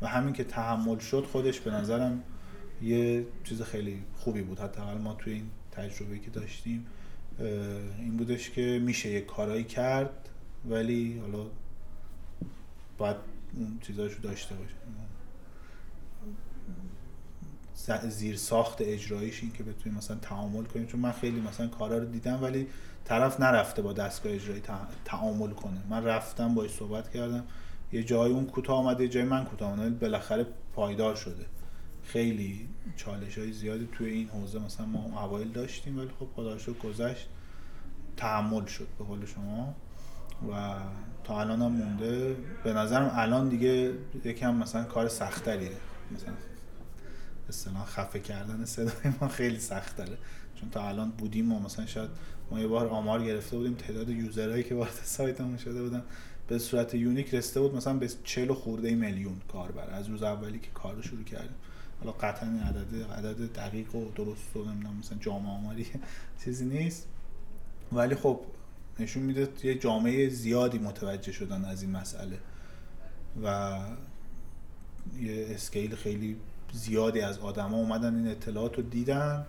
و 0.01 0.07
همین 0.07 0.33
که 0.33 0.43
تحمل 0.43 0.97
شد 0.97 1.25
خودش 1.31 1.59
به 1.59 1.71
نظرم 1.71 2.23
یه 2.81 3.25
چیز 3.43 3.61
خیلی 3.61 4.03
خوبی 4.17 4.41
بود. 4.41 4.59
حداقل 4.59 4.97
ما 4.97 5.13
توی 5.13 5.33
این 5.33 5.49
تجربه 5.71 6.19
که 6.19 6.29
داشتیم 6.29 6.85
این 7.99 8.17
بودش 8.17 8.49
که 8.49 8.81
میشه 8.83 9.09
یه 9.09 9.21
کارایی 9.21 9.63
کرد 9.63 10.29
ولی 10.69 11.19
حالا 11.19 11.45
باید 12.97 13.17
اون 13.53 13.79
چیزاشو 13.81 14.21
داشته 14.21 14.55
باشه 14.55 14.75
زیر 18.09 18.37
ساخت 18.37 18.81
اجراییش 18.81 19.41
این 19.41 19.51
که 19.51 19.63
بتونیم 19.63 19.97
مثلا 19.97 20.17
تعامل 20.17 20.63
کنیم. 20.63 20.85
چون 20.85 20.99
من 20.99 21.11
خیلی 21.11 21.41
مثلا 21.41 21.67
کارا 21.67 21.97
رو 21.97 22.05
دیدم 22.05 22.43
ولی 22.43 22.67
طرف 23.05 23.39
نرفته 23.39 23.81
با 23.81 23.93
دستگاه 23.93 24.33
اجرایی 24.33 24.61
تعامل 25.05 25.49
کنه. 25.49 25.81
من 25.89 26.03
رفتم 26.03 26.55
باش 26.55 26.71
صحبت 26.71 27.09
کردم. 27.09 27.43
یه 27.91 28.03
جای 28.03 28.31
اون 28.31 28.45
کوتاه 28.45 29.01
یه 29.01 29.07
جای 29.07 29.23
من 29.23 29.45
کوتاه 29.45 29.71
آمده 29.71 29.89
بالاخره 29.89 30.45
پایدار 30.73 31.15
شده. 31.15 31.45
خیلی 32.03 32.69
چالش 32.95 33.37
های 33.37 33.51
زیادی 33.51 33.89
توی 33.91 34.09
این 34.09 34.29
حوزه 34.29 34.59
مثلا 34.59 34.85
ما 34.85 35.23
اوایل 35.23 35.51
داشتیم 35.51 35.99
ولی 35.99 36.09
خب 36.19 36.27
خدا 36.35 36.57
گذشت. 36.83 37.27
تحمل 38.17 38.65
شد 38.65 38.87
به 38.99 39.05
قول 39.05 39.25
شما. 39.25 39.75
و 40.51 40.75
تا 41.23 41.41
الان 41.41 41.61
هم 41.61 41.71
مونده. 41.71 42.35
به 42.63 42.73
نظرم 42.73 43.11
الان 43.13 43.49
دیگه 43.49 43.93
یکم 44.25 44.55
مثلا 44.55 44.83
کار 44.83 45.07
سختریه 45.07 45.71
مثلا 46.11 46.33
اصلا 47.53 47.85
خفه 47.85 48.19
کردن 48.19 48.65
صدای 48.65 49.13
ما 49.21 49.27
خیلی 49.27 49.59
سخت 49.59 49.97
داره. 49.97 50.17
چون 50.55 50.69
تا 50.69 50.87
الان 50.87 51.09
بودیم 51.11 51.45
ما 51.45 51.59
مثلا 51.59 51.85
شاید 51.85 52.09
ما 52.51 52.59
یه 52.59 52.67
بار 52.67 52.87
آمار 52.87 53.23
گرفته 53.23 53.57
بودیم 53.57 53.73
تعداد 53.73 54.09
یوزرهایی 54.09 54.63
که 54.63 54.75
وارد 54.75 54.99
سایتمون 55.03 55.57
شده 55.57 55.83
بودن 55.83 56.03
به 56.47 56.59
صورت 56.59 56.93
یونیک 56.93 57.33
رسیده 57.33 57.59
بود 57.59 57.75
مثلا 57.75 57.93
به 57.93 58.09
40 58.23 58.53
خورده 58.53 58.95
میلیون 58.95 59.41
کاربر. 59.51 59.89
از 59.89 60.07
روز 60.07 60.23
اولی 60.23 60.59
که 60.59 60.69
کار 60.73 60.95
رو 60.95 61.01
شروع 61.01 61.23
کردیم. 61.23 61.55
حالا 61.99 62.11
قطعا 62.11 62.49
عدد 62.49 63.11
عدد 63.11 63.53
دقیق 63.53 63.95
و 63.95 64.11
درست 64.11 64.55
و 64.55 64.65
نمی‌دونم 64.65 64.97
مثلا 64.97 65.17
جامعه 65.17 65.51
آماری 65.51 65.85
چیزی 66.43 66.65
نیست. 66.65 67.07
ولی 67.91 68.15
خب 68.15 68.39
نشون 68.99 69.23
میده 69.23 69.49
یه 69.63 69.75
جامعه 69.75 70.29
زیادی 70.29 70.77
متوجه 70.77 71.31
شدن 71.31 71.65
از 71.65 71.81
این 71.81 71.91
مسئله. 71.91 72.39
و 73.43 73.79
یه 75.21 75.47
اسکیل 75.49 75.95
خیلی 75.95 76.37
زیادی 76.73 77.21
از 77.21 77.39
آدما 77.39 77.77
اومدن 77.77 78.15
این 78.15 78.27
اطلاعات 78.27 78.77
رو 78.77 78.83
دیدن 78.83 79.45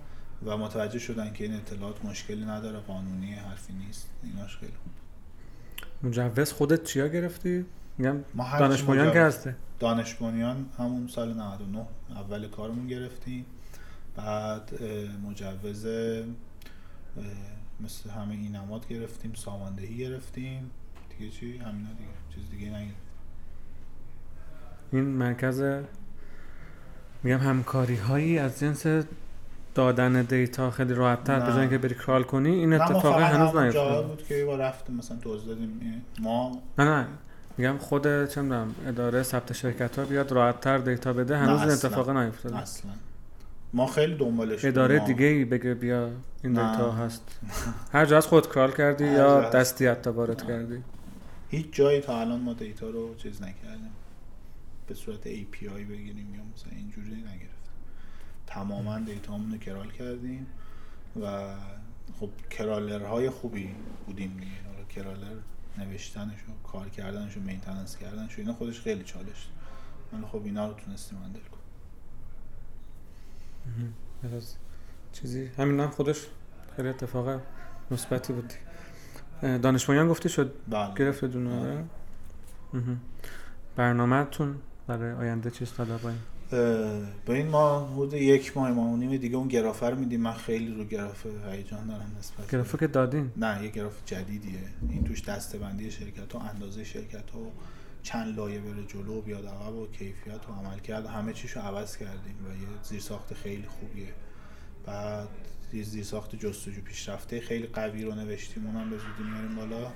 و 0.47 0.57
متوجه 0.57 0.99
شدن 0.99 1.33
که 1.33 1.45
این 1.45 1.55
اطلاعات 1.55 2.05
مشکلی 2.05 2.45
نداره 2.45 2.79
قانونی 2.79 3.35
حرفی 3.35 3.72
نیست. 3.72 4.11
ایناش 4.22 4.57
خیلی 4.57 4.72
خوب. 4.72 4.93
مجوز 6.03 6.53
خودت 6.53 6.85
چیا 6.85 7.09
گرفتی؟ 7.09 7.66
میگم 7.99 8.16
دانش 8.59 8.83
بنیان 8.83 9.12
که 9.12 9.20
هسته 9.20 9.57
دانش 9.79 10.14
بنیان 10.14 10.66
همون 10.79 11.09
سال 11.09 11.35
99 11.35 11.87
اول 12.11 12.49
کارمون 12.49 12.87
گرفتیم. 12.87 13.47
بعد 14.16 14.70
مجوز 15.29 15.87
مثل 17.81 18.11
همه 18.11 18.35
این 18.35 18.57
نماد 18.57 18.89
گرفتیم 18.89 19.35
ساماندهی 19.35 19.97
گرفتیم. 19.97 20.70
دیگه 21.18 21.31
چی؟ 21.31 21.59
همینا 21.59 21.91
دیگه. 21.91 22.11
چیز 22.35 22.51
دیگه 22.51 22.66
نگیریم 22.66 22.95
این 24.93 25.05
مرکز 25.05 25.62
میگم 27.25 27.39
همکاری 27.39 27.97
هایی 27.97 28.39
از 28.39 28.61
جنس 28.61 28.87
دادن 29.75 30.22
دیتا 30.22 30.70
خیلی 30.70 30.95
راحت 30.95 31.25
تر 31.25 31.41
بزنی 31.41 31.68
که 31.68 31.79
بری 31.79 31.95
کرال 31.95 32.22
کنی 32.22 32.51
این 32.51 32.72
اتفاق 32.72 33.20
هنوز 33.20 33.57
نیفتاد 33.57 34.07
بود 34.07 34.27
که 34.27 34.35
یه 34.35 34.45
بار 34.45 34.59
رفتیم 34.59 34.97
مثلا 34.97 35.16
توضیح 35.16 35.49
دادیم. 35.49 36.03
ما 36.20 36.62
نه 36.79 36.85
نه. 36.85 37.07
میگم 37.59 37.79
خود 37.79 38.03
چه 38.03 38.43
می‌دونم 38.43 38.75
اداره 38.87 39.22
ثبت 39.22 39.53
شرکت 39.53 39.99
ها 39.99 40.05
بیاد 40.05 40.33
راحت 40.33 40.61
تر 40.61 40.79
دیتا 40.79 41.12
بده 41.12 41.37
هنوز 41.37 41.61
این 41.61 41.70
اتفاق 41.70 42.11
نیفتاده. 42.11 42.57
اصلا. 42.57 42.91
ما 43.72 43.87
خیلی 43.87 44.14
دنبالش 44.16 44.64
اداره 44.64 44.99
دیگه 44.99 45.27
ای 45.27 45.45
بگه 45.45 45.75
بیا 45.75 46.11
این 46.45 46.53
دیتا 46.53 46.93
هست. 46.93 47.41
هر 47.93 48.07
جا 48.07 48.16
از 48.16 48.27
خود 48.27 48.53
کرال 48.53 48.72
کردی 48.72 49.05
یا 49.05 49.51
دستی 49.51 49.87
حتی 49.87 50.11
وارد 50.11 50.47
کردی؟ 50.47 50.83
هیچ 51.51 51.66
جایی 51.72 52.01
تا 52.01 52.20
الان 52.20 52.41
ما 52.41 52.53
data 52.53 52.90
رو 52.91 53.14
چیز 53.14 53.43
نکردیم. 53.43 53.91
به 54.87 54.95
صورت 54.95 55.22
API 55.24 55.64
بگیریم 55.64 56.35
یا 56.35 56.43
مثلا 56.55 56.72
اینجوری 56.76 57.11
نگرفتیم 57.11 57.49
تماما 58.47 58.99
data 58.99 59.29
مون 59.29 59.53
رو 59.53 59.59
crawl 59.59 59.90
کردیم 59.91 60.47
و 61.22 61.55
خب 62.20 62.30
crawler 62.51 63.13
های 63.13 63.30
خوبی 63.30 63.74
بودیم 64.07 64.37
دیگه. 64.37 64.62
حالا 64.66 64.85
crawler 64.84 65.36
نوشتنش 65.78 66.39
و 66.39 66.68
کار 66.68 66.89
کردنش 66.89 67.37
و 67.37 67.41
maintenance 67.40 67.97
کردنش 67.97 68.39
و 68.39 68.41
اینا 68.41 68.53
خودش 68.53 68.80
خیلی 68.80 69.05
چالش 69.05 69.49
ولی 70.12 70.26
خب 70.26 70.45
اینا 70.45 70.68
رو 70.68 70.74
تونستیم 70.74 71.18
handle 71.18 71.40
کنیم. 71.41 71.64
چیزی؟ 75.12 75.47
همین 75.47 75.80
هم 75.80 75.91
خودش 75.91 76.26
خیلی 76.76 76.89
اتفاق 76.89 77.41
مثبتی 77.91 78.32
بود. 78.32 78.53
دانشمندان 79.43 80.09
گفتی 80.09 80.28
شد؟ 80.28 80.55
بله. 80.68 80.95
گرفت 80.95 81.24
دونه 81.24 81.85
برنامه 83.76 84.24
تون 84.24 84.57
برای 84.87 85.12
آینده 85.12 85.51
چیز 85.51 85.72
باید 85.78 86.14
به 87.26 87.32
این 87.32 87.49
ما 87.49 87.87
حدود 87.87 88.14
یک 88.14 88.57
ماه 88.57 88.70
ماه 88.70 88.99
نیم 88.99 89.16
دیگه 89.16 89.37
اون 89.37 89.49
گرافه 89.49 89.91
رو 89.91 89.97
میدیم. 89.97 90.20
من 90.20 90.32
خیلی 90.32 90.74
رو 90.74 90.85
گرافه 90.85 91.30
هیجان 91.51 91.87
دارم 91.87 92.16
نسبت 92.18 92.51
گرافه 92.51 92.78
که 92.78 92.87
دادین؟ 92.87 93.32
نه 93.37 93.64
یه 93.64 93.70
گراف 93.70 94.05
جدیدیه. 94.07 94.61
این 94.89 95.05
توش 95.05 95.22
دستبندی 95.22 95.91
شرکت 95.91 96.32
ها 96.32 96.41
اندازه 96.41 96.85
شرکت 96.85 97.30
ها 97.30 97.41
چند 98.03 98.37
لایه 98.37 98.59
بره 98.59 98.85
جلو 98.87 99.20
بیاد 99.20 99.47
عقب 99.47 99.74
و 99.74 99.87
کیفیت 99.87 100.49
و 100.49 100.53
عمل 100.53 100.78
کرد. 100.78 101.07
همه 101.07 101.32
چیشو 101.32 101.61
عوض 101.61 101.97
کردیم 101.97 102.37
و 102.47 102.62
یه 102.62 102.68
زیرساخت 102.82 103.35
خیلی 103.35 103.66
خوبیه. 103.66 104.09
بعد 104.87 105.28
یه 105.72 105.82
زیرساخت 105.82 106.37
جستجو 106.37 106.80
پیشرفته 106.80 107.41
خیلی 107.41 107.66
قوی 107.66 108.05
رو 108.05 108.14
نوشتیم. 108.14 108.66
اونم 108.66 108.91
به 108.91 108.97
زودی 108.97 109.30
میاریم 109.30 109.57
بالا. 109.57 109.93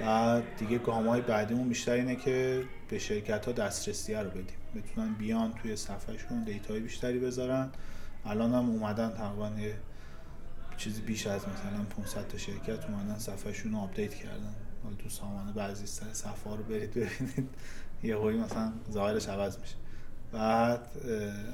بعد 0.00 0.56
دیگه 0.56 0.78
گامای 0.78 1.20
بعدیمون 1.20 1.68
بیشتر 1.68 1.92
اینه 1.92 2.16
که 2.16 2.64
به 2.88 2.98
شرکت 2.98 3.46
ها 3.46 3.52
دسترسی 3.52 4.14
رو 4.14 4.30
بدیم. 4.30 4.46
بتونن 4.74 5.14
بیان 5.14 5.52
توی 5.52 5.76
صفحهشون 5.76 6.44
data 6.44 6.73
ی 6.73 6.80
بیشتری 6.80 7.18
بذارن. 7.18 7.70
الان 8.24 8.54
هم 8.54 8.70
اومدن 8.70 9.10
تقریبا 9.10 9.60
یه 9.60 9.74
چیزی 10.76 11.00
بیش 11.00 11.26
از 11.26 11.40
مثلا 11.40 11.84
500 11.84 12.28
تا 12.28 12.38
شرکت 12.38 12.84
اومدن 12.84 13.18
صفحهشون 13.18 13.72
رو 13.72 13.78
update 13.78 14.14
کردن. 14.14 14.54
حالا 14.84 14.96
تو 14.96 15.08
سامانه 15.08 15.52
بعضی 15.52 15.86
سر 15.86 16.12
صفحه 16.12 16.56
رو 16.56 16.62
برید 16.62 16.90
ببینید. 16.90 17.48
یه 18.02 18.16
هایی 18.16 18.38
مثلا 18.38 18.72
ظاهرش 18.90 19.28
عوض 19.28 19.58
میشه. 19.58 19.74
بعد 20.32 20.88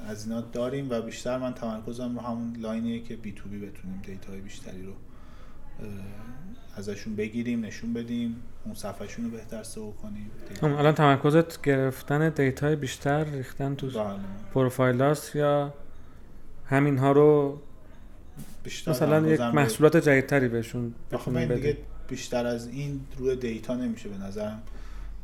از 0.09 0.27
اینا 0.27 0.41
داریم 0.41 0.91
و 0.91 1.01
بیشتر 1.01 1.39
من 1.39 1.55
تمرکزم 1.55 2.19
رو 2.19 2.21
همون 2.21 2.57
line 2.57 2.87
یه 2.87 3.03
که 3.03 3.17
B2B 3.17 3.59
بتونیم 3.59 4.03
data 4.03 4.33
ی 4.33 4.41
بیشتری 4.41 4.83
رو 4.83 4.93
ازشون 6.77 7.16
بگیریم 7.16 7.64
نشون 7.64 7.93
بدیم 7.93 8.37
اون 8.64 8.75
صفحهشون 8.75 9.25
رو 9.25 9.31
بهتر 9.31 9.62
SEO 9.62 9.93
کنیم. 9.93 10.31
خب، 10.61 10.64
الان 10.64 10.95
تمرکزت 10.95 11.62
گرفتن 11.62 12.29
data 12.29 12.67
ی 12.67 12.77
بیشتر 12.77 13.25
ریختن 13.25 13.75
تو 13.75 13.87
بله. 13.87 14.18
پروفایلاس 14.55 15.35
یا 15.35 15.75
همین 16.66 16.99
ها 16.99 17.12
رو 17.12 17.59
بیشتر 18.64 18.91
مثلا 18.91 19.29
یک 19.29 19.41
محصولات 19.41 19.97
جدیدتری 19.97 20.49
بهشون 20.49 20.95
بخونیم 21.12 21.55
دیگه 21.55 21.77
بیشتر 22.09 22.47
از 22.47 22.68
این 22.68 23.01
روی 23.18 23.37
data 23.37 23.75
نمیشه 23.75 24.09
به 24.09 24.18
نظرم. 24.18 24.62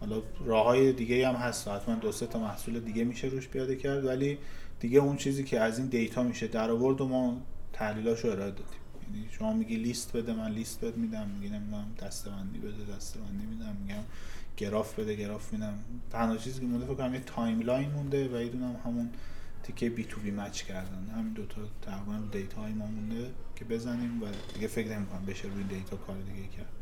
حالا 0.00 0.22
راه 0.44 0.64
های 0.64 0.92
دیگه 0.92 1.28
هم 1.28 1.34
هست. 1.34 1.68
حتما 1.68 1.94
دو 1.94 2.12
سه 2.12 2.26
تا 2.26 2.38
محصول 2.38 2.80
دیگه 2.80 3.04
میشه 3.04 3.28
روش 3.28 3.48
پیاده 3.48 3.76
کرد 3.76 4.04
ولی 4.04 4.38
دیگه 4.80 4.98
اون 4.98 5.16
چیزی 5.16 5.44
که 5.44 5.60
از 5.60 5.78
این 5.78 5.88
data 5.88 6.22
میشه 6.22 6.46
در 6.46 6.70
آورد 6.70 7.00
و 7.00 7.08
ما 7.08 7.36
تحلیلاشو 7.72 8.28
ارائه 8.28 8.50
دادیم. 8.50 8.79
یعنی 9.14 9.28
شما 9.30 9.52
میگی 9.52 9.76
لیست 9.76 10.16
بده 10.16 10.32
من 10.32 10.50
لیست 10.50 10.84
بده 10.84 10.96
میدم. 10.98 11.28
میگی 11.28 11.54
نمی‌دونم 11.54 11.94
دسته‌بندی 12.00 12.58
بده 12.58 12.96
دسته‌بندی 12.96 13.46
میدم. 13.46 13.76
میگم 13.82 14.02
گراف 14.56 14.98
بده 14.98 15.16
گراف 15.16 15.52
میدم. 15.52 15.74
تنها 16.10 16.36
چیزی 16.36 16.60
که 16.60 16.66
مونده 16.66 16.86
فکر 16.86 16.94
کنم 16.94 17.14
یه 17.14 17.20
timeline 17.20 17.90
مونده 17.90 18.28
و 18.28 18.42
یه 18.42 18.52
همون 18.84 19.10
تیکه 19.62 19.90
B2B 19.90 20.04
match 20.04 20.62
کردن. 20.62 21.06
همین 21.16 21.32
دوتا 21.32 21.60
تقریبا 21.82 22.18
data 22.32 22.60
های 22.60 22.72
ما 22.72 22.86
مونده 22.86 23.30
که 23.56 23.64
بزنیم 23.64 24.22
و 24.22 24.26
دیگه 24.54 24.66
فکر 24.66 24.98
نمی‌کنم 24.98 25.24
بشه 25.26 25.48
روی 25.48 25.64
data 25.64 25.96
کار 25.96 26.16
دیگه 26.16 26.48
کرد. 26.56 26.72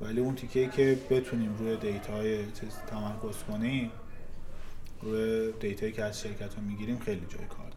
ولی 0.00 0.20
اون 0.20 0.34
تیکه 0.34 0.68
که 0.68 0.98
بتونیم 1.10 1.56
روی 1.58 1.76
data 1.76 2.12
های 2.12 2.44
تمرکز 2.86 3.42
کنیم 3.48 3.90
روی 5.02 5.52
data 5.60 5.81
یی 5.81 5.92
که 5.92 6.04
از 6.04 6.20
شرکت 6.20 6.54
ها 6.54 6.62
می‌گیریم 6.62 6.98
خیلی 6.98 7.26
جای 7.28 7.46
کار 7.46 7.70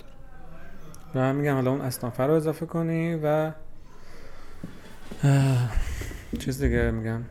داره 1.13 1.29
و 1.29 1.33
میگم 1.33 1.53
حالا 1.53 1.71
اون 1.71 1.81
اضافه 1.81 2.23
رو 2.23 2.33
اضافه 2.33 2.65
کنی 2.65 3.15
و 3.23 3.51
چیز 6.39 6.61
دیگه 6.63 6.91
میگم. 6.91 7.21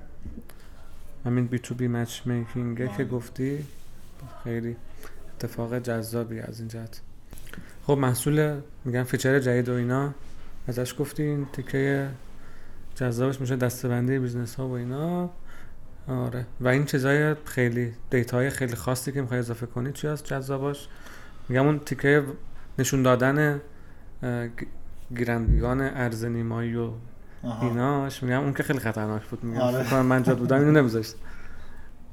همین 1.24 1.46
B2B 1.46 2.26
matchmaking 2.26 2.85
ه 2.85 2.90
که. 2.96 3.04
گفتی 3.04 3.64
خیلی 4.44 4.76
اتفاق 5.36 5.78
جذابی 5.78 6.40
از 6.40 6.60
این 6.60 6.68
جهت. 6.68 7.00
خب 7.86 7.92
محصول 7.92 8.60
میگم 8.84 9.02
feature 9.02 9.38
جدید 9.38 9.68
و 9.68 9.72
اینا 9.72 10.14
ازش 10.68 10.94
گفتی 10.98 11.22
این 11.22 11.46
تیکه 11.52 12.08
جذابش 12.94 13.40
میشه 13.40 13.56
دستبندی 13.56 14.18
business 14.18 14.54
ها 14.54 14.68
و 14.68 14.72
اینا. 14.72 15.30
آره. 16.08 16.46
و 16.60 16.68
این 16.68 16.84
چیزای 16.84 17.34
خیلی 17.44 17.92
data 18.10 18.37
های 18.37 18.50
خیلی 18.50 18.74
خاصی 18.74 19.12
که 19.12 19.20
می‌خوای 19.20 19.40
اضافه 19.40 19.66
کنی 19.66 19.92
چی 19.92 20.06
هست 20.06 20.24
جذاباش؟ 20.24 20.88
میگم 21.48 21.66
اون 21.66 21.78
تیکه 21.78 22.24
نشون 22.78 23.02
دادن 23.02 23.60
اه، 24.22 24.48
گ- 24.48 24.66
گیرندگان 25.16 25.80
ارز 25.80 26.24
نیمایی 26.24 26.76
و. 26.76 26.90
ایناش. 27.62 28.22
میگم 28.22 28.40
اون 28.40 28.54
که 28.54 28.62
خیلی 28.62 28.78
خطرناک 28.78 29.22
بود. 29.22 29.44
میگم 29.44 29.60
آره. 29.60 30.02
من 30.02 30.22
جا 30.22 30.34
بودم 30.34 30.58
اینو 30.58 30.72
نمیذاشت 30.72 31.14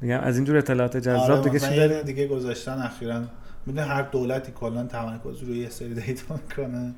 میگم 0.01 0.19
از 0.19 0.35
اینجور 0.35 0.57
اطلاعات 0.57 0.97
جذاب 0.97 1.31
آره، 1.31 1.41
دیگه 1.41 1.59
چی 1.59 2.03
دیگه 2.03 2.27
گذاشتن 2.27 2.81
اخیرا. 2.81 3.21
می‌دونی 3.65 3.87
هر 3.87 4.01
دولتی 4.01 4.51
کلا 4.51 4.83
تمرکز 4.83 5.43
روی 5.43 5.57
یه 5.57 5.69
سری 5.69 5.93
data 5.93 6.39
می‌کنه. 6.49 6.93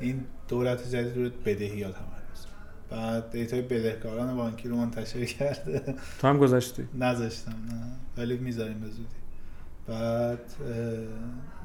این 0.00 0.24
دولت 0.48 0.90
جدید 0.90 1.16
روی 1.16 1.30
بدهی 1.44 1.82
ها 1.82 1.90
تمرکز. 1.90 2.46
بعد 2.90 3.30
data 3.30 3.56
ی 3.56 3.62
بدهکاران 3.62 4.36
بانکی 4.36 4.68
رو 4.68 4.76
منتشر 4.76 5.24
کرده. 5.24 5.94
تو 6.20 6.28
هم 6.28 6.38
گذاشتی؟ 6.38 6.88
نذاشتم 6.98 7.50
نه. 7.50 7.82
ولی 8.16 8.38
می‌ذاریم 8.38 8.80
به 8.80 8.86
زودی. 8.86 9.21
بعد 9.88 10.40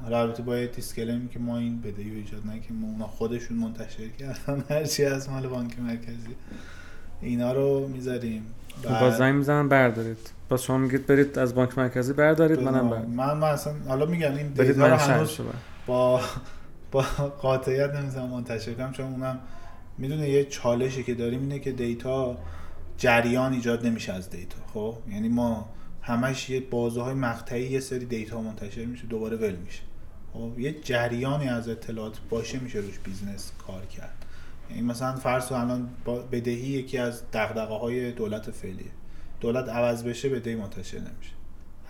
حالا 0.02 0.20
البته 0.20 0.42
با 0.42 0.56
یه 0.56 0.66
disclaimer 0.66 1.22
ی 1.22 1.28
که 1.28 1.38
ما 1.38 1.58
این 1.58 1.80
بدهی 1.80 2.10
رو 2.10 2.16
ایجاد 2.16 2.46
نکنیم 2.46 2.84
اونا 2.84 3.06
خودشون 3.06 3.56
منتشر 3.56 4.08
کردن 4.08 4.64
هرچی 4.70 5.04
از 5.04 5.30
مال 5.30 5.46
بانک 5.46 5.80
مرکزی. 5.80 6.36
اینا 7.20 7.52
رو 7.52 7.88
می‌ذاریم. 7.88 8.46
با 9.00 9.10
زنگ 9.10 9.34
می‌زنن 9.34 9.68
بردارید. 9.68 10.30
باز 10.48 10.62
شما 10.62 10.78
میگید 10.78 11.06
برید 11.06 11.38
از 11.38 11.54
بانک 11.54 11.78
مرکزی 11.78 12.12
بردارید 12.12 12.60
منم 12.60 12.90
بر 12.90 12.98
من 12.98 13.36
من 13.36 13.48
اصلا 13.48 13.72
حالا 13.88 14.06
میگم 14.06 14.34
این 14.34 14.48
data 14.48 14.86
رو 14.86 14.94
هنوز. 14.94 15.38
با 15.86 16.20
با 16.90 17.02
قاطعیت 17.42 17.94
نمی‌تونم 17.94 18.26
منتشر 18.28 18.74
کنم 18.74 18.92
چون 18.92 19.06
اونم 19.06 19.38
می‌دونه 19.98 20.28
یه 20.28 20.44
چالشی 20.44 21.02
که 21.02 21.14
داریم 21.14 21.40
اینه 21.40 21.58
که 21.58 21.72
data 21.72 22.38
جریان 22.96 23.52
ایجاد 23.52 23.86
نمیشه 23.86 24.12
از 24.12 24.30
data. 24.30 24.56
خب 24.74 24.94
یعنی 25.10 25.28
ما 25.28 25.68
همش 26.08 26.50
یه 26.50 26.60
بازه 26.60 27.02
های 27.02 27.14
مقطعی 27.14 27.70
یه 27.70 27.80
سری 27.80 28.04
data 28.04 28.42
منتشر 28.42 28.84
میشه 28.84 29.06
دوباره 29.06 29.36
ول 29.36 29.56
میشه. 29.56 29.82
خب 30.32 30.58
یه 30.58 30.80
جریانی 30.80 31.48
از 31.48 31.68
اطلاعات 31.68 32.18
باشه 32.30 32.58
میشه 32.58 32.78
روش 32.78 32.98
business 32.98 33.52
کار 33.66 33.86
کرد. 33.86 34.24
یعنی 34.70 34.82
مثلا 34.82 35.16
فرض 35.16 35.52
الان 35.52 35.88
بدهی 36.32 36.66
یکی 36.68 36.98
از 36.98 37.22
دغدغه 37.32 37.74
های 37.74 38.12
دولت 38.12 38.50
فعلیه. 38.50 38.90
دولت 39.40 39.68
عوض 39.68 40.04
بشه 40.04 40.28
بدهی 40.28 40.54
منتشر 40.54 40.98
نمیشه. 40.98 41.32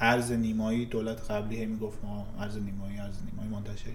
ارز 0.01 0.33
نیمایی 0.33 0.87
دولت 0.87 1.31
قبلی 1.31 1.57
هی 1.57 1.67
می‌گفت 1.67 2.05
ما 2.05 2.27
ارز 2.39 2.57
نیمایی 2.57 2.99
ارز 2.99 3.17
نیمایی 3.31 3.49
منتشر. 3.49 3.91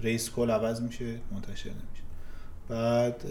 رئیس 0.00 0.30
کل 0.30 0.50
عوض 0.50 0.82
میشه 0.82 1.14
منتشر 1.32 1.70
نمیشه. 1.70 2.02
بعد 2.68 3.24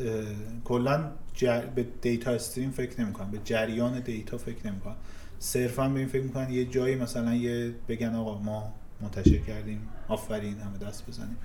کلا 0.64 1.12
جر... 1.34 1.66
به 1.66 1.86
data 2.02 2.32
stream 2.32 2.72
فکر 2.72 3.02
نمی‌کنم. 3.02 3.32
به 3.32 3.40
جریان 3.46 4.00
data 4.00 4.38
فکر 4.38 4.68
نمی‌کنم. 4.68 4.96
صرفا 5.40 5.90
به 5.90 6.00
این 6.00 6.08
فکر 6.08 6.24
می‌کنن 6.24 6.50
یه 6.52 6.66
جایی 6.66 6.96
مثلا 6.96 7.36
یه 7.36 7.74
بگن 7.88 8.16
آقا 8.16 8.40
ما 8.40 8.74
منتشر 9.02 9.38
کردیم 9.38 9.88
آفرین 10.08 10.58
همه 10.60 10.78
دست 10.78 11.08
بزنیم. 11.08 11.38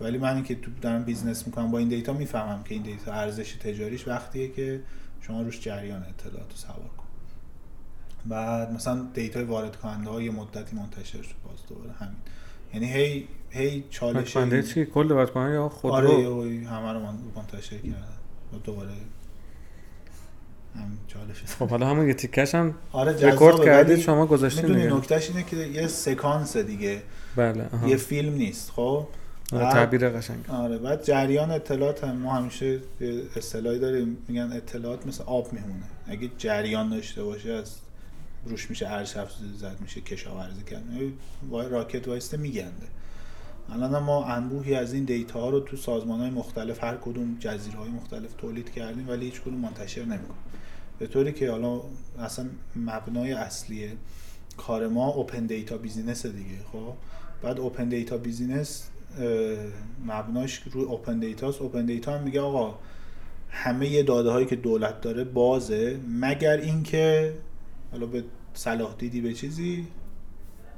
ولی 0.00 0.18
من 0.18 0.34
اینکه 0.34 0.54
تو 0.54 0.70
دارم 0.80 1.04
business 1.04 1.46
می‌کنم 1.46 1.70
با 1.70 1.78
این 1.78 1.88
data 1.88 2.12
می‌فهمم 2.12 2.62
که 2.62 2.74
این 2.74 2.82
data 2.82 3.12
ارزش 3.12 3.52
تجاریش 3.52 4.08
وقتیه 4.08 4.48
که 4.48 4.80
شما 5.20 5.42
روش 5.42 5.60
جریان 5.60 6.02
اطلاعات 6.02 6.50
رو 6.50 6.56
سوار 6.56 6.90
کن. 6.96 7.04
بعد 8.26 8.72
مثلا 8.72 9.06
دیتا 9.14 9.46
وارد 9.46 9.76
کننده 9.76 10.10
ها 10.10 10.22
یه 10.22 10.30
مدتی 10.30 10.76
منتشر 10.76 11.22
شد 11.22 11.34
باز 11.44 11.58
دوباره 11.68 11.92
همین. 11.92 12.16
یعنی 12.74 12.92
هی 12.92 13.28
هی 13.50 13.84
چالش 13.90 14.36
چی؟ 14.74 14.86
کل 14.86 15.12
وارد 15.12 15.30
کننده 15.30 15.54
یا 15.54 15.68
خودرو؟ 15.68 16.08
آره 16.10 16.66
همه 16.66 16.92
رو 16.92 17.00
من- 17.00 17.18
منتشر 17.36 17.76
کردن 17.78 18.06
دوباره 18.64 18.90
چالش 21.06 21.42
خب 21.58 21.68
حالا 21.68 21.86
همون 21.86 22.08
یه 22.08 22.14
تیکش 22.14 22.54
هم 22.54 22.74
آره 22.92 23.12
رکورد 23.12 23.64
کردید 23.64 23.98
شما 23.98 24.26
گذاشتین 24.26 24.66
می‌دونی 24.66 24.86
نکتهش 24.86 25.30
اینه 25.30 25.42
که 25.42 25.56
یه 25.56 25.86
سکانس 25.86 26.56
دیگه. 26.56 27.02
بله 27.36 27.68
آها. 27.72 27.88
یه 27.88 27.96
فیلم 27.96 28.34
نیست 28.34 28.70
خب؟ 28.70 29.06
آره، 29.52 29.72
تعبیر 29.72 30.08
قشنگ 30.08 30.50
آره 30.50 30.78
بعد 30.78 31.04
جریان 31.04 31.50
اطلاعات 31.50 32.04
هم 32.04 32.16
ما 32.16 32.34
همیشه 32.34 32.78
اصطلاحی 33.36 33.78
داریم 33.78 34.16
میگن 34.28 34.52
اطلاعات 34.52 35.06
مثل 35.06 35.24
آب 35.24 35.52
میمونه. 35.52 35.84
اگه 36.06 36.30
جریان 36.38 36.90
داشته 36.90 37.24
باشه 37.24 37.52
از 37.52 37.76
روش 38.46 38.70
میشه 38.70 38.88
ارزش 38.88 39.16
افزوده 39.16 39.56
زد 39.56 39.76
میشه 39.80 40.00
کشاورزی 40.00 40.62
کرد. 40.62 40.82
یه 41.00 41.12
جا 41.50 41.68
راکد 41.68 42.08
وایسته 42.08 42.36
میگنده. 42.36 42.86
الان 43.72 44.02
ما 44.02 44.24
انبوهی 44.24 44.74
از 44.74 44.92
این 44.92 45.04
data 45.04 45.40
ها 45.40 45.50
رو 45.50 45.60
تو 45.60 45.76
سازمان 45.76 46.20
های 46.20 46.30
مختلف 46.30 46.84
هر 46.84 46.96
کدوم 46.96 47.36
جزیره 47.40 47.76
های 47.76 47.90
مختلف 47.90 48.32
تولید 48.38 48.72
کردیم 48.72 49.08
ولی 49.08 49.24
هیچ 49.24 49.40
کدوم 49.40 49.54
منتشر 49.54 50.00
نمی‌کنیم 50.00 50.42
به 51.02 51.08
طوری 51.08 51.32
که 51.32 51.50
حالا 51.50 51.80
اصلا 52.18 52.46
مبنای 52.76 53.32
اصلی 53.32 53.90
کار 54.56 54.88
ما 54.88 55.08
open 55.08 55.46
data 55.46 55.78
business 55.78 56.26
دیگه 56.26 56.56
خب؟ 56.72 56.92
بعد 57.42 57.60
open 57.60 57.88
data 57.88 58.16
business 58.16 58.88
مبناش 60.06 60.62
روی 60.72 60.84
open 60.84 61.18
data 61.18 61.47
ست 61.47 61.62
open 61.62 61.86
data 61.86 62.18
هم 62.18 62.22
میگه 62.22 62.40
آقا 62.40 62.78
همه 63.50 64.02
داده 64.02 64.30
هایی 64.30 64.46
که 64.46 64.56
دولت 64.56 65.00
داره 65.00 65.24
بازه 65.24 66.00
مگر 66.08 66.56
اینکه 66.56 67.34
حالا 67.92 68.06
به 68.06 68.24
صلاح 68.54 68.94
دیدی 68.98 69.20
به 69.20 69.34
چیزی؟ 69.34 69.86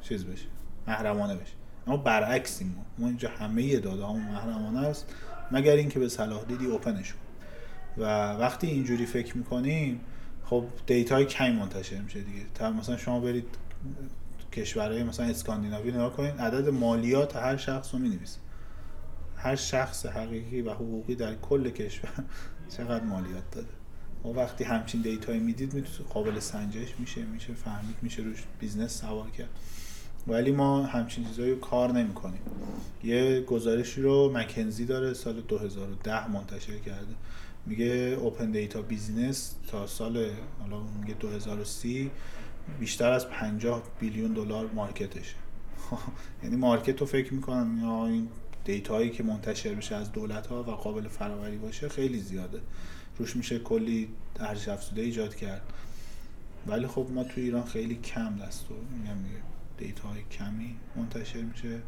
چیز 0.03 0.25
بشه 0.25 0.47
محرمانه 0.87 1.35
بشه. 1.35 1.53
اما 1.87 1.97
برعکسیم 1.97 2.75
ما. 2.77 2.85
ما 2.99 3.09
اینجا 3.09 3.29
همه 3.29 3.77
داده 3.77 4.05
همون 4.05 4.23
محرمانه 4.23 4.87
است. 4.87 5.07
مگر 5.53 5.73
اینکه 5.73 5.99
به 5.99 6.09
صلاح 6.09 6.45
دیدی 6.45 6.67
open 6.67 6.99
ش 6.99 7.15
و 7.99 8.33
وقتی 8.33 8.67
اینجوری 8.67 9.07
فکر 9.07 9.37
می‌کنیم 9.37 10.01
خب 10.47 10.65
data 10.87 11.17
ی 11.17 11.25
کمی 11.25 11.53
منتشر 11.53 12.01
میشه 12.01 12.21
دیگه. 12.21 12.43
تا 12.55 12.71
مثلا 12.71 12.97
شما 12.97 13.21
برید 13.21 13.47
کشورهای 14.53 15.03
مثلا 15.03 15.27
اسکاندیناوی 15.27 15.91
نگاه 15.91 16.13
کنید 16.13 16.39
عدد 16.39 16.69
مالیات 16.69 17.37
هر 17.37 17.57
شخص 17.57 17.95
رو 17.95 18.01
می‌نویسه. 18.01 18.39
هر 19.37 19.57
شخص 19.57 20.07
حقیقی 20.07 20.63
و 20.63 20.71
حقوقی 20.71 21.15
در 21.15 21.35
کل 21.35 21.71
کشور 21.71 22.25
چقدر 22.77 23.05
مالیات 23.05 23.51
داده. 23.53 23.69
و 24.25 24.29
وقتی 24.29 24.65
همچین 24.65 25.03
data 25.03 25.28
یی 25.28 25.41
می‌دید 25.41 25.75
می‌تونه 25.75 26.09
قابل 26.09 26.39
سنجش 26.39 26.95
میشه 26.99 27.23
میشه 27.23 27.55
فهمید 27.55 27.97
میشه 28.03 28.23
روش 28.23 28.45
business 28.61 29.01
سوار 29.01 29.31
کرد. 29.31 29.51
ولی 30.27 30.53
ما 30.53 30.83
همچین 30.83 31.25
چیزایی 31.25 31.51
رو 31.51 31.61
کار 31.61 31.93
نمی‌کنیم. 31.93 32.41
یه 33.05 33.41
گزارشی 33.41 34.03
رو 34.03 34.33
مکنزی 34.35 34.85
داره 34.87 35.15
سال 35.15 35.41
2010 35.41 36.31
منتشر 36.31 36.79
کرده. 36.79 37.15
میگه 37.67 38.19
open 38.21 38.51
data 38.51 38.83
business 38.83 39.55
تا 39.71 39.87
سال 39.87 40.31
حالا 40.61 40.83
میگه 41.01 41.15
2030 41.15 42.11
بیشتر 42.81 43.11
از 43.13 43.29
50 43.29 43.83
بیلیون 44.01 44.33
دلار 44.33 44.71
market 44.75 45.11
شه. 45.11 45.35
یعنی 46.43 46.57
market 46.57 47.01
رو 47.01 47.07
فکر 47.07 47.35
می‌کنن 47.35 47.79
یا 47.83 48.07
این 48.07 48.29
data 48.65 48.96
یی 48.96 49.11
که 49.11 49.23
منتشر 49.23 49.75
بشه 49.75 49.95
از 49.95 50.13
دولت 50.13 50.47
ها 50.47 50.63
و 50.63 50.67
قابل 50.67 51.09
فراوری 51.09 51.57
باشه 51.57 51.89
خیلی 51.89 52.21
زیاده. 52.21 52.61
روش 53.19 53.37
میشه 53.37 53.59
کلی 53.59 54.09
ارزش 54.41 54.69
افزوده 54.69 55.03
ایجاد 55.03 55.35
کرد. 55.35 55.63
ولی 56.67 56.87
خب 56.87 57.07
ما 57.15 57.25
تو 57.25 57.41
ایران 57.41 57.65
خیلی 57.65 57.95
کم 57.95 58.37
دست 58.37 58.71
و 58.71 58.75
میگم 58.75 59.17
data 59.79 60.09
های 60.09 60.23
کمی 60.31 60.77
منتشر 60.97 61.43
میشه. 61.43 61.81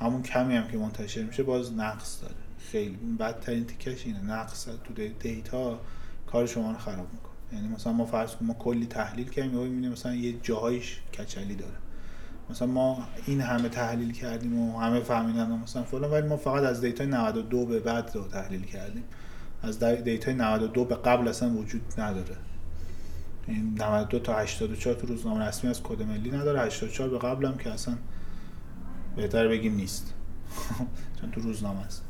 همون 0.00 0.22
کمی 0.22 0.56
هم 0.56 0.68
که 0.68 0.78
منتشر 0.78 1.22
میشه 1.22 1.42
باز 1.42 1.72
نقص 1.72 2.22
داره. 2.22 2.47
خیلی 2.58 2.96
بدترین 2.96 3.64
تیکش 3.64 4.06
اینه. 4.06 4.20
نقص 4.24 4.64
تو 4.84 4.94
دی- 4.94 5.08
data 5.20 5.80
کار 6.26 6.46
شما 6.46 6.72
رو 6.72 6.78
خراب 6.78 7.06
می‌کنه. 7.12 7.32
یعنی 7.52 7.68
مثلا 7.74 7.92
ما 7.92 8.06
فرض 8.06 8.34
ما 8.40 8.54
کلی 8.54 8.86
تحلیل 8.86 9.28
کردیم 9.28 9.54
یا 9.54 9.60
می‌بینیم 9.60 9.92
مثلا 9.92 10.14
یه 10.14 10.32
جاهایش 10.42 11.00
کچلی 11.18 11.54
داره. 11.54 11.74
مثلا 12.50 12.68
ما 12.68 13.06
این 13.26 13.40
همه 13.40 13.68
تحلیل 13.68 14.12
کردیم 14.12 14.58
و 14.58 14.78
همه 14.80 15.00
فهمیدن 15.00 15.50
و 15.50 15.56
مثلا 15.56 15.82
فلان 15.82 16.10
ولی 16.10 16.28
ما 16.28 16.36
فقط 16.36 16.62
از 16.62 16.80
data 16.80 17.01
ی 17.01 17.06
92 17.06 17.66
به 17.66 17.80
بعد 17.80 18.10
رو 18.14 18.24
تحلیل 18.28 18.64
کردیم. 18.64 19.04
از 19.62 19.84
دی- 19.84 20.02
data 20.02 20.28
ی 20.28 20.34
92 20.34 20.84
به 20.84 20.94
قبل 20.94 21.28
اصلا 21.28 21.50
وجود 21.50 21.82
نداره. 22.00 22.36
این 23.46 23.74
92 23.82 24.18
تا 24.18 24.34
84 24.38 24.94
تو 24.94 25.06
روزنامه 25.06 25.44
رسمی 25.46 25.70
از 25.70 25.82
کد 25.82 26.02
ملی 26.02 26.30
نداره. 26.30 26.60
84 26.60 27.08
به 27.08 27.18
قبلم 27.18 27.56
که 27.56 27.70
اصلا 27.72 27.94
بهتر 29.16 29.48
بگیم 29.48 29.74
نیست. 29.74 30.14
چون 31.20 31.30
تو 31.30 31.40
روزنامه 31.40 31.80
است. 31.80 32.04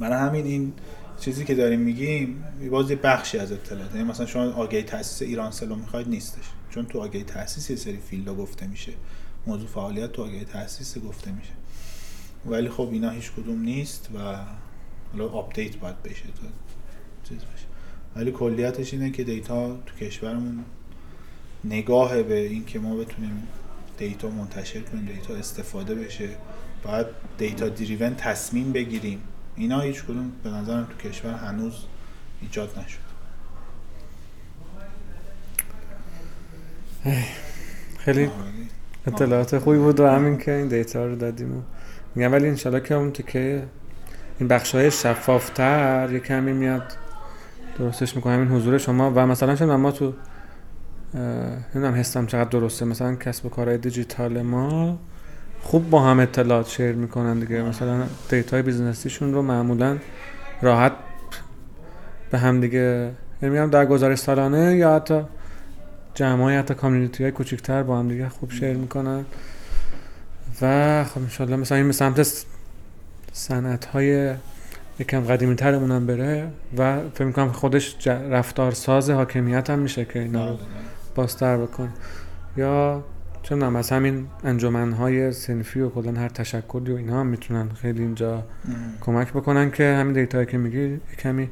برای 0.00 0.18
همین 0.18 0.46
این 0.46 0.72
چیزی 1.20 1.44
که 1.44 1.54
داریم 1.54 1.80
میگیم 1.80 2.44
باز 2.70 2.90
یه 2.90 2.96
بخشی 2.96 3.38
از 3.38 3.52
اطلاعات 3.52 3.94
یعنی 3.94 4.08
مثلا 4.08 4.26
شما 4.26 4.52
آگهی 4.52 4.82
تاسیس 4.82 5.28
ایرانسلو 5.28 5.74
می‌خواید 5.76 6.08
نیستش. 6.08 6.44
چون 6.70 6.86
تو 6.86 7.00
آگهی 7.00 7.24
تاسیس 7.24 7.70
یه 7.70 7.76
سری 7.76 7.96
field 7.96 8.28
ا 8.28 8.34
گفته 8.34 8.66
میشه. 8.66 8.92
موضوع 9.46 9.68
فعالیت 9.68 10.12
تو 10.12 10.22
آگهی 10.22 10.44
تاسیس 10.44 10.98
گفته 10.98 11.32
میشه. 11.32 11.52
ولی 12.46 12.68
خب 12.68 12.88
اینا 12.92 13.10
هیچ 13.10 13.32
کدوم 13.32 13.62
نیست 13.62 14.08
و 14.14 14.36
حالا 15.12 15.28
update 15.28 15.76
باید 15.76 16.02
بشه 16.02 16.22
تو 16.22 16.46
چیز 17.28 17.38
بشه 17.38 17.66
ولی 18.16 18.32
کلیتش 18.32 18.92
اینه 18.94 19.10
که 19.10 19.24
data 19.24 19.76
تو 19.76 19.96
کشورمون 19.96 20.64
نگاه 21.64 22.22
به 22.22 22.46
این 22.46 22.64
که 22.64 22.78
ما 22.78 22.96
بتونیم 22.96 23.48
data 23.98 24.28
منتشر 24.28 24.80
کنیم 24.80 25.04
data 25.04 25.34
استفاده 25.34 25.94
بشه. 25.94 26.28
باید 26.84 27.06
دیتا 27.38 27.68
دریون 27.68 28.14
تصمیم 28.14 28.72
بگیریم. 28.72 29.20
اینا 29.60 29.80
هیچ 29.80 30.04
کدوم 30.04 30.32
به 30.44 30.50
نظرم 30.50 30.84
تو 30.84 31.08
کشور 31.08 31.34
هنوز 31.34 31.84
ایجاد 32.40 32.78
نشد 32.78 33.10
خیلی. 37.98 38.30
اطلاعات 39.06 39.58
خوبی 39.58 39.78
بود 39.78 40.00
و 40.00 40.06
همین 40.06 40.38
که 40.38 40.52
این 40.52 40.68
دیتا 40.68 41.06
رو 41.06 41.16
دادیم. 41.16 41.64
میگم 42.14 42.32
ولی 42.32 42.48
انشالله 42.48 42.80
که 42.80 42.94
اون 42.94 43.12
که 43.12 43.62
این 44.38 44.48
بخش 44.48 44.74
های 44.74 44.90
شفافتر 44.90 46.08
یه 46.12 46.20
کمی 46.20 46.52
میاد. 46.52 46.96
درستش 47.78 48.16
می‌کنم. 48.16 48.38
این 48.38 48.48
حضور 48.48 48.78
شما. 48.78 49.12
و 49.14 49.26
مثلا 49.26 49.56
چون 49.56 49.74
ما 49.76 49.92
تو 49.92 50.14
نمی‌دونم 51.74 51.94
حسم 51.94 52.26
چقدر 52.26 52.48
درسته. 52.48 52.84
مثلا 52.84 53.14
کسب 53.14 53.46
و 53.46 53.48
کارهای 53.48 53.78
دیجیتال 53.78 54.42
ما 54.42 54.98
خوب 55.62 55.90
با 55.90 56.02
هم 56.02 56.20
اطلاعات 56.20 56.68
share 56.68 56.92
می‌کنن 56.92 57.38
دیگه. 57.38 57.62
مثلا 57.62 58.02
data 58.28 58.62
ی 58.62 58.67
business 58.67 59.08
یشون 59.08 59.34
رو 59.34 59.42
معمولا 59.42 59.98
راحت 60.62 60.92
به 62.30 62.38
هم 62.38 62.60
دیگه 62.60 63.10
نمیگم 63.42 63.70
در 63.70 63.86
گزارش 63.86 64.18
سالانه 64.18 64.76
یا 64.76 64.94
حتی 64.94 65.22
جمعای 66.14 66.56
حتی 66.56 66.74
community 66.74 67.22
های 67.22 67.32
کوچیکتر 67.32 67.82
با 67.82 67.98
هم 67.98 68.08
دیگه 68.08 68.28
خوب 68.28 68.50
share 68.50 68.76
می‌کنن. 68.76 69.24
و 70.62 71.04
خب 71.04 71.20
انشالله 71.20 71.56
مثلا 71.56 71.78
این 71.78 71.92
سمت 71.92 72.44
صنعت 73.32 73.84
های 73.84 74.34
یکم 74.98 75.20
قدیمی 75.20 75.56
ترمون 75.56 75.90
هم 75.90 76.06
بره 76.06 76.48
و 76.78 77.00
فکر 77.14 77.24
می‌کنم 77.24 77.52
خودش 77.52 78.06
رفتار 78.06 78.72
ساز 78.72 79.10
حاکمیت 79.10 79.70
هم 79.70 79.78
میشه 79.78 80.04
که 80.04 80.18
اینا 80.18 80.50
رو 80.50 80.58
بازتر 81.14 81.56
بکن. 81.56 81.92
یا 82.56 83.04
چون 83.50 83.62
هم 83.62 83.76
از 83.76 83.90
همین 83.90 84.26
انجمنهای 84.44 85.32
سنفی 85.32 85.80
و 85.80 85.88
کلان 85.88 86.16
هر 86.16 86.28
تشکلی 86.28 86.92
و 86.92 86.96
اینا 86.96 87.20
هم 87.20 87.26
می‌تونن 87.26 87.68
خیلی 87.68 88.02
اینجا 88.02 88.34
ام. 88.34 88.42
کمک 89.00 89.32
بکنن 89.32 89.70
که 89.70 89.96
همین 90.00 90.12
دیتایی 90.12 90.46
که 90.46 90.58
میگی 90.58 91.00
کمی 91.18 91.50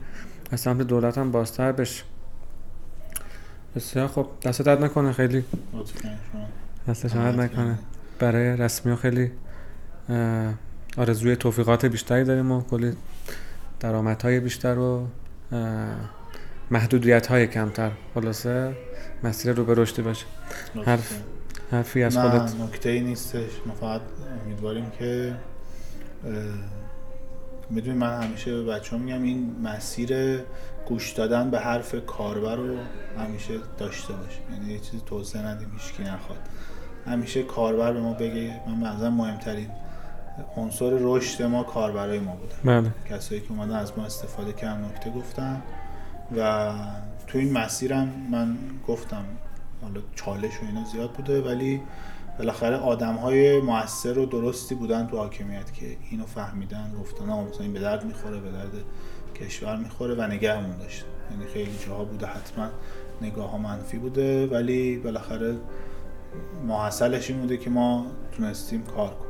از 0.53 0.61
سمت 0.61 0.83
دولت 0.83 1.19
هم 1.19 1.31
بازتر 1.31 1.73
بشه. 1.73 2.05
بسیار 3.77 4.09
خب 4.09 4.27
دست 4.43 4.63
درد 4.63 4.85
نکنه 4.85 5.13
خیلی؟ 5.13 5.45
دست 6.89 7.07
درد 7.07 7.41
نکنه. 7.41 7.79
برای 8.19 8.57
رسمی 8.57 8.93
ها 8.93 8.97
خیلی 8.97 9.31
آرزوی 10.97 11.37
توفیقات 11.37 11.87
بیشتری 11.87 12.25
داریم 12.25 12.53
و 12.53 12.63
کلی 12.63 12.93
درآمدهای 13.81 14.41
بیشتر 14.41 14.79
و 14.79 15.07
محدودیت 16.71 17.27
های 17.27 17.47
کمتر. 17.47 17.91
خلاصه 18.15 18.77
مسیر 19.23 19.53
رو 19.53 19.65
به 19.65 19.75
رشدی 19.75 20.03
باشه 20.03 20.27
حرف. 20.87 21.23
حرفی 21.71 22.03
از 22.03 22.19
خودت. 22.19 22.55
نکته 22.61 22.89
ای 22.89 23.01
نیستش. 23.01 23.51
ما 23.67 23.75
فقط 23.75 24.01
امیدواریم 24.45 24.91
که 24.91 25.35
می‌دونی 27.71 27.99
من 27.99 28.23
همیشه 28.23 28.55
به 28.55 28.65
بچه 28.65 28.97
میگم 28.97 29.23
این 29.23 29.57
مسیر 29.63 30.41
گوش 30.87 31.13
دادن 31.13 31.51
به 31.51 31.59
حرف 31.61 31.95
کاربر 32.07 32.57
رو 32.57 32.77
همیشه 33.19 33.55
داشته 33.79 34.13
باشه 34.13 34.39
یعنی 34.53 34.73
یه 34.73 34.79
چیزی 34.79 35.03
توسعه 35.07 35.43
ندیم 35.43 35.71
هیچکی 35.79 36.03
نخواد. 36.03 36.39
همیشه 37.07 37.43
کاربر 37.43 37.93
به 37.93 38.01
ما 38.01 38.13
بگه 38.13 38.61
من 38.67 38.95
مثلا 38.95 39.11
مهمترین 39.11 39.71
عنصر 40.57 40.91
رشد 41.01 41.43
ما 41.43 41.63
کاربرای 41.63 42.19
ما 42.19 42.37
بودن 42.37 42.81
بله. 42.81 42.91
کسایی 43.11 43.41
که 43.41 43.51
اومدن 43.51 43.77
از 43.77 43.93
ما 43.97 44.05
استفاده 44.05 44.53
کردن 44.53 44.85
نکته 44.85 45.11
گفتن. 45.11 45.63
و 46.37 46.73
تو 47.27 47.39
این 47.39 47.53
مسیرم 47.53 48.13
من 48.31 48.57
گفتم 48.87 49.25
حالا 49.83 50.01
چالش 50.15 50.63
و 50.63 50.67
اینا 50.67 50.85
زیاد 50.85 51.13
بوده 51.13 51.43
ولی 51.43 51.81
بالاخره 52.39 52.77
آدم 52.77 53.15
های 53.15 53.61
موثر 53.61 54.19
و 54.19 54.27
درستی 54.27 54.75
بودن 54.75 55.07
تو 55.07 55.17
حاکمیت 55.17 55.73
که 55.73 55.97
اینو 56.11 56.27
فهمیدن 56.27 56.93
گفتن 57.01 57.31
آقا 57.31 57.45
مثلا 57.45 57.61
این 57.61 57.73
به 57.73 57.81
درد 57.81 58.05
می‌خوره 58.05 58.41
به 58.41 58.51
درد 58.51 58.73
کشور 59.35 59.77
می‌خوره 59.77 60.15
و 60.15 60.23
نگهمون 60.23 60.77
داشت. 60.77 61.05
یعنی 61.31 61.47
خیلی 61.47 61.79
جاها 61.87 62.05
بوده 62.05 62.27
حتما 62.27 62.69
نگاه 63.23 63.51
ها 63.51 63.59
منفی 63.59 63.99
بوده 63.99 64.47
ولی 64.47 64.99
بالاخره 64.99 65.57
محصلش 66.67 67.31
این 67.31 67.41
بوده 67.41 67.57
که 67.57 67.71
ما 67.71 68.07
تونستیم 68.33 68.83
کار 68.83 69.15
کنیم. 69.15 69.29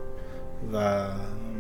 و 0.73 1.09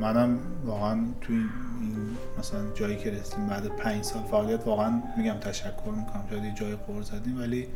منم 0.01 0.39
واقعا 0.65 1.07
توی 1.21 1.37
این 1.37 2.17
مثلا 2.39 2.61
جایی 2.75 2.97
که 2.97 3.11
رسیدیم 3.11 3.47
بعد 3.47 3.67
پنج 3.67 4.05
سال 4.05 4.23
فعالیت 4.23 4.67
واقعا 4.67 5.03
میگم 5.19 5.35
تشکر 5.35 5.91
می‌کنم. 5.97 6.25
شاید 6.31 6.55
جای 6.55 6.75
قور 6.77 7.03
زدیم 7.03 7.39
ولی 7.39 7.69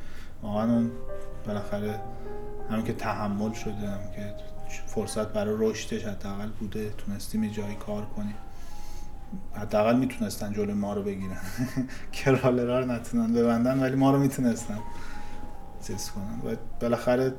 واقعا 0.42 0.72
اون 0.72 0.90
بالاخره 1.46 2.00
همین 2.70 2.84
که 2.84 2.92
تحمل 2.92 3.52
شده 3.52 3.72
هم 3.72 4.10
که 4.16 4.34
فرصت 4.86 5.28
برای 5.28 5.54
رشدش 5.58 6.04
حداقل 6.04 6.48
بوده 6.48 6.90
تونستیم 6.98 7.44
یه 7.44 7.50
جایی 7.50 7.74
کار 7.74 8.06
کنیم. 8.06 8.34
حداقل 9.54 9.96
می‌تونستن 9.96 10.52
جلوی 10.52 10.74
ما 10.74 10.94
رو 10.94 11.02
بگیرن. 11.02 11.40
کرالرا 12.12 12.80
رو 12.80 12.86
نتونن 12.86 13.32
ببندن 13.32 13.80
ولی 13.80 13.96
ما 13.96 14.10
رو 14.10 14.18
می‌تونستن 14.18 14.78
چیز 15.86 16.10
کنن. 16.10 16.52
و 16.52 16.56
بالاخره 16.80 17.34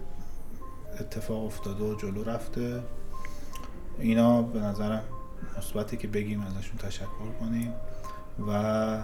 اتفاق 1.00 1.46
افتاده 1.46 1.84
و 1.84 1.96
جلو 1.96 2.24
رفته. 2.24 2.84
اینا 4.00 4.42
به 4.42 4.60
نظرم 4.60 5.04
مثبتی 5.58 5.98
که 5.98 6.08
بگیم 6.08 6.42
ازشون 6.42 6.78
تشکر 6.78 7.32
کنیم. 7.40 7.74
و 8.48 9.00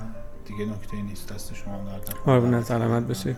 دیگه 0.45 0.65
نکته 0.65 1.01
نیست 1.01 1.33
دست 1.33 1.53
شما 1.53 1.77
درد 1.77 2.15
قربونت 2.25 2.63
سلامت 2.63 3.03
بشی 3.03 3.35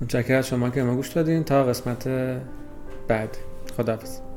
متشکرم 0.00 0.42
شما 0.42 0.70
که 0.70 0.82
ما 0.82 0.94
گوش 0.94 1.08
دادین. 1.08 1.44
تا 1.44 1.64
قسمت 1.64 2.08
بعد. 3.08 3.36
خداحافظ. 3.76 4.29